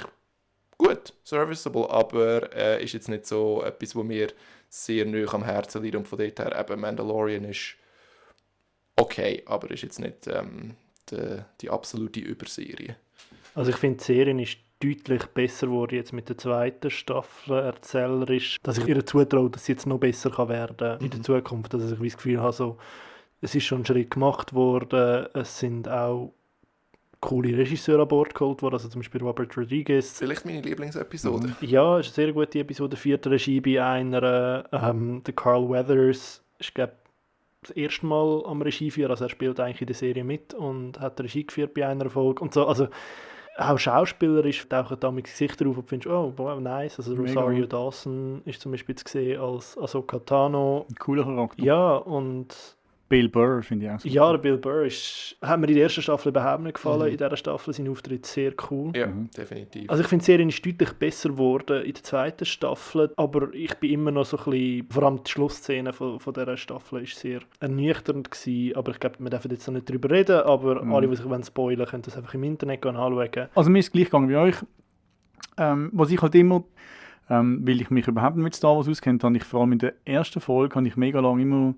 gut, 0.78 1.12
serviceable, 1.24 1.90
aber 1.90 2.50
äh, 2.56 2.82
ist 2.82 2.94
jetzt 2.94 3.10
nicht 3.10 3.26
so 3.26 3.62
etwas, 3.62 3.94
wo 3.94 4.02
mir 4.02 4.28
sehr 4.70 5.04
neu 5.04 5.26
am 5.28 5.44
Herzen 5.44 5.82
liegt 5.82 5.96
und 5.96 6.08
von 6.08 6.18
dort 6.18 6.38
her 6.38 6.58
eben 6.58 6.80
Mandalorian 6.80 7.44
ist 7.44 7.74
okay, 8.96 9.42
aber 9.44 9.70
ist 9.72 9.82
jetzt 9.82 9.98
nicht 9.98 10.26
ähm, 10.26 10.74
die, 11.10 11.42
die 11.60 11.68
absolute 11.68 12.20
Überserie. 12.20 12.96
Also 13.54 13.72
ich 13.72 13.76
finde, 13.76 13.98
die 13.98 14.04
Serie 14.04 14.42
ist 14.42 14.56
deutlich 14.80 15.24
besser 15.26 15.68
geworden 15.68 15.94
jetzt 15.94 16.12
mit 16.12 16.28
der 16.28 16.36
zweiten 16.36 16.90
Staffel 16.90 17.58
erzählerisch, 17.58 18.58
dass 18.62 18.78
ich 18.78 18.86
ihr 18.86 19.04
zutraue, 19.06 19.50
dass 19.50 19.64
sie 19.64 19.72
jetzt 19.72 19.86
noch 19.86 19.98
besser 19.98 20.30
kann 20.30 20.48
werden 20.48 21.00
in 21.00 21.10
der 21.10 21.18
mhm. 21.18 21.24
Zukunft, 21.24 21.72
dass 21.72 21.90
ich 21.90 21.98
das 21.98 22.16
Gefühl 22.16 22.40
habe, 22.40 22.52
so, 22.52 22.76
es 23.40 23.54
ist 23.54 23.64
schon 23.64 23.82
ein 23.82 23.86
Schritt 23.86 24.10
gemacht 24.10 24.54
worden, 24.54 25.28
es 25.34 25.58
sind 25.58 25.88
auch 25.88 26.32
coole 27.20 27.56
Regisseure 27.56 28.02
an 28.02 28.08
Bord 28.08 28.34
geholt 28.34 28.62
worden, 28.62 28.74
also 28.74 28.88
zum 28.88 29.00
Beispiel 29.00 29.22
Robert 29.22 29.56
Rodriguez. 29.56 30.18
Vielleicht 30.18 30.44
meine 30.44 30.60
Lieblingsepisode. 30.60 31.56
Ja, 31.62 31.98
es 31.98 32.08
ist 32.08 32.18
eine 32.18 32.26
sehr 32.26 32.32
gute 32.34 32.58
Episode, 32.58 32.96
vierte 32.96 33.30
Regie 33.30 33.60
bei 33.60 33.82
einer, 33.82 34.64
ähm, 34.72 35.22
der 35.24 35.34
Carl 35.34 35.68
Weathers, 35.68 36.42
ich 36.58 36.74
glaube 36.74 36.92
das 37.62 37.70
erste 37.70 38.06
Mal 38.06 38.44
am 38.46 38.62
Regie 38.62 38.90
führen, 38.90 39.10
also 39.10 39.24
er 39.24 39.30
spielt 39.30 39.58
eigentlich 39.58 39.80
in 39.80 39.86
der 39.88 39.96
Serie 39.96 40.22
mit 40.22 40.54
und 40.54 41.00
hat 41.00 41.20
Regie 41.20 41.46
geführt 41.46 41.74
bei 41.74 41.86
einer 41.86 42.08
Folge 42.10 42.42
und 42.42 42.52
so, 42.52 42.66
also 42.66 42.88
auch 43.58 43.78
schauspielerisch 43.78 44.68
tauchen 44.68 44.98
da 45.00 45.10
mit 45.10 45.24
Gesichter 45.24 45.66
auf 45.66 45.78
und 45.78 45.88
findest, 45.88 46.12
oh, 46.12 46.32
wow, 46.36 46.60
nice. 46.60 46.98
Also 46.98 47.14
Rosario 47.14 47.60
Mega. 47.60 47.66
Dawson 47.66 48.42
ist 48.44 48.60
zum 48.60 48.72
Beispiel 48.72 48.94
zu 48.94 49.04
sehen 49.08 49.40
als 49.40 49.78
Ahsoka 49.78 50.18
Tano. 50.18 50.86
Ein 50.90 50.94
cooler 50.96 51.24
Charakter. 51.24 51.62
Ja, 51.62 51.96
und 51.96 52.75
Bill 53.08 53.28
Burr 53.28 53.62
finde 53.62 53.86
ich 53.86 53.92
auch 53.92 54.00
so 54.00 54.08
Ja, 54.08 54.30
der 54.32 54.38
Bill 54.38 54.56
Burr 54.58 54.84
ist, 54.84 55.36
hat 55.40 55.60
mir 55.60 55.68
in 55.68 55.74
der 55.74 55.84
ersten 55.84 56.02
Staffel 56.02 56.30
überhaupt 56.30 56.62
nicht 56.62 56.74
gefallen. 56.74 57.02
Mhm. 57.02 57.12
In 57.12 57.16
dieser 57.16 57.36
Staffel 57.36 57.72
sein 57.72 57.88
Auftritt 57.88 58.26
sehr 58.26 58.52
cool. 58.70 58.92
Ja, 58.96 59.06
mhm. 59.06 59.30
definitiv. 59.30 59.88
Also 59.88 60.02
ich 60.02 60.08
finde, 60.08 60.24
die 60.24 60.26
Serie 60.26 60.48
ist 60.48 60.66
deutlich 60.66 60.92
besser 60.94 61.28
geworden 61.28 61.84
in 61.84 61.92
der 61.92 62.02
zweiten 62.02 62.44
Staffel, 62.44 63.12
aber 63.16 63.52
ich 63.54 63.74
bin 63.76 63.92
immer 63.92 64.10
noch 64.10 64.24
so 64.24 64.36
ein 64.38 64.44
bisschen, 64.44 64.86
vor 64.90 65.02
allem 65.04 65.22
die 65.22 65.30
Schlussszene 65.30 65.92
von, 65.92 66.18
von 66.18 66.34
dieser 66.34 66.56
Staffel 66.56 67.02
ist 67.02 67.18
sehr 67.18 67.40
ernüchternd 67.60 68.30
gewesen, 68.30 68.76
aber 68.76 68.92
ich 68.92 69.00
glaube, 69.00 69.16
wir 69.20 69.30
dürfen 69.30 69.50
jetzt 69.50 69.66
noch 69.66 69.74
nicht 69.74 69.88
darüber 69.88 70.10
reden, 70.10 70.40
aber 70.40 70.82
mhm. 70.82 70.92
alle, 70.92 71.08
die 71.08 71.16
sich 71.16 71.24
spoilern 71.24 71.44
wollen, 71.54 71.86
können 71.86 72.02
das 72.02 72.16
einfach 72.16 72.34
im 72.34 72.42
Internet 72.42 72.84
anschauen. 72.84 73.48
Also 73.54 73.70
mir 73.70 73.78
ist 73.78 73.86
es 73.86 73.92
gleich 73.92 74.06
gegangen 74.06 74.28
wie 74.28 74.36
euch. 74.36 74.56
Ähm, 75.58 75.90
was 75.92 76.10
ich 76.10 76.20
halt 76.20 76.34
immer 76.34 76.64
ähm, 77.28 77.66
weil 77.66 77.80
ich 77.80 77.90
mich 77.90 78.06
überhaupt 78.06 78.36
nicht 78.36 78.44
mit 78.44 78.54
Star 78.54 78.76
Wars 78.76 78.88
auskenne, 78.88 79.18
habe 79.22 79.36
ich 79.36 79.44
vor 79.44 79.60
allem 79.60 79.72
in 79.72 79.78
der 79.78 79.94
ersten 80.04 80.40
Folge 80.40 80.76
habe 80.76 80.86
ich 80.86 80.96
mega 80.96 81.20
lange 81.20 81.42
immer 81.42 81.74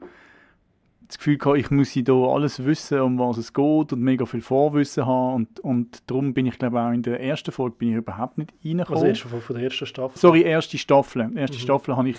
das 1.08 1.18
Gefühl 1.18 1.38
gehabt, 1.38 1.58
ich 1.58 1.70
muss 1.70 1.88
hier 1.88 2.08
alles 2.08 2.64
wissen, 2.64 3.00
um 3.00 3.18
was 3.18 3.38
es 3.38 3.52
geht 3.52 3.92
und 3.92 4.00
mega 4.00 4.26
viel 4.26 4.42
Vorwissen 4.42 5.06
haben 5.06 5.34
und, 5.34 5.60
und 5.60 6.02
darum 6.10 6.34
bin 6.34 6.46
ich 6.46 6.58
glaube 6.58 6.80
auch 6.80 6.92
in 6.92 7.02
der 7.02 7.20
ersten 7.20 7.50
Folge 7.50 7.76
bin 7.76 7.90
ich 7.90 7.96
überhaupt 7.96 8.36
nicht 8.36 8.52
reingekommen. 8.64 8.96
Also 8.96 9.06
erste 9.06 9.28
Folge 9.28 9.44
von 9.44 9.56
der 9.56 9.64
ersten 9.64 9.86
Staffel? 9.86 10.18
Sorry, 10.18 10.42
erste 10.42 10.76
Staffel. 10.76 11.30
Erste 11.34 11.56
mhm. 11.56 11.62
Staffel 11.62 11.96
habe 11.96 12.10
ich 12.10 12.18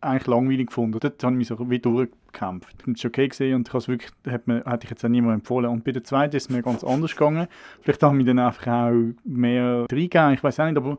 eigentlich 0.00 0.26
langweilig 0.26 0.68
gefunden. 0.68 0.98
Dort 1.00 1.22
habe 1.22 1.34
ich 1.34 1.38
mich 1.38 1.48
so 1.48 1.70
wie 1.70 1.78
durchgekämpft. 1.78 2.76
Ich 2.78 2.82
habe 2.82 2.92
es 2.92 3.04
okay 3.04 3.28
gesehen 3.28 3.56
und 3.56 3.68
ich 3.68 3.74
habe 3.74 3.78
es 3.78 3.88
wirklich, 3.88 4.12
hat 4.28 4.46
mir, 4.46 4.64
hätte 4.64 4.84
ich 4.84 4.90
jetzt 4.90 5.04
auch 5.04 5.08
niemandem 5.08 5.40
empfohlen. 5.40 5.70
Und 5.70 5.84
bei 5.84 5.92
der 5.92 6.04
zweiten 6.04 6.36
ist 6.36 6.44
es 6.44 6.50
mir 6.50 6.62
ganz 6.62 6.84
anders 6.84 7.12
gegangen. 7.12 7.48
Vielleicht 7.82 8.02
habe 8.02 8.18
ich 8.18 8.26
dann 8.26 8.38
einfach 8.38 8.66
auch 8.66 8.92
mehr 9.24 9.86
reingegeben, 9.90 10.32
ich 10.32 10.42
weiß 10.42 10.60
auch 10.60 10.66
nicht, 10.66 10.76
aber 10.76 10.98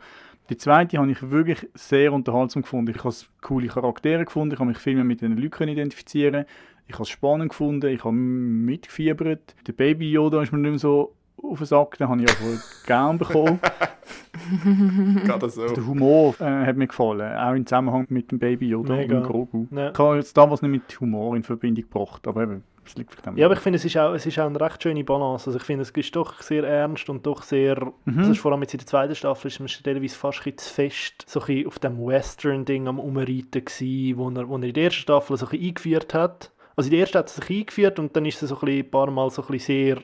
die 0.49 0.57
zweite 0.57 0.97
habe 0.97 1.11
ich 1.11 1.29
wirklich 1.29 1.67
sehr 1.75 2.11
unterhaltsam 2.11 2.63
gefunden. 2.63 2.93
Ich 2.95 3.03
habe 3.03 3.15
coole 3.41 3.67
Charaktere 3.67 4.25
gefunden, 4.25 4.53
ich 4.53 4.59
habe 4.59 4.69
mich 4.69 4.79
viel 4.79 4.95
mehr 4.95 5.03
mit 5.03 5.21
den 5.21 5.37
Leuten 5.37 5.67
identifizieren 5.67 6.45
ich 6.89 6.95
habe 6.95 7.03
es 7.03 7.09
spannend 7.09 7.49
gefunden, 7.49 7.87
ich 7.93 8.03
habe 8.03 8.15
mitgefiebert. 8.15 9.55
Der 9.67 9.73
Baby 9.73 10.11
Yoda 10.11 10.41
ist 10.41 10.51
mir 10.51 10.57
nicht 10.57 10.71
mehr 10.71 10.79
so 10.79 11.15
auf 11.41 11.59
den 11.59 11.67
Sack, 11.67 11.97
den 11.99 12.09
habe 12.09 12.21
ich 12.21 12.29
aber 12.29 12.59
gern 12.85 13.17
bekommen. 13.19 13.59
Gerade 15.23 15.49
so. 15.49 15.67
Der 15.67 15.85
Humor 15.85 16.33
äh, 16.39 16.65
hat 16.65 16.75
mir 16.75 16.87
gefallen, 16.87 17.37
auch 17.37 17.53
im 17.53 17.65
Zusammenhang 17.65 18.07
mit 18.09 18.31
dem 18.31 18.39
Baby 18.39 18.69
Yoda 18.69 18.95
Mega. 18.95 19.17
und 19.17 19.23
Grogu. 19.23 19.67
Ja. 19.71 19.91
Ich 19.91 19.99
habe 19.99 20.15
jetzt 20.17 20.35
damals 20.35 20.63
nicht 20.63 20.71
mit 20.71 20.99
Humor 20.99 21.35
in 21.35 21.43
Verbindung 21.43 21.83
gebracht, 21.83 22.27
aber 22.27 22.41
eben, 22.41 22.63
es 22.83 22.95
liegt 22.95 23.13
vielleicht 23.13 23.37
Ja, 23.37 23.45
aber 23.45 23.53
ich 23.53 23.61
finde, 23.61 23.77
es 23.77 23.85
ist, 23.85 23.95
auch, 23.95 24.13
es 24.15 24.25
ist 24.25 24.39
auch 24.39 24.47
eine 24.47 24.59
recht 24.59 24.81
schöne 24.81 25.03
Balance. 25.03 25.47
Also 25.47 25.59
ich 25.59 25.65
finde, 25.65 25.83
es 25.83 25.91
ist 25.91 26.15
doch 26.15 26.41
sehr 26.41 26.63
ernst 26.63 27.07
und 27.07 27.23
doch 27.23 27.43
sehr, 27.43 27.93
mhm. 28.05 28.17
das 28.17 28.29
ist 28.29 28.39
vor 28.39 28.51
allem 28.51 28.63
jetzt 28.63 28.73
in 28.73 28.79
der 28.79 28.87
zweiten 28.87 29.13
Staffel, 29.13 29.47
ist 29.47 29.59
man 29.59 29.69
teilweise 29.83 30.15
fast 30.15 30.45
ein 30.45 30.57
zu 30.57 30.73
fest 30.73 31.23
so 31.27 31.39
ein 31.41 31.67
auf 31.67 31.77
dem 31.77 32.03
Western-Ding 32.03 32.87
am 32.87 32.97
Umreiten 32.99 33.63
gewesen, 33.63 34.17
wo 34.17 34.29
er, 34.31 34.49
wo 34.49 34.57
er 34.57 34.63
in 34.63 34.73
der 34.73 34.85
ersten 34.85 35.01
Staffel 35.01 35.37
so 35.37 35.47
ein 35.47 35.59
eingeführt 35.59 36.15
hat 36.15 36.51
also 36.79 36.89
die 36.89 36.95
erste 36.95 37.19
hat 37.19 37.27
sich 37.27 37.49
eingeführt 37.49 37.99
und 37.99 38.15
dann 38.15 38.25
ist 38.25 38.39
sie 38.39 38.47
so 38.47 38.57
ein, 38.61 38.69
ein 38.69 38.89
paar 38.89 39.11
Mal 39.11 39.29
so 39.31 39.43
ein 39.45 39.59
sehr 39.59 39.97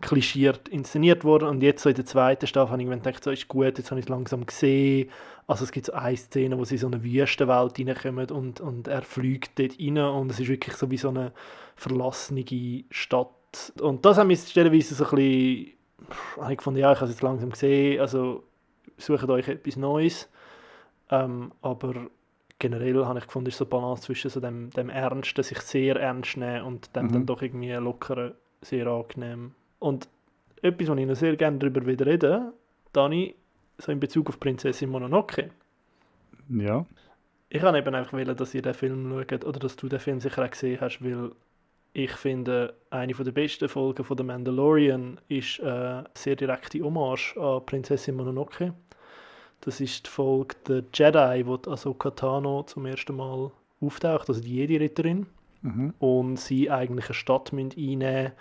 klischiert 0.00 0.68
inszeniert 0.68 1.24
worden 1.24 1.48
und 1.48 1.60
jetzt 1.60 1.82
so 1.82 1.88
in 1.88 1.96
der 1.96 2.06
zweiten 2.06 2.46
Staffel 2.46 2.70
habe 2.70 2.82
ich 2.82 2.88
gedacht, 2.88 3.24
so 3.24 3.32
ist 3.32 3.48
gut, 3.48 3.78
jetzt 3.78 3.90
habe 3.90 3.98
ich 3.98 4.06
es 4.06 4.08
langsam 4.08 4.46
gesehen. 4.46 5.10
Also 5.48 5.64
es 5.64 5.72
gibt 5.72 5.86
so 5.86 5.92
eine 5.92 6.16
Szene, 6.16 6.56
wo 6.56 6.64
sie 6.64 6.76
in 6.76 6.80
so 6.82 6.86
eine 6.86 7.02
Wüstenwelt 7.02 7.80
reinkommen 7.80 8.30
und, 8.30 8.60
und 8.60 8.86
er 8.86 9.02
fliegt 9.02 9.58
dort 9.58 9.72
rein 9.80 9.98
und 9.98 10.30
es 10.30 10.38
ist 10.38 10.48
wirklich 10.48 10.76
so 10.76 10.88
wie 10.92 10.98
so 10.98 11.08
eine 11.08 11.32
verlassene 11.74 12.44
Stadt. 12.90 13.72
Und 13.80 14.04
das 14.04 14.16
haben 14.16 14.28
wir 14.28 14.36
stellenweise 14.36 14.94
so 14.94 15.06
ein 15.06 15.10
bisschen, 15.16 16.48
ich 16.48 16.56
gefunden, 16.58 16.78
ja, 16.78 16.92
ich 16.92 16.98
habe 16.98 17.06
es 17.06 17.16
jetzt 17.16 17.22
langsam 17.22 17.50
gesehen, 17.50 18.00
also 18.00 18.44
sucht 18.98 19.28
euch 19.28 19.48
etwas 19.48 19.74
Neues. 19.74 20.28
Ähm, 21.10 21.50
aber 21.60 22.08
generell 22.58 23.04
habe 23.04 23.18
ich 23.18 23.26
gefunden, 23.26 23.48
ist 23.48 23.58
so 23.58 23.64
eine 23.64 23.70
Balance 23.70 24.02
zwischen 24.02 24.30
so 24.30 24.40
dem, 24.40 24.70
dem 24.70 24.88
Ernsten, 24.88 25.42
sich 25.42 25.60
sehr 25.60 25.96
ernst 25.96 26.36
nehmen 26.36 26.62
und 26.62 26.94
dem 26.96 27.06
mhm. 27.06 27.12
dann 27.12 27.26
doch 27.26 27.42
irgendwie 27.42 27.72
lockeren, 27.72 28.34
sehr 28.62 28.86
angenehm. 28.86 29.54
Und 29.78 30.08
etwas, 30.62 30.88
was 30.88 30.98
ich 30.98 31.06
noch 31.06 31.16
sehr 31.16 31.36
gerne 31.36 31.58
darüber 31.58 31.84
wieder 31.86 32.06
rede, 32.06 32.52
Dani, 32.92 33.34
so 33.78 33.92
in 33.92 34.00
Bezug 34.00 34.28
auf 34.28 34.40
Prinzessin 34.40 34.90
Mononoke. 34.90 35.50
Ja. 36.48 36.86
Ich 37.48 37.62
habe 37.62 37.78
eben 37.78 37.94
einfach 37.94 38.12
wollen, 38.12 38.36
dass 38.36 38.54
ihr 38.54 38.62
den 38.62 38.74
Film 38.74 39.24
schaut 39.28 39.44
oder 39.44 39.58
dass 39.58 39.76
du 39.76 39.88
den 39.88 40.00
Film 40.00 40.20
sicher 40.20 40.44
auch 40.44 40.50
gesehen 40.50 40.80
hast, 40.80 41.04
weil 41.04 41.32
ich 41.92 42.10
finde, 42.12 42.74
eine 42.90 43.12
der 43.12 43.30
besten 43.30 43.68
Folgen 43.68 44.04
von 44.04 44.18
The 44.18 44.24
Mandalorian 44.24 45.20
ist 45.28 45.60
eine 45.60 46.04
äh, 46.06 46.18
sehr 46.18 46.34
direkte 46.34 46.80
Hommage 46.80 47.36
an 47.36 47.64
Prinzessin 47.64 48.16
Mononoke. 48.16 48.74
Das 49.64 49.80
ist 49.80 50.06
die 50.06 50.10
Folge 50.10 50.54
der 50.68 50.84
Jedi, 50.92 51.46
wo 51.46 51.58
Ahsoka 51.70 52.10
Tano 52.10 52.62
zum 52.64 52.86
ersten 52.86 53.16
Mal 53.16 53.50
auftaucht, 53.80 54.28
also 54.28 54.40
die 54.40 54.56
Jedi-Ritterin. 54.56 55.26
Mhm. 55.62 55.94
Und 55.98 56.38
sie 56.38 56.70
eigentlich 56.70 57.06
eine 57.06 57.14
Stadt 57.14 57.52
einnehmen 57.52 58.32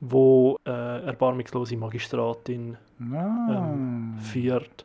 wo 0.00 0.58
äh, 0.66 1.06
erbarmungslose 1.06 1.76
Magistratin 1.76 2.76
ah. 3.12 3.72
ähm, 3.72 4.18
führt. 4.20 4.84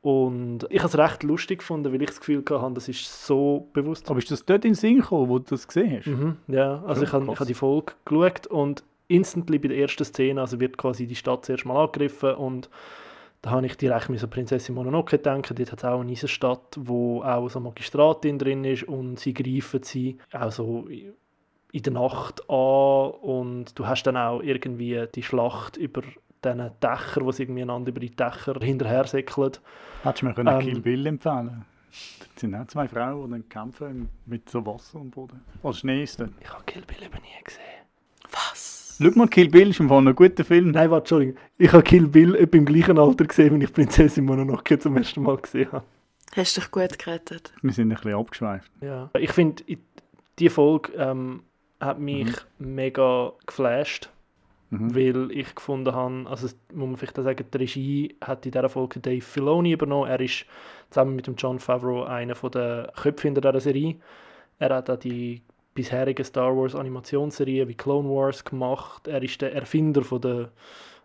Und 0.00 0.66
ich 0.70 0.78
habe 0.78 0.88
es 0.88 0.98
recht 0.98 1.22
lustig 1.22 1.58
gefunden, 1.58 1.92
weil 1.92 2.00
ich 2.02 2.08
das 2.08 2.20
Gefühl 2.20 2.44
hatte, 2.48 2.74
das 2.74 2.88
ist 2.88 3.26
so 3.26 3.68
bewusst. 3.72 4.08
Aber 4.10 4.18
ist 4.18 4.30
das 4.30 4.44
dort 4.44 4.64
in 4.64 4.74
Sinn 4.74 5.00
gekommen, 5.00 5.28
wo 5.28 5.38
du 5.38 5.46
das 5.48 5.66
gesehen 5.66 5.98
hast? 5.98 6.06
Mhm, 6.06 6.36
ja, 6.46 6.82
also 6.84 7.02
ich 7.02 7.12
habe, 7.12 7.24
ich 7.24 7.40
habe 7.40 7.46
die 7.46 7.54
Folge 7.54 7.94
geschaut 8.04 8.46
und 8.46 8.84
instantly 9.08 9.58
bei 9.58 9.68
der 9.68 9.78
ersten 9.78 10.04
Szene 10.04 10.40
also 10.40 10.60
wird 10.60 10.76
quasi 10.76 11.06
die 11.06 11.16
Stadt 11.16 11.46
zuerst 11.46 11.64
mal 11.64 11.82
angegriffen 11.82 12.34
und 12.34 12.68
da 13.42 13.50
habe 13.50 13.66
ich 13.66 13.76
direkt 13.76 14.10
an 14.10 14.30
Prinzessin 14.30 14.74
Mononoke 14.74 15.16
gedacht. 15.16 15.50
Dort 15.56 15.72
hat 15.72 15.78
es 15.78 15.84
auch 15.84 16.00
eine 16.00 16.16
Stadt, 16.16 16.76
wo 16.78 17.22
auch 17.22 17.48
so 17.48 17.58
eine 17.58 17.68
Magistratin 17.68 18.38
drin 18.38 18.64
ist 18.64 18.84
und 18.84 19.18
sie 19.20 19.34
greifen 19.34 19.82
sie 19.82 20.18
auch 20.32 20.50
so 20.50 20.88
in 21.70 21.82
der 21.82 21.92
Nacht 21.92 22.48
an 22.48 23.10
und 23.10 23.78
du 23.78 23.86
hast 23.86 24.04
dann 24.04 24.16
auch 24.16 24.40
irgendwie 24.40 25.06
die 25.14 25.22
Schlacht 25.22 25.76
über 25.76 26.02
diesen 26.44 26.70
Dächer, 26.82 27.20
wo 27.22 27.32
sie 27.32 27.44
irgendwie 27.44 27.62
einander 27.62 27.90
über 27.90 28.00
die 28.00 28.14
Dächer 28.14 28.54
hinterher 28.60 29.06
säckeln. 29.06 29.52
Hättest 30.02 30.22
du 30.22 30.26
mir 30.26 30.38
ähm, 30.38 30.60
Kill 30.60 30.80
Bill 30.80 31.06
empfehlen 31.06 31.64
Das 31.90 32.40
sind 32.40 32.54
auch 32.54 32.66
zwei 32.66 32.88
Frauen, 32.88 33.26
die 33.26 33.30
dann 33.32 33.48
kämpfen 33.48 34.08
mit 34.26 34.48
so 34.48 34.64
Wasser 34.64 35.00
und 35.00 35.10
Boden. 35.10 35.40
Was 35.62 35.78
Schnee 35.78 36.02
ist 36.02 36.20
das? 36.20 36.30
Ich 36.40 36.52
habe 36.52 36.64
Kill 36.64 36.82
Bill 36.86 37.02
eben 37.02 37.22
nie 37.22 37.44
gesehen. 37.44 37.62
Was? 38.30 38.77
Schau 39.00 39.10
mal, 39.14 39.28
Kill 39.28 39.48
Bill 39.48 39.70
ist 39.70 39.78
im 39.78 39.88
Fall 39.88 40.06
ein 40.06 40.14
guter 40.14 40.44
Film. 40.44 40.72
Nein, 40.72 40.90
warte, 40.90 41.02
Entschuldigung. 41.02 41.36
Ich 41.56 41.72
habe 41.72 41.84
Kill 41.84 42.08
Bill 42.08 42.34
etwa 42.34 42.56
im 42.56 42.64
gleichen 42.64 42.98
Alter 42.98 43.26
gesehen, 43.26 43.54
wenn 43.54 43.60
ich 43.60 43.72
Prinzessin 43.72 44.24
Mononoke 44.24 44.78
zum 44.78 44.96
ersten 44.96 45.22
Mal 45.22 45.36
gesehen 45.36 45.70
habe. 45.70 45.84
Hast 46.34 46.56
du 46.56 46.60
dich 46.60 46.70
gut 46.70 46.98
gerettet? 46.98 47.52
Wir 47.62 47.72
sind 47.72 47.92
ein 47.92 47.94
bisschen 47.96 48.14
abgeschweift. 48.14 48.70
Ja. 48.80 49.08
Ich 49.18 49.30
finde, 49.30 49.62
diese 50.38 50.50
Folge 50.50 50.92
ähm, 50.96 51.42
hat 51.80 52.00
mich 52.00 52.26
mhm. 52.58 52.74
mega 52.74 53.32
geflasht. 53.46 54.10
Mhm. 54.70 54.94
Weil 54.94 55.30
ich 55.30 55.54
gefunden 55.54 55.94
habe, 55.94 56.26
also 56.28 56.48
muss 56.74 56.88
man 56.88 56.96
vielleicht 56.96 57.16
sagen, 57.16 57.44
die 57.52 57.56
Regie 57.56 58.16
hat 58.20 58.44
in 58.44 58.52
dieser 58.52 58.68
Folge 58.68 59.00
Dave 59.00 59.22
Filoni 59.22 59.72
übernommen. 59.72 60.10
Er 60.10 60.20
ist 60.20 60.44
zusammen 60.90 61.16
mit 61.16 61.26
dem 61.26 61.36
John 61.36 61.58
Favreau 61.58 62.02
einer 62.02 62.34
der 62.34 62.92
Köpfe 63.00 63.28
hinter 63.28 63.40
dieser 63.40 63.60
Serie. 63.60 63.96
Er 64.58 64.74
hat 64.74 64.90
auch 64.90 64.98
die 64.98 65.40
bisherigen 65.78 66.24
Star 66.24 66.56
Wars 66.56 66.74
Animationsserien 66.74 67.68
wie 67.68 67.74
Clone 67.74 68.08
Wars 68.08 68.44
gemacht. 68.44 69.06
Er 69.06 69.22
ist 69.22 69.40
der 69.40 69.54
Erfinder 69.54 70.02
von 70.02 70.20
der 70.20 70.50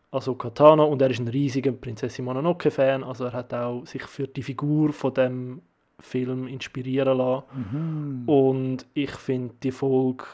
Ahsoka 0.09 0.49
Tano 0.49 0.87
und 0.87 0.99
er 0.99 1.11
ist 1.11 1.19
ein 1.19 1.27
riesiger 1.27 1.71
Prinzessin 1.71 2.25
Mononoke 2.25 2.71
Fan. 2.71 3.03
Also 3.03 3.25
er 3.25 3.33
hat 3.33 3.53
auch 3.53 3.85
sich 3.85 4.01
für 4.01 4.27
die 4.27 4.41
Figur 4.41 4.91
von 4.91 5.13
dem 5.13 5.61
Film 5.99 6.47
inspirieren 6.47 7.19
lassen. 7.19 7.43
Mhm. 7.53 8.23
Und 8.27 8.85
ich 8.95 9.11
finde 9.11 9.53
die 9.61 9.69
Folge 9.69 10.25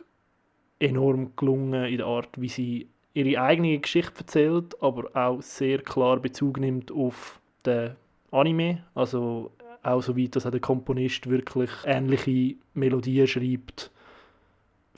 enorm 0.79 1.33
gelungen 1.35 1.83
in 1.83 1.97
der 1.97 2.07
Art, 2.07 2.29
wie 2.37 2.47
sie 2.47 2.87
ihre 3.13 3.41
eigene 3.41 3.77
Geschichte 3.77 4.19
erzählt, 4.19 4.81
aber 4.81 5.09
auch 5.13 5.41
sehr 5.41 5.79
klar 5.79 6.21
Bezug 6.21 6.61
nimmt 6.61 6.93
auf 6.93 7.41
den 7.65 7.91
Anime. 8.31 8.83
Also 8.95 9.51
auch 9.83 10.01
so 10.01 10.17
weit, 10.17 10.37
dass 10.37 10.45
auch 10.45 10.51
der 10.51 10.61
Komponist 10.61 11.29
wirklich 11.29 11.71
ähnliche 11.83 12.55
Melodien 12.73 13.27
schreibt 13.27 13.91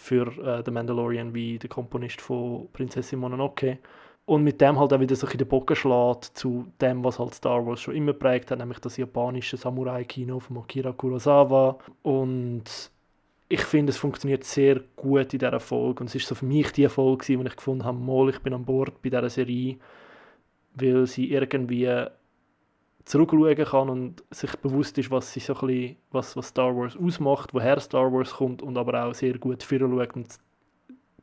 für 0.01 0.27
äh, 0.43 0.63
The 0.65 0.71
Mandalorian 0.71 1.33
wie 1.33 1.59
der 1.59 1.69
Komponist 1.69 2.21
von 2.21 2.67
Prinzessin 2.73 3.19
Mononoke. 3.19 3.77
und 4.25 4.43
mit 4.43 4.59
dem 4.59 4.79
halt 4.79 4.93
auch 4.93 4.99
wieder 4.99 5.15
so 5.15 5.27
in 5.27 5.37
den 5.37 5.47
Bogen 5.47 5.75
zu 6.33 6.65
dem, 6.81 7.03
was 7.03 7.19
halt 7.19 7.35
Star 7.35 7.65
Wars 7.65 7.81
schon 7.81 7.95
immer 7.95 8.13
prägt 8.13 8.49
hat, 8.49 8.59
nämlich 8.59 8.79
das 8.79 8.97
japanische 8.97 9.57
Samurai-Kino 9.57 10.39
von 10.39 10.57
Akira 10.57 10.91
Kurosawa. 10.91 11.77
Und 12.01 12.63
ich 13.47 13.61
finde, 13.61 13.91
es 13.91 13.97
funktioniert 13.97 14.43
sehr 14.43 14.81
gut 14.95 15.33
in 15.33 15.39
dieser 15.39 15.59
Folge. 15.59 16.01
Und 16.01 16.07
es 16.07 16.15
ist 16.15 16.27
so 16.27 16.33
für 16.33 16.45
mich 16.45 16.71
die 16.71 16.87
Folge, 16.87 17.37
wo 17.37 17.43
ich 17.43 17.55
gefunden 17.55 17.85
habe, 17.85 17.99
mal, 17.99 18.29
ich 18.29 18.39
bin 18.39 18.53
an 18.53 18.65
Bord 18.65 19.01
bei 19.03 19.09
dieser 19.09 19.29
Serie, 19.29 19.77
weil 20.75 21.05
sie 21.05 21.31
irgendwie 21.31 21.87
zurückschauen 23.05 23.65
kann 23.65 23.89
und 23.89 24.23
sich 24.31 24.55
bewusst 24.57 24.97
ist, 24.97 25.11
was, 25.11 25.33
sie 25.33 25.39
so 25.39 25.53
ein 25.55 25.67
bisschen, 25.67 25.95
was, 26.11 26.35
was 26.35 26.49
Star 26.49 26.75
Wars 26.75 26.97
ausmacht, 26.97 27.53
woher 27.53 27.79
Star 27.79 28.11
Wars 28.11 28.33
kommt 28.33 28.61
und 28.61 28.77
aber 28.77 29.05
auch 29.05 29.13
sehr 29.13 29.37
gut 29.37 29.63
schaut 29.63 30.15
und 30.15 30.27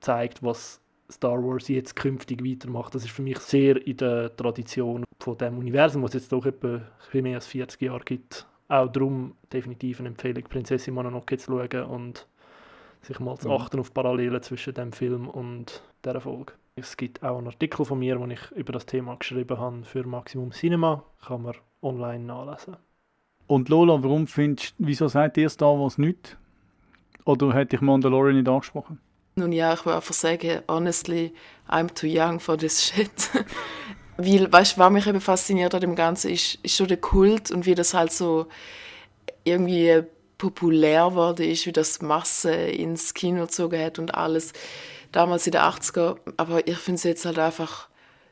zeigt, 0.01 0.43
was 0.43 0.81
Star 1.11 1.43
Wars 1.43 1.69
jetzt 1.69 1.97
künftig 1.97 2.45
weitermacht. 2.45 2.95
Das 2.95 3.05
ist 3.05 3.13
für 3.13 3.23
mich 3.23 3.39
sehr 3.39 3.85
in 3.87 3.97
der 3.97 4.35
Tradition 4.37 5.05
von 5.21 5.39
dem 5.39 5.59
Universum, 5.59 6.03
was 6.03 6.15
es 6.15 6.23
jetzt 6.23 6.33
doch 6.33 6.45
etwa 6.45 6.83
mehr 7.15 7.37
als 7.37 7.47
40 7.47 7.81
Jahre 7.81 8.05
gibt. 8.05 8.47
Auch 8.69 8.89
darum 8.89 9.35
definitiv 9.53 10.01
eine 10.01 10.09
Empfehlung, 10.09 10.45
Prinzessin 10.45 10.95
Mononoke 10.95 11.39
zu 11.39 11.53
schauen 11.53 11.85
und 11.85 12.27
sich 13.01 13.19
mal 13.21 13.39
zu 13.39 13.49
mhm. 13.49 13.55
achten 13.55 13.81
auf 13.81 13.95
Parallelen 13.95 14.43
zwischen 14.43 14.75
dem 14.75 14.93
Film 14.93 15.29
und 15.29 15.83
der 16.05 16.21
Folge. 16.21 16.53
Es 16.77 16.97
gibt 16.97 17.23
auch 17.25 17.39
einen 17.39 17.47
Artikel 17.47 17.85
von 17.85 17.99
mir, 17.99 18.21
wo 18.21 18.27
ich 18.27 18.51
über 18.53 18.73
das 18.73 18.87
Thema 18.87 19.17
geschrieben 19.17 19.59
habe 19.59 19.85
für 19.85 20.07
Maximum 20.07 20.53
Cinema. 20.53 21.03
Kann 21.27 21.43
man 21.43 21.55
online 21.83 22.25
nachlesen. 22.25 22.77
Und 23.47 23.69
Lola, 23.69 24.03
warum 24.03 24.27
findest 24.27 24.75
wieso 24.79 25.09
sagt 25.09 25.37
ihr 25.39 25.49
Star 25.49 25.79
Wars 25.79 25.99
nicht? 25.99 26.37
Oder 27.25 27.53
hätte 27.55 27.77
ich 27.77 27.83
Mandalorian 27.83 28.37
nicht 28.37 28.49
angesprochen? 28.49 29.01
Nun 29.37 29.53
ja, 29.53 29.73
ich 29.73 29.87
will 29.87 29.93
einfach 29.93 30.15
sagen, 30.15 30.63
honestly, 30.69 31.33
I'm 31.69 31.93
too 31.95 32.07
young 32.09 32.41
for 32.41 32.59
this 32.59 32.85
shit. 32.85 33.11
Weil, 34.17 34.53
weißt 34.53 34.77
du, 34.77 34.81
was 34.81 34.93
mich 34.93 35.07
eben 35.07 35.21
fasziniert 35.21 35.75
an 35.75 35.81
dem 35.81 35.95
Ganzen 35.95 36.31
ist, 36.33 36.57
ist 36.57 36.77
schon 36.77 36.89
der 36.89 36.97
Kult 36.97 37.53
und 37.53 37.67
wie 37.67 37.77
das 37.77 37.95
halt 37.95 38.13
so 38.13 38.49
irgendwie 39.45 40.03
populär 40.39 41.15
wurde 41.15 41.47
ist, 41.47 41.67
wie 41.67 41.73
das 41.73 42.03
Masse 42.03 42.53
ins 42.53 43.15
Kino 43.15 43.43
gezogen 43.43 43.81
hat 43.81 43.99
und 43.99 44.15
alles. 44.15 44.53
Damals 45.13 45.47
in 45.47 45.53
den 45.53 45.61
80er. 45.61 46.17
Aber 46.37 46.67
ich 46.67 46.79
finde 46.79 46.97
es 46.97 47.05
jetzt 47.05 47.25
halt 47.25 47.39
einfach, 47.39 47.88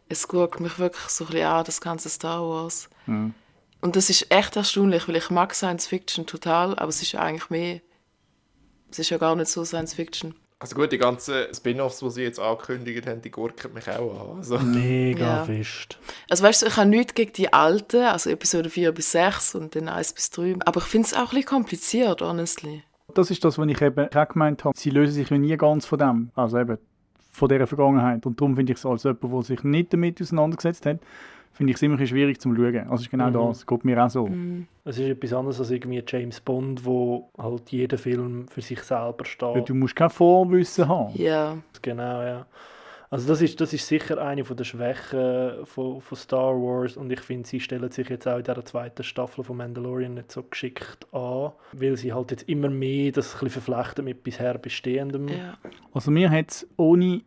es 0.08 0.28
guckt 0.28 0.60
mich 0.60 0.78
wirklich 0.78 1.08
so 1.08 1.24
ein 1.24 1.30
bisschen 1.30 1.46
an, 1.46 1.64
das 1.64 1.80
ganze 1.80 2.08
Star 2.08 2.42
Wars. 2.42 2.88
Mhm. 3.06 3.34
Und 3.80 3.96
das 3.96 4.10
ist 4.10 4.30
echt 4.30 4.56
erstaunlich, 4.56 5.06
weil 5.08 5.16
ich 5.16 5.30
mag 5.30 5.54
Science 5.54 5.86
Fiction 5.86 6.26
total, 6.26 6.78
aber 6.78 6.88
es 6.88 7.02
ist 7.02 7.14
eigentlich 7.14 7.50
mehr, 7.50 7.80
es 8.90 8.98
ist 8.98 9.10
ja 9.10 9.18
gar 9.18 9.36
nicht 9.36 9.48
so 9.48 9.64
Science 9.64 9.94
Fiction. 9.94 10.34
Also 10.58 10.74
gut, 10.74 10.90
die 10.90 10.98
ganzen 10.98 11.52
Spin-Offs, 11.54 11.98
die 11.98 12.10
sie 12.10 12.22
jetzt 12.22 12.40
angekündigt 12.40 13.06
haben, 13.06 13.20
die 13.20 13.30
gurken 13.30 13.74
mich 13.74 13.88
auch 13.90 14.30
an. 14.30 14.38
Also. 14.38 14.58
Mega 14.58 15.26
ja. 15.26 15.44
fest. 15.44 15.98
Also 16.30 16.44
weißt 16.44 16.62
du, 16.62 16.66
ich 16.66 16.76
habe 16.78 16.88
nichts 16.88 17.12
gegen 17.12 17.32
die 17.34 17.52
alten, 17.52 18.04
also 18.04 18.30
Episode 18.30 18.70
4 18.70 18.92
bis 18.92 19.12
6 19.12 19.54
und 19.56 19.76
dann 19.76 19.88
1 19.88 20.14
bis 20.14 20.30
3. 20.30 20.56
Aber 20.64 20.80
ich 20.80 20.86
finde 20.86 21.08
es 21.08 21.14
auch 21.14 21.18
ein 21.18 21.24
bisschen 21.26 21.44
kompliziert, 21.44 22.22
honestly. 22.22 22.82
Das 23.12 23.30
ist 23.30 23.44
das, 23.44 23.58
was 23.58 23.68
ich 23.68 23.80
eben 23.82 24.08
auch 24.08 24.28
gemeint 24.28 24.64
habe. 24.64 24.76
Sie 24.78 24.90
lösen 24.90 25.12
sich 25.12 25.30
nie 25.30 25.56
ganz 25.58 25.84
von 25.84 25.98
dem. 25.98 26.30
Also 26.34 26.58
eben 26.58 26.78
von 27.36 27.48
dieser 27.48 27.66
Vergangenheit. 27.66 28.24
Und 28.26 28.40
darum 28.40 28.56
finde 28.56 28.72
ich 28.72 28.78
es 28.78 28.86
als 28.86 29.04
jemand, 29.04 29.22
der 29.22 29.42
sich 29.42 29.62
nicht 29.62 29.92
damit 29.92 30.20
auseinandergesetzt 30.20 30.86
hat, 30.86 30.98
finde 31.52 31.70
ich 31.70 31.76
es 31.76 31.82
immer 31.82 32.04
schwierig 32.04 32.40
zum 32.40 32.56
Schauen. 32.56 32.88
Also 32.88 33.02
ist 33.02 33.10
genau 33.10 33.28
mhm. 33.28 33.48
das, 33.48 33.66
geht 33.66 33.84
mir 33.84 34.04
auch 34.04 34.10
so. 34.10 34.26
Mhm. 34.26 34.66
Es 34.84 34.98
ist 34.98 35.08
etwas 35.08 35.32
anderes 35.32 35.60
als 35.60 35.70
irgendwie 35.70 36.02
James 36.06 36.40
Bond, 36.40 36.84
wo 36.84 37.28
halt 37.38 37.70
jeder 37.70 37.98
Film 37.98 38.46
für 38.48 38.60
sich 38.60 38.82
selber 38.82 39.24
steht. 39.24 39.56
Ja, 39.56 39.60
du 39.60 39.74
musst 39.74 39.96
kein 39.96 40.10
Vorwissen 40.10 40.88
haben. 40.88 41.12
Ja. 41.14 41.56
Genau, 41.82 42.22
ja. 42.22 42.46
Also 43.08 43.28
das 43.28 43.40
ist, 43.40 43.60
das 43.60 43.72
ist 43.72 43.86
sicher 43.86 44.18
eine 44.18 44.44
von 44.44 44.56
der 44.56 44.64
Schwächen 44.64 45.64
von, 45.64 46.00
von 46.00 46.18
Star 46.18 46.54
Wars 46.54 46.96
und 46.96 47.10
ich 47.12 47.20
finde, 47.20 47.48
sie 47.48 47.60
stellen 47.60 47.90
sich 47.90 48.08
jetzt 48.08 48.26
auch 48.26 48.38
in 48.38 48.44
der 48.44 48.64
zweiten 48.64 49.04
Staffel 49.04 49.44
von 49.44 49.56
Mandalorian 49.56 50.14
nicht 50.14 50.32
so 50.32 50.42
geschickt 50.42 51.06
an, 51.12 51.52
weil 51.72 51.96
sie 51.96 52.12
halt 52.12 52.32
jetzt 52.32 52.48
immer 52.48 52.68
mehr 52.68 53.12
das 53.12 53.34
ein 53.34 53.40
bisschen 53.44 53.62
verflechten 53.62 54.04
mit 54.04 54.24
bisher 54.24 54.58
Bestehendem. 54.58 55.28
Ja. 55.28 55.56
Also 55.92 56.10
mir 56.10 56.30
hat 56.30 56.50
es 56.50 56.68
ohne 56.76 57.22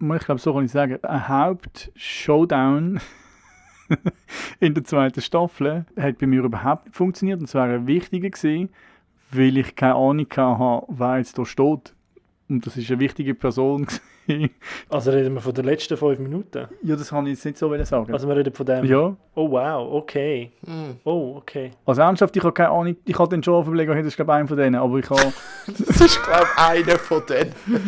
ich 0.00 0.24
glaube, 0.24 0.40
so 0.40 0.52
kann 0.52 0.64
ich 0.64 0.70
sagen, 0.70 1.02
ein 1.02 1.28
Haupt-Showdown 1.28 3.00
in 4.60 4.74
der 4.74 4.84
zweiten 4.84 5.20
Staffel 5.20 5.86
hat 5.98 6.18
bei 6.18 6.26
mir 6.26 6.42
überhaupt 6.42 6.86
nicht 6.86 6.96
funktioniert. 6.96 7.40
Und 7.40 7.46
zwar 7.46 7.68
ein 7.68 7.86
wichtiger 7.86 8.30
gewesen, 8.30 8.70
weil 9.30 9.56
ich 9.56 9.74
keine 9.76 9.94
Ahnung 9.94 10.26
hatte, 10.30 10.86
wer 10.88 11.18
jetzt 11.18 11.38
da 11.38 11.44
steht. 11.44 11.94
Und 12.48 12.66
das 12.66 12.76
ist 12.78 12.90
eine 12.90 13.00
wichtige 13.00 13.34
Person. 13.34 13.86
also 14.88 15.10
reden 15.10 15.34
wir 15.34 15.40
von 15.40 15.52
den 15.52 15.66
letzten 15.66 15.96
fünf 15.98 16.18
Minuten? 16.18 16.66
Ja, 16.82 16.96
das 16.96 17.10
kann 17.10 17.26
ich 17.26 17.34
jetzt 17.34 17.44
nicht 17.44 17.58
so 17.58 17.84
sagen. 17.84 18.12
Also 18.12 18.26
wir 18.26 18.36
reden 18.36 18.54
von 18.54 18.64
dem? 18.64 18.84
Ja. 18.86 19.14
Oh 19.34 19.50
wow, 19.50 19.92
okay. 19.92 20.52
Mm. 20.62 20.92
Oh, 21.04 21.34
okay. 21.36 21.72
Also 21.84 22.00
ernsthaft, 22.00 22.34
ich 22.36 22.42
habe 22.42 22.52
keine 22.52 22.70
Ahnung, 22.70 22.96
ich 23.04 23.18
habe 23.18 23.28
den 23.28 23.42
schon 23.42 23.66
überlegt, 23.66 23.90
das 23.90 24.06
ist 24.06 24.16
glaube 24.16 24.32
ich 24.32 24.36
einer 24.36 24.48
von 24.48 24.56
denen, 24.56 24.76
aber 24.76 24.98
ich 24.98 25.10
habe... 25.10 25.32
das 25.66 26.00
ist 26.00 26.22
glaube 26.22 26.46
ich 26.56 26.62
einer 26.62 26.98
von 26.98 27.22
denen. 27.28 27.52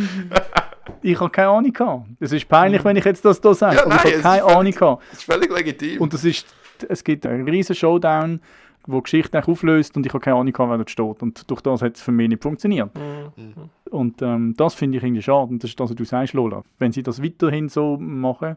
ich 1.03 1.19
habe 1.19 1.31
keine 1.31 1.49
Ahnung 1.49 1.73
gehabt. 1.73 2.07
Es 2.21 2.33
ist 2.33 2.47
peinlich, 2.47 2.85
wenn 2.85 2.97
ich 2.97 3.05
jetzt 3.05 3.25
das 3.25 3.41
hier 3.41 3.55
sage, 3.55 3.77
ja, 3.77 3.87
aber 3.87 3.95
nein, 3.95 4.01
ich 4.05 4.13
habe 4.13 4.23
keine 4.23 4.41
völlig, 4.41 4.57
Ahnung 4.57 4.73
gehabt. 4.73 5.03
Das 5.11 5.19
ist 5.19 5.25
völlig 5.25 5.57
legitim. 5.57 6.01
Und 6.03 6.13
das 6.13 6.25
ist, 6.25 6.47
es 6.87 7.03
gibt 7.03 7.25
einen 7.25 7.49
riesen 7.49 7.75
Showdown, 7.75 8.41
wo 8.87 8.99
die 8.99 9.05
Geschichte 9.05 9.47
auflöst 9.47 9.97
und 9.97 10.05
ich 10.05 10.13
habe 10.13 10.23
keine 10.23 10.37
Ahnung 10.37 10.53
gehabt, 10.53 10.71
wer 10.71 10.77
dort 10.77 10.91
steht. 10.91 11.23
Und 11.23 11.51
durch 11.51 11.61
das 11.63 11.81
hat 11.83 11.97
es 11.97 12.03
für 12.03 12.13
mich 12.13 12.29
nicht 12.29 12.43
funktioniert. 12.43 12.91
Mhm. 12.95 13.71
Und 13.91 14.23
ähm, 14.23 14.55
das 14.57 14.75
finde 14.75 14.99
ich 14.99 15.05
irgendwie 15.05 15.23
schade. 15.23 15.51
Und 15.51 15.63
das 15.63 15.71
ist 15.71 15.81
das, 15.81 15.91
was 15.91 15.97
du 15.97 16.05
sagst, 16.05 16.35
Lola. 16.35 16.63
Wenn 16.79 16.93
sie 16.93 17.03
das 17.03 17.23
weiterhin 17.23 17.69
so 17.69 17.97
machen, 17.99 18.57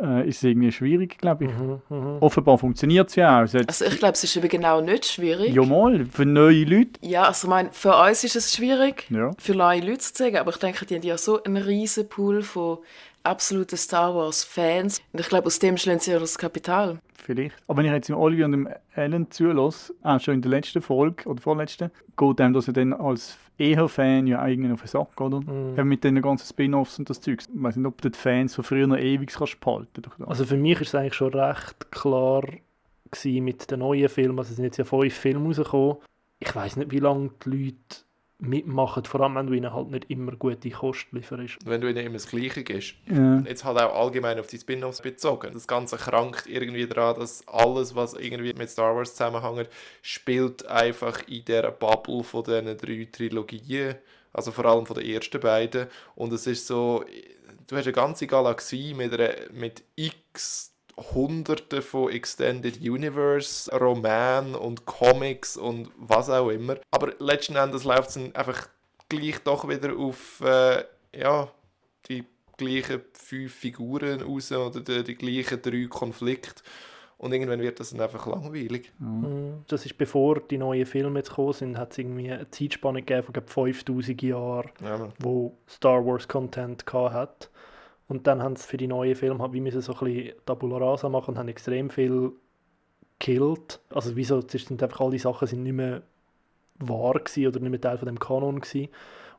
äh, 0.00 0.28
ist 0.28 0.38
es 0.38 0.44
irgendwie 0.44 0.72
schwierig, 0.72 1.18
glaube 1.18 1.44
ich. 1.44 1.50
Mhm, 1.50 1.80
mh. 1.88 2.18
Offenbar 2.20 2.58
funktioniert 2.58 3.08
es 3.08 3.16
ja 3.16 3.36
auch. 3.36 3.40
Also, 3.40 3.58
also 3.58 3.84
ich 3.84 3.98
glaube, 3.98 4.14
es 4.14 4.24
ist 4.24 4.36
eben 4.36 4.48
genau 4.48 4.80
nicht 4.80 5.06
schwierig. 5.06 5.54
Ja 5.54 5.64
mal, 5.64 6.06
für 6.06 6.24
neue 6.24 6.64
Leute. 6.64 6.92
Ja, 7.02 7.24
also 7.24 7.46
ich 7.46 7.50
meine, 7.50 7.70
für 7.72 7.96
uns 7.96 8.24
ist 8.24 8.36
es 8.36 8.54
schwierig, 8.54 9.06
ja. 9.10 9.30
für 9.38 9.54
neue 9.54 9.80
Leute 9.80 9.98
zu 9.98 10.14
sagen, 10.14 10.36
aber 10.36 10.50
ich 10.50 10.58
denke, 10.58 10.86
die 10.86 10.96
haben 10.96 11.02
ja 11.02 11.18
so 11.18 11.42
einen 11.42 11.56
riesen 11.56 12.08
Pool 12.08 12.42
von 12.42 12.78
absoluten 13.22 13.76
Star 13.76 14.14
Wars 14.14 14.44
Fans. 14.44 15.02
Und 15.12 15.20
ich 15.20 15.28
glaube, 15.28 15.46
aus 15.46 15.58
dem 15.58 15.76
schließen 15.76 16.00
sie 16.00 16.12
ja 16.12 16.18
das 16.18 16.38
Kapital. 16.38 16.98
Vielleicht. 17.22 17.56
Aber 17.66 17.78
wenn 17.78 17.86
ich 17.86 17.92
jetzt 17.92 18.08
dem 18.08 18.16
Olivia 18.16 18.46
und 18.46 18.52
dem 18.52 18.68
Alan 18.94 19.30
zulasse, 19.30 19.94
auch 20.02 20.20
schon 20.20 20.34
in 20.34 20.42
der 20.42 20.50
letzten 20.50 20.82
Folge 20.82 21.28
oder 21.28 21.40
vorletzten, 21.40 21.90
geht 22.16 22.38
dem 22.38 22.52
dass 22.52 22.66
er 22.66 22.72
dann 22.72 22.92
als 22.92 23.36
eher 23.58 23.88
Fan 23.88 24.26
ja 24.26 24.40
eigentlich 24.40 24.72
auf 24.72 24.80
den 24.80 24.88
Sack, 24.88 25.20
oder? 25.20 25.40
Mhm. 25.40 25.88
mit 25.88 26.02
den 26.02 26.20
ganzen 26.22 26.46
Spin-Offs 26.46 26.98
und 26.98 27.10
das 27.10 27.20
Zeug. 27.20 27.40
Ich 27.40 27.48
weiß 27.62 27.76
nicht, 27.76 27.86
ob 27.86 28.00
du 28.00 28.08
die 28.08 28.18
Fans 28.18 28.54
von 28.54 28.64
früher 28.64 28.86
noch 28.86 28.96
ewig 28.96 29.32
kannst 29.32 29.60
behalten 29.60 30.02
Also 30.26 30.44
für 30.44 30.56
mich 30.56 30.80
ist 30.80 30.88
es 30.88 30.94
eigentlich 30.94 31.14
schon 31.14 31.34
recht 31.34 31.90
klar 31.90 32.44
mit 33.24 33.70
den 33.70 33.80
neuen 33.80 34.08
Filmen. 34.08 34.38
Also 34.38 34.50
es 34.50 34.56
sind 34.56 34.64
jetzt 34.64 34.78
ja 34.78 34.84
fünf 34.84 35.14
Filme 35.14 35.46
rausgekommen. 35.46 35.96
Ich 36.38 36.54
weiß 36.54 36.76
nicht, 36.76 36.90
wie 36.90 37.00
lange 37.00 37.30
die 37.44 37.50
Leute 37.50 38.04
mitmachen, 38.40 39.04
vor 39.04 39.20
allem 39.20 39.34
wenn 39.34 39.46
du 39.46 39.52
ihnen 39.52 39.72
halt 39.72 39.90
nicht 39.90 40.10
immer 40.10 40.32
gute 40.32 40.70
Kost 40.70 41.06
lieferst. 41.12 41.58
Wenn 41.64 41.80
du 41.80 41.88
ihnen 41.88 42.04
immer 42.04 42.14
das 42.14 42.28
Gleiche 42.28 42.62
gibst. 42.62 42.94
Ja. 43.06 43.40
Jetzt 43.40 43.64
halt 43.64 43.78
auch 43.78 43.94
allgemein 43.94 44.38
auf 44.38 44.46
die 44.46 44.58
Spin-Offs 44.58 45.02
bezogen. 45.02 45.52
Das 45.52 45.66
Ganze 45.66 45.96
krankt 45.96 46.46
irgendwie 46.46 46.86
daran, 46.86 47.20
dass 47.20 47.46
alles, 47.46 47.94
was 47.94 48.14
irgendwie 48.14 48.54
mit 48.54 48.70
Star 48.70 48.96
Wars 48.96 49.14
zusammenhängt, 49.14 49.68
spielt 50.02 50.66
einfach 50.66 51.26
in 51.28 51.44
der 51.44 51.70
Bubble 51.70 52.22
von 52.22 52.44
diesen 52.44 52.76
drei 52.76 53.08
Trilogien. 53.10 53.96
Also 54.32 54.52
vor 54.52 54.64
allem 54.66 54.86
von 54.86 54.96
den 54.96 55.06
ersten 55.06 55.40
beiden. 55.40 55.86
Und 56.14 56.32
es 56.32 56.46
ist 56.46 56.66
so, 56.66 57.04
du 57.66 57.76
hast 57.76 57.84
eine 57.84 57.92
ganze 57.92 58.26
Galaxie 58.26 58.94
mit, 58.94 59.12
einer, 59.12 59.34
mit 59.52 59.82
x 59.96 60.69
hunderte 61.14 61.82
von 61.82 62.10
Extended 62.10 62.80
Universe 62.80 63.70
Romanen 63.76 64.54
und 64.54 64.86
Comics 64.86 65.56
und 65.56 65.90
was 65.96 66.30
auch 66.30 66.50
immer. 66.50 66.76
Aber 66.90 67.14
letzten 67.18 67.56
Endes 67.56 67.84
läuft 67.84 68.10
es 68.10 68.34
einfach 68.34 68.68
gleich 69.08 69.38
doch 69.40 69.68
wieder 69.68 69.96
auf 69.96 70.40
äh, 70.40 70.84
ja, 71.14 71.48
die 72.08 72.24
gleichen 72.56 73.02
fünf 73.12 73.54
Figuren 73.54 74.22
raus 74.22 74.52
oder 74.52 74.80
die, 74.80 75.04
die 75.04 75.14
gleichen 75.16 75.62
drei 75.62 75.86
Konflikte. 75.88 76.62
Und 77.18 77.34
irgendwann 77.34 77.60
wird 77.60 77.78
das 77.78 77.90
dann 77.90 78.00
einfach 78.00 78.26
langweilig. 78.26 78.92
Mhm. 78.98 79.64
Das 79.68 79.84
ist 79.84 79.98
bevor 79.98 80.40
die 80.40 80.56
neuen 80.56 80.86
Filme 80.86 81.18
jetzt 81.18 81.28
gekommen 81.28 81.52
sind, 81.52 81.76
hat 81.76 81.92
es 81.92 81.98
irgendwie 81.98 82.32
eine 82.32 82.50
Zeitspanne 82.50 83.02
gegeben 83.02 83.26
von 83.46 83.74
5000 83.74 84.22
Jahren, 84.22 84.70
ja, 84.82 85.12
wo 85.18 85.54
Star 85.68 86.04
Wars 86.06 86.26
Content 86.26 86.82
hat. 86.90 87.50
Und 88.10 88.26
dann 88.26 88.42
haben 88.42 88.56
sie 88.56 88.66
für 88.66 88.76
die 88.76 88.88
neuen 88.88 89.14
Filme, 89.14 89.40
halt, 89.40 89.52
wie 89.52 89.60
müssen 89.60 89.80
so 89.80 89.94
ein 89.94 89.98
bisschen 90.00 90.32
Tabula 90.44 90.78
Rasa 90.78 91.08
machen 91.08 91.38
haben 91.38 91.46
extrem 91.46 91.90
viel 91.90 92.32
gekillt. 93.20 93.78
Also 93.88 94.16
wieso 94.16 94.40
sind 94.40 94.82
einfach 94.82 95.00
all 95.00 95.12
die 95.12 95.18
Sachen 95.18 95.46
sind 95.46 95.62
nicht 95.62 95.74
mehr 95.74 96.02
wahr 96.80 97.14
gewesen 97.14 97.46
oder 97.46 97.60
nicht 97.60 97.70
mehr 97.70 97.80
Teil 97.80 97.98
von 97.98 98.06
dem 98.06 98.18
Kanon 98.18 98.60
gewesen. 98.60 98.88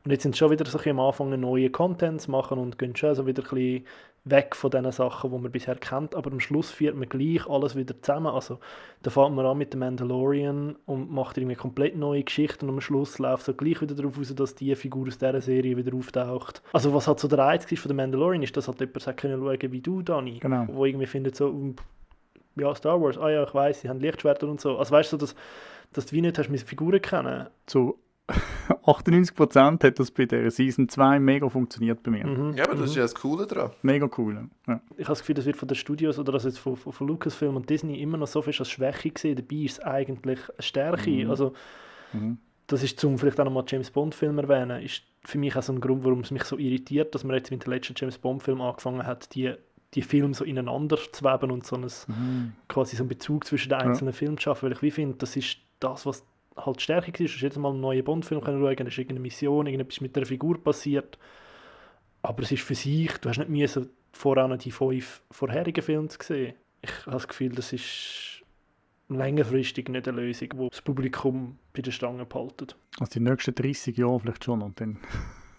Und 0.02 0.10
jetzt 0.10 0.22
sind 0.22 0.34
sie 0.34 0.38
schon 0.38 0.52
wieder 0.52 0.64
so 0.64 0.78
ein 0.78 0.88
am 0.88 1.00
Anfang 1.00 1.38
neue 1.38 1.68
Contents 1.68 2.28
machen 2.28 2.58
und 2.58 2.78
gehen 2.78 2.96
schon 2.96 3.14
so 3.14 3.26
wieder 3.26 3.42
ein 3.42 3.50
bisschen 3.50 3.86
weg 4.24 4.54
von 4.54 4.70
den 4.70 4.90
Sachen, 4.92 5.32
die 5.32 5.38
man 5.38 5.50
bisher 5.50 5.74
kennt, 5.74 6.14
aber 6.14 6.30
am 6.30 6.38
Schluss 6.38 6.70
führt 6.70 6.94
man 6.94 7.08
gleich 7.08 7.44
alles 7.48 7.74
wieder 7.74 8.00
zusammen. 8.00 8.28
Also 8.28 8.60
da 9.02 9.10
fängt 9.10 9.34
man 9.34 9.44
an 9.44 9.58
mit 9.58 9.72
dem 9.72 9.80
Mandalorian 9.80 10.76
und 10.86 11.10
macht 11.10 11.38
irgendwie 11.38 11.56
komplett 11.56 11.96
neue 11.96 12.22
Geschichten 12.22 12.68
und 12.68 12.76
am 12.76 12.80
Schluss 12.80 13.18
läuft 13.18 13.48
es 13.48 13.56
gleich 13.56 13.80
wieder 13.80 13.96
darauf 13.96 14.18
aus, 14.18 14.32
dass 14.34 14.54
die 14.54 14.74
Figur 14.76 15.08
aus 15.08 15.18
dieser 15.18 15.40
Serie 15.40 15.76
wieder 15.76 15.96
auftaucht. 15.96 16.62
Also 16.72 16.94
was 16.94 17.08
halt 17.08 17.18
so 17.18 17.26
der 17.26 17.38
Reiz 17.38 17.70
ist 17.70 17.80
von 17.80 17.88
dem 17.88 17.96
Mandalorian, 17.96 18.42
ist, 18.44 18.56
dass 18.56 18.68
halt 18.68 18.78
jemand 18.78 19.02
sagt 19.02 19.20
können 19.20 19.40
schauen 19.40 19.72
wie 19.72 19.80
du, 19.80 20.02
Dani, 20.02 20.38
Genau. 20.38 20.66
wo 20.68 20.84
irgendwie 20.84 21.06
findet 21.06 21.34
so, 21.34 21.74
ja, 22.56 22.74
Star 22.76 23.00
Wars, 23.00 23.18
ah 23.18 23.30
ja, 23.30 23.42
ich 23.42 23.54
weiß, 23.54 23.80
sie 23.80 23.88
haben 23.88 23.98
Lichtschwerter 24.00 24.46
und 24.46 24.60
so. 24.60 24.78
Also 24.78 24.92
weißt 24.92 25.14
du, 25.14 25.16
dass, 25.16 25.34
dass 25.92 26.06
du 26.06 26.12
wie 26.12 26.20
nicht 26.20 26.38
hast 26.38 26.48
mit 26.48 26.60
Figuren 26.60 27.00
kennen. 27.02 27.48
Zu 27.66 27.98
98% 28.84 29.84
hat 29.84 29.98
das 29.98 30.10
bei 30.10 30.26
der 30.26 30.50
Season 30.50 30.88
2 30.88 31.18
mega 31.20 31.48
funktioniert 31.48 32.02
bei 32.02 32.10
mir. 32.10 32.26
Mhm. 32.26 32.54
Ja, 32.56 32.64
aber 32.64 32.74
das 32.76 32.90
ist 32.90 32.96
ja 32.96 33.02
das 33.02 33.14
Coole 33.14 33.46
daran. 33.46 33.70
Mega 33.82 34.08
cool. 34.18 34.48
Ja. 34.66 34.80
Ich 34.96 35.04
habe 35.04 35.12
das 35.12 35.20
Gefühl, 35.20 35.34
das 35.34 35.44
wird 35.46 35.56
von 35.56 35.68
den 35.68 35.74
Studios 35.76 36.18
oder 36.18 36.32
also 36.34 36.48
jetzt 36.48 36.58
von, 36.58 36.76
von, 36.76 36.92
von 36.92 37.06
Lucasfilm 37.06 37.56
und 37.56 37.68
Disney 37.70 38.00
immer 38.00 38.16
noch 38.18 38.26
so 38.26 38.42
viel 38.42 38.54
als 38.58 38.70
Schwäche 38.70 39.10
gesehen. 39.10 39.36
Dabei 39.36 39.56
ist 39.62 39.78
es 39.78 39.80
eigentlich 39.84 40.40
eine 40.48 40.62
Stärke. 40.62 41.10
Mhm. 41.10 41.30
Also, 41.30 41.52
Mhm. 42.14 42.36
das 42.66 42.82
ist 42.82 43.00
zum 43.00 43.18
vielleicht 43.18 43.40
auch 43.40 43.44
nochmal 43.44 43.64
James 43.66 43.90
Bond-Film 43.90 44.36
erwähnen, 44.38 44.82
ist 44.82 45.02
für 45.24 45.38
mich 45.38 45.56
auch 45.56 45.62
so 45.62 45.72
ein 45.72 45.80
Grund, 45.80 46.04
warum 46.04 46.20
es 46.20 46.30
mich 46.30 46.44
so 46.44 46.58
irritiert, 46.58 47.14
dass 47.14 47.24
man 47.24 47.36
jetzt 47.36 47.50
mit 47.50 47.64
dem 47.64 47.72
letzten 47.72 47.94
James 47.96 48.18
Bond-Film 48.18 48.60
angefangen 48.60 49.06
hat, 49.06 49.34
die, 49.34 49.54
die 49.94 50.02
Filme 50.02 50.34
so 50.34 50.44
ineinander 50.44 50.98
zu 51.12 51.24
weben 51.24 51.50
und 51.50 51.64
so 51.66 51.76
ein, 51.76 51.82
Mhm. 52.08 52.52
quasi 52.68 52.96
so 52.96 53.02
einen 53.04 53.08
Bezug 53.08 53.46
zwischen 53.46 53.70
den 53.70 53.78
einzelnen 53.78 54.12
Filmen 54.12 54.36
zu 54.36 54.42
schaffen. 54.42 54.66
Weil 54.66 54.72
ich 54.72 54.82
wie 54.82 54.90
finde, 54.90 55.16
das 55.16 55.36
ist 55.36 55.56
das, 55.80 56.04
was 56.04 56.22
halt 56.56 56.78
die 56.78 56.82
Stärke. 56.82 57.12
Du 57.12 57.24
hast 57.24 57.40
jedes 57.40 57.58
Mal 57.58 57.70
einen 57.70 57.80
neuen 57.80 58.04
Bond-Film 58.04 58.40
können 58.40 58.60
schauen, 58.60 58.76
da 58.76 58.84
ist 58.84 58.98
irgendeine 58.98 59.20
Mission, 59.20 59.66
irgendetwas 59.66 60.00
mit 60.00 60.16
der 60.16 60.26
Figur 60.26 60.62
passiert. 60.62 61.18
Aber 62.22 62.42
es 62.42 62.52
ist 62.52 62.62
für 62.62 62.74
sich, 62.74 63.12
du 63.18 63.28
hast 63.28 63.38
nicht 63.38 63.50
müssen 63.50 63.90
noch 64.24 64.56
die 64.58 64.70
fünf 64.70 65.22
vorherigen 65.30 65.82
Filme 65.82 66.08
zu 66.08 66.18
sehen. 66.22 66.54
Ich 66.82 67.06
habe 67.06 67.12
das 67.12 67.28
Gefühl, 67.28 67.50
das 67.50 67.72
ist 67.72 68.42
längerfristig 69.08 69.88
nicht 69.88 70.08
eine 70.08 70.20
Lösung, 70.20 70.48
die 70.50 70.68
das 70.70 70.82
Publikum 70.82 71.58
bei 71.72 71.82
der 71.82 71.90
Stange 71.90 72.24
behaltet. 72.24 72.76
Also 72.98 73.12
die 73.14 73.20
nächsten 73.20 73.54
30 73.54 73.96
Jahre 73.96 74.20
vielleicht 74.20 74.44
schon 74.44 74.62
und 74.62 74.80
dann 74.80 74.98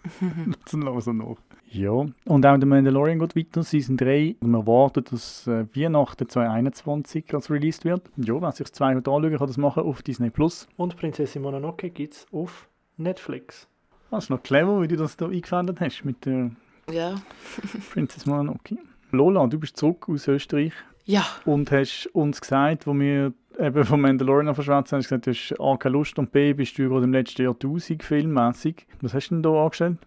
lassen 0.72 0.82
wir 0.82 1.12
noch. 1.12 1.36
Ja, 1.70 1.90
und 1.90 2.46
auch 2.46 2.56
der 2.58 2.66
Mandalorian 2.66 3.18
geht 3.18 3.34
weiter, 3.34 3.62
Season 3.64 3.96
3. 3.96 4.36
Und 4.40 4.50
man 4.50 4.60
erwartet, 4.60 5.10
dass 5.10 5.46
äh, 5.48 5.66
Weihnachten 5.74 6.28
2021 6.28 7.34
als 7.34 7.50
released 7.50 7.84
wird. 7.84 8.02
Ja, 8.16 8.40
wer 8.40 8.52
sich 8.52 8.66
das 8.66 8.72
zwei 8.72 8.94
heute 8.94 9.10
anschauen 9.10 9.36
kann, 9.38 9.46
das 9.48 9.56
machen 9.56 9.82
auf 9.82 10.02
Disney+. 10.02 10.30
Plus. 10.30 10.68
Und 10.76 10.96
Prinzessin 10.96 11.42
Mononoke 11.42 11.90
gibt 11.90 12.14
es 12.14 12.26
auf 12.32 12.68
Netflix. 12.96 13.66
Das 14.10 14.24
ist 14.24 14.30
noch 14.30 14.42
clever, 14.42 14.82
wie 14.82 14.88
du 14.88 14.96
das 14.96 15.16
da 15.16 15.26
eingefädelt 15.26 15.80
hast 15.80 16.04
mit 16.04 16.24
der 16.26 16.50
Ja. 16.90 17.16
Princess 17.92 18.24
Mononoke. 18.26 18.76
Lola, 19.10 19.46
du 19.48 19.58
bist 19.58 19.76
zurück 19.76 20.08
aus 20.08 20.28
Österreich 20.28 20.72
Ja. 21.06 21.24
und 21.44 21.72
hast 21.72 22.06
uns 22.12 22.40
gesagt, 22.40 22.86
wo 22.86 22.94
wir 22.94 23.32
eben 23.58 23.84
vom 23.84 24.00
Mandalorian 24.00 24.54
verschwätzt 24.54 24.92
haben, 24.92 24.98
hast 25.00 25.08
gesagt, 25.08 25.26
du 25.26 25.30
hast 25.30 25.60
A, 25.60 25.76
keine 25.76 25.94
Lust 25.94 26.18
und 26.18 26.32
B, 26.32 26.52
bist 26.52 26.78
du 26.78 26.88
gerade 26.88 27.04
im 27.04 27.12
letzten 27.12 27.42
Jahrtausend 27.42 28.02
filmmäßig. 28.02 28.86
Was 29.00 29.14
hast 29.14 29.28
du 29.28 29.36
denn 29.36 29.42
da 29.42 29.50
angestellt? 29.50 29.98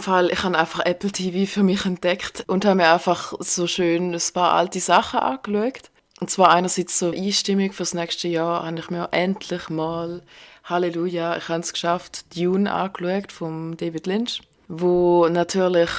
Fall, 0.00 0.30
ich 0.30 0.42
habe 0.42 0.58
einfach 0.58 0.84
Apple 0.84 1.12
TV 1.12 1.50
für 1.50 1.62
mich 1.62 1.86
entdeckt 1.86 2.44
und 2.48 2.64
habe 2.64 2.76
mir 2.76 2.92
einfach 2.92 3.34
so 3.38 3.66
schön 3.66 4.12
ein 4.12 4.22
paar 4.34 4.52
alte 4.52 4.80
Sachen 4.80 5.20
angeschaut. 5.20 5.90
Und 6.20 6.28
zwar 6.28 6.50
einerseits 6.50 6.98
so 6.98 7.12
Einstimmung 7.12 7.72
fürs 7.72 7.94
nächste 7.94 8.28
Jahr 8.28 8.66
habe 8.66 8.78
ich 8.78 8.90
mir 8.90 9.08
endlich 9.12 9.70
mal, 9.70 10.22
Halleluja, 10.64 11.36
ich 11.36 11.48
habe 11.48 11.60
es 11.60 11.72
geschafft, 11.72 12.36
Dune 12.36 12.70
angeschaut 12.70 13.32
von 13.32 13.76
David 13.76 14.06
Lynch, 14.06 14.42
wo 14.68 15.28
natürlich, 15.28 15.90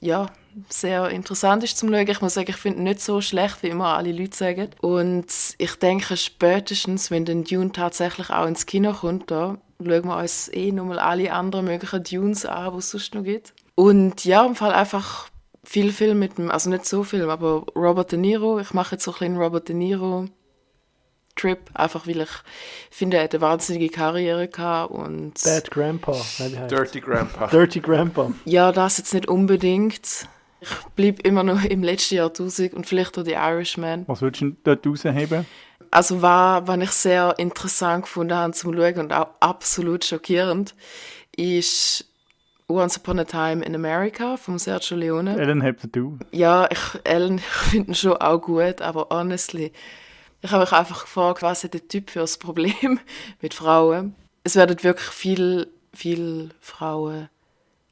ja, 0.00 0.26
sehr 0.68 1.08
interessant 1.10 1.64
ist 1.64 1.78
zum 1.78 1.90
Schauen. 1.90 2.08
Ich 2.08 2.20
muss 2.20 2.34
sagen, 2.34 2.50
ich 2.50 2.56
finde 2.56 2.78
ihn 2.78 2.84
nicht 2.84 3.00
so 3.00 3.20
schlecht, 3.20 3.62
wie 3.62 3.68
immer 3.68 3.96
alle 3.96 4.12
Leute 4.12 4.36
sagen. 4.36 4.70
Und 4.80 5.26
ich 5.58 5.74
denke, 5.76 6.16
spätestens, 6.16 7.10
wenn 7.10 7.24
dann 7.24 7.44
Dune 7.44 7.72
tatsächlich 7.72 8.30
auch 8.30 8.46
ins 8.46 8.66
Kino 8.66 8.92
kommt, 8.92 9.30
da 9.30 9.58
schauen 9.78 10.04
wir 10.06 10.16
uns 10.18 10.48
eh 10.52 10.72
nochmal 10.72 10.98
alle 10.98 11.32
anderen 11.32 11.66
möglichen 11.66 12.02
Dunes 12.02 12.46
an, 12.46 12.72
die 12.72 12.78
es 12.78 12.90
sonst 12.90 13.14
noch 13.14 13.24
gibt. 13.24 13.52
Und 13.74 14.24
ja, 14.24 14.44
im 14.46 14.54
Fall 14.54 14.72
einfach 14.72 15.28
viel 15.64 15.92
Film 15.92 16.18
mit 16.18 16.38
dem, 16.38 16.50
also 16.50 16.70
nicht 16.70 16.86
so 16.86 17.04
viel, 17.04 17.28
aber 17.28 17.64
Robert 17.74 18.12
De 18.12 18.18
Niro. 18.18 18.60
Ich 18.60 18.72
mache 18.74 18.94
jetzt 18.94 19.04
so 19.04 19.12
ein 19.12 19.18
bisschen 19.18 19.36
Robert 19.36 19.68
De 19.68 19.74
Niro 19.74 20.26
Trip, 21.36 21.58
einfach 21.74 22.06
weil 22.06 22.20
ich 22.20 22.28
finde, 22.90 23.16
er 23.16 23.24
hat 23.24 23.34
eine 23.34 23.40
wahnsinnige 23.40 23.88
Karriere 23.88 24.46
gehabt 24.46 24.92
und 24.92 25.34
Bad 25.42 25.70
Grandpa. 25.70 26.16
Nein, 26.38 26.52
wie 26.52 26.58
heißt 26.58 26.70
Dirty 26.70 27.00
Grandpa. 27.00 27.46
Dirty 27.48 27.80
Grandpa. 27.80 28.32
ja, 28.44 28.70
das 28.70 28.98
jetzt 28.98 29.14
nicht 29.14 29.28
unbedingt. 29.28 30.28
Ich 30.64 30.84
bleibe 30.96 31.20
immer 31.22 31.42
noch 31.42 31.62
im 31.62 31.82
letzten 31.82 32.16
Jahrtausend 32.16 32.72
und 32.72 32.86
vielleicht 32.86 33.18
auch 33.18 33.22
die 33.22 33.32
Irishman. 33.32 34.04
Was 34.06 34.22
würdest 34.22 34.40
du 34.40 34.46
denn 34.46 34.56
dort 34.64 34.86
rausheben? 34.86 35.46
Also 35.90 36.22
war, 36.22 36.66
was 36.66 36.78
ich 36.78 36.90
sehr 36.90 37.34
interessant 37.38 38.04
gefunden 38.04 38.34
habe 38.34 38.52
zum 38.52 38.74
Schauen 38.74 38.98
und 38.98 39.12
auch 39.12 39.28
absolut 39.40 40.04
schockierend, 40.04 40.74
ist 41.36 42.06
Once 42.68 42.96
Upon 42.96 43.18
a 43.18 43.24
Time 43.24 43.62
in 43.64 43.74
America 43.74 44.36
von 44.36 44.58
Sergio 44.58 44.96
Leone. 44.96 45.38
Ellen, 45.38 45.62
habt 45.62 45.84
du? 45.94 46.18
Ja, 46.32 46.66
ich, 46.70 46.80
Ellen, 47.04 47.38
ich 47.38 47.44
finde 47.44 47.90
ihn 47.90 47.94
schon 47.94 48.16
auch 48.16 48.40
gut, 48.40 48.80
aber 48.80 49.08
honestly, 49.10 49.72
ich 50.40 50.50
habe 50.50 50.64
mich 50.64 50.72
einfach 50.72 51.02
gefragt, 51.02 51.42
was 51.42 51.62
hat 51.62 51.74
der 51.74 51.86
Typ 51.86 52.10
für 52.10 52.22
ein 52.22 52.28
Problem 52.40 52.98
mit 53.42 53.52
Frauen? 53.52 54.14
Es 54.44 54.56
werden 54.56 54.82
wirklich 54.82 55.10
viel, 55.10 55.68
viel 55.92 56.50
Frauen 56.60 57.28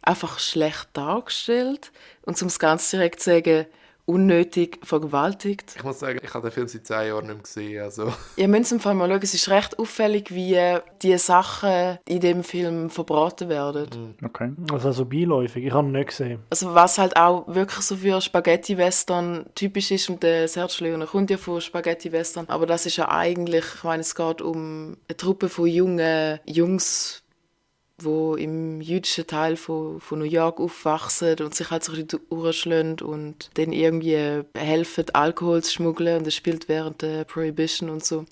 einfach 0.02 0.38
schlecht 0.38 0.88
dargestellt 0.92 1.92
und 2.22 2.36
zum 2.36 2.48
ganz 2.58 2.90
direkt 2.90 3.20
zu 3.20 3.30
sagen, 3.30 3.66
unnötig 4.04 4.78
vergewaltigt. 4.82 5.74
Ich 5.76 5.84
muss 5.84 6.00
sagen, 6.00 6.20
ich 6.22 6.34
habe 6.34 6.48
den 6.48 6.52
Film 6.52 6.68
seit 6.68 6.86
zehn 6.86 7.08
Jahren 7.08 7.26
nicht 7.26 7.34
mehr 7.34 7.42
gesehen. 7.42 7.82
Also. 7.82 8.12
Ihr 8.36 8.48
müsst 8.48 8.72
im 8.72 8.80
Fall 8.80 8.94
mal 8.94 9.08
schauen, 9.08 9.20
es 9.22 9.34
ist 9.34 9.48
recht 9.48 9.78
auffällig, 9.78 10.34
wie 10.34 10.58
die 11.02 11.16
Sachen 11.18 11.98
in 12.06 12.20
dem 12.20 12.42
Film 12.42 12.90
verbraten 12.90 13.48
werden. 13.48 14.16
Okay. 14.24 14.52
Also 14.72 14.92
so 14.92 15.04
beiläufig. 15.04 15.64
Ich 15.64 15.72
habe 15.72 15.86
ihn 15.86 15.92
nicht 15.92 16.08
gesehen. 16.08 16.40
Also 16.50 16.74
was 16.74 16.98
halt 16.98 17.16
auch 17.16 17.46
wirklich 17.46 17.80
so 17.80 17.96
für 17.96 18.20
Spaghetti-Western 18.20 19.46
typisch 19.54 19.90
ist, 19.90 20.10
und 20.10 20.22
der 20.22 20.48
Sergio 20.48 20.86
Leone 20.86 21.06
kommt 21.06 21.30
ja 21.30 21.36
von 21.36 21.60
Spaghetti-Western, 21.60 22.46
aber 22.48 22.66
das 22.66 22.86
ist 22.86 22.96
ja 22.96 23.08
eigentlich, 23.08 23.64
ich 23.76 23.84
meine, 23.84 24.00
es 24.00 24.14
geht 24.14 24.42
um 24.42 24.96
eine 25.08 25.16
Truppe 25.16 25.48
von 25.48 25.66
jungen 25.66 26.40
Jungs, 26.46 27.21
wo 28.04 28.34
im 28.34 28.80
jüdischen 28.80 29.26
Teil 29.26 29.56
von, 29.56 30.00
von 30.00 30.18
New 30.18 30.24
York 30.24 30.60
aufwachsen 30.60 31.38
und 31.40 31.54
sich 31.54 31.70
halt 31.70 31.84
so 31.84 31.92
ein 31.92 32.06
bisschen 32.06 33.00
und 33.00 33.50
dann 33.54 33.72
irgendwie 33.72 34.42
helfen, 34.54 35.06
Alkohol 35.12 35.62
zu 35.62 35.72
schmuggeln 35.72 36.18
und 36.18 36.26
das 36.26 36.34
spielt 36.34 36.68
während 36.68 37.02
der 37.02 37.24
Prohibition 37.24 37.90
und 37.90 38.04
so. 38.04 38.24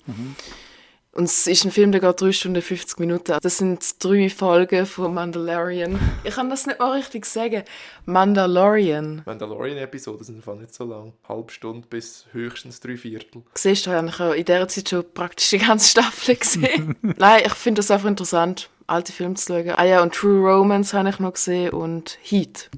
Und 1.13 1.25
es 1.25 1.45
ist 1.45 1.65
ein 1.65 1.71
Film, 1.71 1.91
der 1.91 1.99
geht 1.99 2.21
3 2.21 2.31
Stunden 2.31 2.61
50 2.61 2.99
Minuten. 2.99 3.37
Das 3.41 3.57
sind 3.57 4.01
drei 4.01 4.29
Folgen 4.29 4.85
von 4.85 5.13
Mandalorian. 5.13 5.99
Ich 6.23 6.35
kann 6.35 6.49
das 6.49 6.65
nicht 6.65 6.79
mal 6.79 6.93
richtig 6.93 7.25
sagen. 7.25 7.63
Mandalorian. 8.05 9.21
Mandalorian-Episoden 9.25 10.23
sind 10.23 10.35
einfach 10.37 10.55
nicht 10.55 10.73
so 10.73 10.85
lang. 10.85 11.11
Halbe 11.27 11.51
Stunde 11.51 11.85
bis 11.89 12.27
höchstens 12.31 12.79
drei 12.79 12.95
Viertel. 12.95 13.43
Siehst 13.55 13.87
du, 13.87 13.91
habe 13.91 14.07
ich 14.07 14.39
in 14.39 14.45
dieser 14.45 14.67
Zeit 14.69 14.87
schon 14.87 15.03
praktisch 15.13 15.49
die 15.49 15.57
ganze 15.57 15.89
Staffel 15.89 16.35
gesehen. 16.35 16.95
Nein, 17.17 17.43
ich 17.45 17.53
finde 17.55 17.79
das 17.79 17.91
einfach 17.91 18.07
interessant, 18.07 18.69
alte 18.91 19.11
Filme 19.11 19.35
zu 19.35 19.53
schauen. 19.53 19.71
Ah 19.71 19.85
ja, 19.85 20.01
und 20.01 20.13
True 20.13 20.47
Romance 20.47 20.93
habe 20.93 21.09
ich 21.09 21.19
noch 21.19 21.33
gesehen 21.33 21.71
und 21.71 22.17
Heat. 22.21 22.69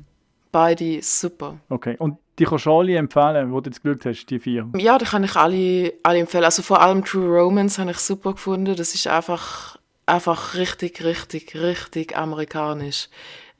Beide 0.51 1.01
super. 1.01 1.57
Okay. 1.70 1.95
Und 1.97 2.18
die 2.39 2.45
kannst 2.45 2.66
du 2.66 2.74
alle 2.74 2.95
empfehlen, 2.95 3.51
wo 3.51 3.59
du 3.59 3.70
jetzt 3.70 3.84
geschaut 3.84 4.05
hast, 4.05 4.26
die 4.28 4.39
vier. 4.39 4.70
Ja, 4.78 4.97
die 4.97 5.05
kann 5.05 5.24
ich 5.24 5.36
alle, 5.36 5.93
alle 6.03 6.20
empfehlen. 6.20 6.43
Also 6.43 6.61
vor 6.61 6.82
allem 6.82 7.03
True 7.03 7.41
Romance 7.41 7.80
habe 7.80 7.91
ich 7.91 7.97
super 7.97 8.34
gefunden. 8.34 8.76
Das 8.76 8.95
ist 8.95 9.07
einfach, 9.07 9.78
einfach 10.05 10.55
richtig, 10.55 11.03
richtig, 11.03 11.55
richtig 11.55 12.18
amerikanisch. 12.18 13.09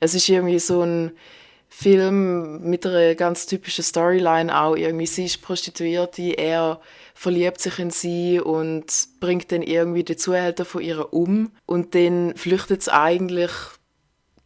Es 0.00 0.14
ist 0.14 0.28
irgendwie 0.28 0.58
so 0.58 0.82
ein 0.82 1.12
Film 1.76 2.60
mit 2.60 2.86
einer 2.86 3.16
ganz 3.16 3.46
typischen 3.46 3.82
Storyline 3.82 4.56
auch. 4.56 4.76
Irgendwie 4.76 5.06
sie 5.06 5.24
ist 5.24 5.42
Prostituierte, 5.42 6.22
er 6.38 6.80
verliebt 7.14 7.60
sich 7.60 7.80
in 7.80 7.90
sie 7.90 8.38
und 8.38 8.86
bringt 9.18 9.50
dann 9.50 9.60
irgendwie 9.60 10.04
den 10.04 10.16
Zuhälter 10.16 10.64
von 10.64 10.82
ihr 10.82 11.12
um. 11.12 11.50
Und 11.66 11.96
dann 11.96 12.36
flüchtet 12.36 12.82
es 12.82 12.88
eigentlich 12.88 13.50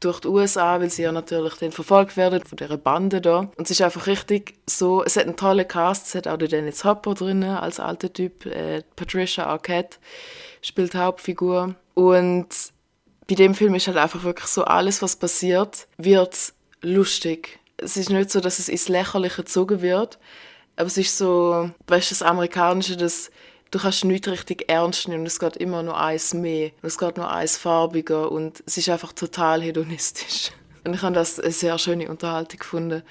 durch 0.01 0.21
die 0.21 0.29
USA, 0.29 0.81
weil 0.81 0.89
sie 0.89 1.03
ja 1.03 1.13
natürlich 1.13 1.55
dann 1.57 1.71
verfolgt 1.71 2.17
werden 2.17 2.43
von 2.45 2.57
dieser 2.57 2.79
Bande 2.79 3.21
da. 3.21 3.41
Und 3.41 3.61
es 3.61 3.73
ist 3.73 3.83
einfach 3.83 4.07
richtig 4.07 4.55
so, 4.67 5.05
es 5.05 5.17
hat 5.17 5.25
einen 5.25 5.37
tollen 5.37 5.69
Cast, 5.69 6.07
es 6.07 6.15
hat 6.15 6.29
auch 6.29 6.39
den 6.39 6.49
Dennis 6.49 6.83
Hopper 6.83 7.13
drin 7.13 7.45
als 7.45 7.79
alter 7.79 8.11
Typ, 8.11 8.47
äh, 8.47 8.83
Patricia 8.97 9.45
Arquette 9.45 9.99
spielt 10.63 10.95
die 10.95 10.99
Hauptfigur. 10.99 11.75
Und 11.93 12.49
bei 13.29 13.35
dem 13.35 13.55
Film 13.55 13.75
ist 13.75 13.87
halt 13.87 13.99
einfach 13.99 14.25
wirklich 14.25 14.49
so, 14.49 14.65
alles 14.65 15.03
was 15.03 15.17
passiert, 15.17 15.89
wird 15.99 16.55
lustig. 16.83 17.59
Es 17.77 17.97
ist 17.97 18.11
nicht 18.11 18.31
so, 18.31 18.41
dass 18.41 18.59
es 18.59 18.69
ins 18.69 18.89
Lächerliche 18.89 19.43
gezogen 19.43 19.83
wird, 19.83 20.19
aber 20.77 20.87
es 20.87 20.97
ist 20.97 21.17
so, 21.17 21.71
weißt 21.87 22.11
du, 22.11 22.15
das 22.15 22.23
Amerikanische, 22.23 22.97
dass 22.97 23.31
du 23.71 23.79
kannst 23.79 24.05
nichts 24.05 24.29
richtig 24.29 24.65
ernst 24.69 25.09
nehmen 25.09 25.27
es 25.27 25.39
geht 25.39 25.57
immer 25.57 25.83
nur 25.83 26.01
eins 26.01 26.35
mehr. 26.35 26.71
Es 26.83 26.99
geht 26.99 27.17
nur 27.17 27.31
eins 27.31 27.57
farbiger 27.57 28.31
und 28.31 28.63
es 28.67 28.77
ist 28.77 28.89
einfach 28.89 29.13
total 29.13 29.63
hedonistisch. 29.63 30.53
Und 30.85 30.95
ich 30.95 31.03
habe 31.03 31.15
das 31.15 31.39
eine 31.39 31.51
sehr 31.51 31.77
schöne 31.77 32.09
Unterhaltung 32.09 32.61
gefunden 32.61 33.03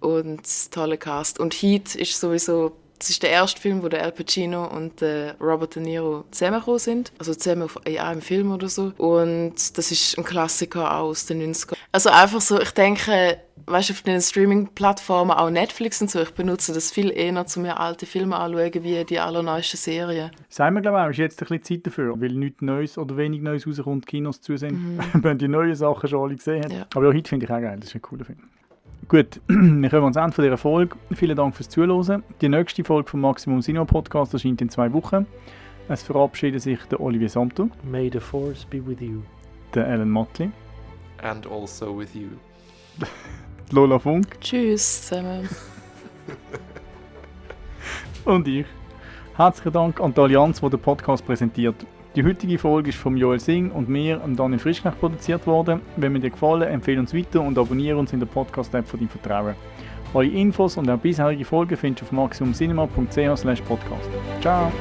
und 0.00 0.42
tolle 0.72 0.96
Cast. 0.98 1.38
Und 1.38 1.54
Heat 1.54 1.94
ist 1.94 2.18
sowieso 2.18 2.72
das 3.00 3.08
ist 3.08 3.22
der 3.22 3.30
erste 3.30 3.60
Film, 3.60 3.82
wo 3.82 3.88
der 3.88 4.02
Al 4.02 4.12
Pacino 4.12 4.66
und 4.66 5.00
der 5.00 5.34
Robert 5.40 5.74
De 5.74 5.82
Niro 5.82 6.24
zusammengekommen 6.30 6.78
sind. 6.78 7.12
Also 7.18 7.34
zusammen 7.34 7.68
in 7.86 7.98
einem 7.98 8.20
Film 8.20 8.52
oder 8.52 8.68
so. 8.68 8.92
Und 8.98 9.54
das 9.76 9.90
ist 9.90 10.18
ein 10.18 10.24
Klassiker 10.24 10.98
aus 10.98 11.24
den 11.24 11.42
90ern. 11.42 11.76
Also 11.92 12.10
einfach 12.10 12.42
so, 12.42 12.60
ich 12.60 12.72
denke, 12.72 13.38
weißt 13.64 13.88
du, 13.88 13.94
auf 13.94 14.02
den 14.02 14.20
Streaming-Plattformen, 14.20 15.30
auch 15.30 15.48
Netflix 15.48 16.02
und 16.02 16.10
so, 16.10 16.20
ich 16.20 16.32
benutze 16.32 16.74
das 16.74 16.92
viel 16.92 17.10
eher, 17.10 17.30
um 17.56 17.62
mir 17.62 17.80
alte 17.80 18.04
Filme 18.04 18.36
anzuschauen, 18.36 18.84
wie 18.84 19.04
die 19.04 19.18
allerneuesten 19.18 19.78
Serien. 19.78 20.30
Sagen 20.50 20.74
wir, 20.74 20.82
glaube 20.82 20.98
ich, 20.98 21.04
auch, 21.04 21.10
ist 21.10 21.16
jetzt 21.16 21.42
ein 21.42 21.48
bisschen 21.48 21.78
Zeit 21.78 21.86
dafür, 21.86 22.20
weil 22.20 22.32
nichts 22.32 22.60
Neues 22.60 22.98
oder 22.98 23.16
wenig 23.16 23.40
Neues 23.40 23.66
rauskommt, 23.66 24.06
Kinos 24.06 24.42
zu 24.42 24.58
sind, 24.58 24.72
mhm. 24.72 25.00
wenn 25.24 25.38
die 25.38 25.48
neuen 25.48 25.74
Sachen 25.74 26.06
schon 26.06 26.22
alle 26.22 26.36
gesehen 26.36 26.64
haben. 26.64 26.72
Ja. 26.72 26.86
Aber 26.94 27.06
ja, 27.06 27.14
heute 27.14 27.28
finde 27.28 27.46
ich 27.46 27.50
auch 27.50 27.60
geil, 27.60 27.78
das 27.80 27.88
ist 27.88 27.94
ein 27.94 28.02
cooler 28.02 28.26
Film. 28.26 28.38
Gut, 29.10 29.40
wir 29.48 29.90
kommen 29.90 30.04
ans 30.04 30.16
Ende 30.16 30.40
dieser 30.40 30.56
Folge. 30.56 30.96
Vielen 31.10 31.36
Dank 31.36 31.56
fürs 31.56 31.68
Zuhören. 31.68 32.22
Die 32.40 32.48
nächste 32.48 32.84
Folge 32.84 33.10
vom 33.10 33.20
Maximum 33.22 33.60
Cinema 33.60 33.84
Podcast 33.84 34.32
erscheint 34.34 34.62
in 34.62 34.68
zwei 34.68 34.92
Wochen. 34.92 35.26
Es 35.88 36.04
verabschiedet 36.04 36.62
sich 36.62 36.78
der 36.84 37.00
Olivier 37.00 37.28
Samto. 37.28 37.70
May 37.82 38.08
the 38.08 38.20
Force 38.20 38.64
be 38.64 38.86
with 38.86 39.00
you. 39.00 39.22
Der 39.74 39.84
Alan 39.88 40.08
Motley. 40.08 40.52
And 41.24 41.44
also 41.50 41.98
with 41.98 42.14
you. 42.14 42.28
Lola 43.72 43.98
Funk. 43.98 44.40
Tschüss 44.40 45.08
zusammen. 45.08 45.48
Und 48.24 48.46
ich. 48.46 48.66
Herzlichen 49.34 49.72
Dank 49.72 50.00
an 50.00 50.14
die 50.14 50.20
Allianz, 50.20 50.60
die 50.60 50.70
den 50.70 50.78
Podcast 50.78 51.26
präsentiert. 51.26 51.84
Die 52.16 52.24
heutige 52.24 52.58
Folge 52.58 52.88
ist 52.88 52.98
von 52.98 53.16
Joel 53.16 53.38
Singh 53.38 53.72
und 53.72 53.88
mir, 53.88 54.20
Daniel 54.34 54.58
Frischknecht, 54.58 54.98
produziert 54.98 55.46
worden. 55.46 55.80
Wenn 55.96 56.12
mir 56.12 56.18
dir 56.18 56.30
gefallen, 56.30 56.62
empfehle 56.62 56.98
uns 56.98 57.14
weiter 57.14 57.40
und 57.40 57.56
abonniere 57.56 57.98
uns 57.98 58.12
in 58.12 58.18
der 58.18 58.26
Podcast-App 58.26 58.84
von 58.86 58.98
deinem 58.98 59.08
Vertrauen. 59.08 59.54
Eure 60.12 60.26
Infos 60.26 60.76
und 60.76 60.90
auch 60.90 60.98
bisherige 60.98 61.44
Folgen 61.44 61.76
findest 61.76 62.02
du 62.02 62.06
auf 62.06 62.12
maximumcinema.ch 62.12 63.64
podcast. 63.64 64.10
Ciao! 64.40 64.72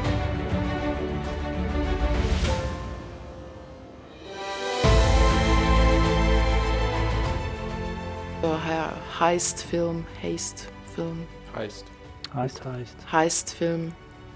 Heist-Film, 9.20 10.06
Haste-Film. 10.24 11.28
Heist. 11.54 11.86
Heist, 12.34 12.64
Heist. 12.64 12.96
Heist-Film. 13.12 13.92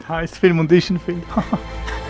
Heist-Film 0.09 0.59
und 0.59 0.71
Edition-Film. 0.71 1.23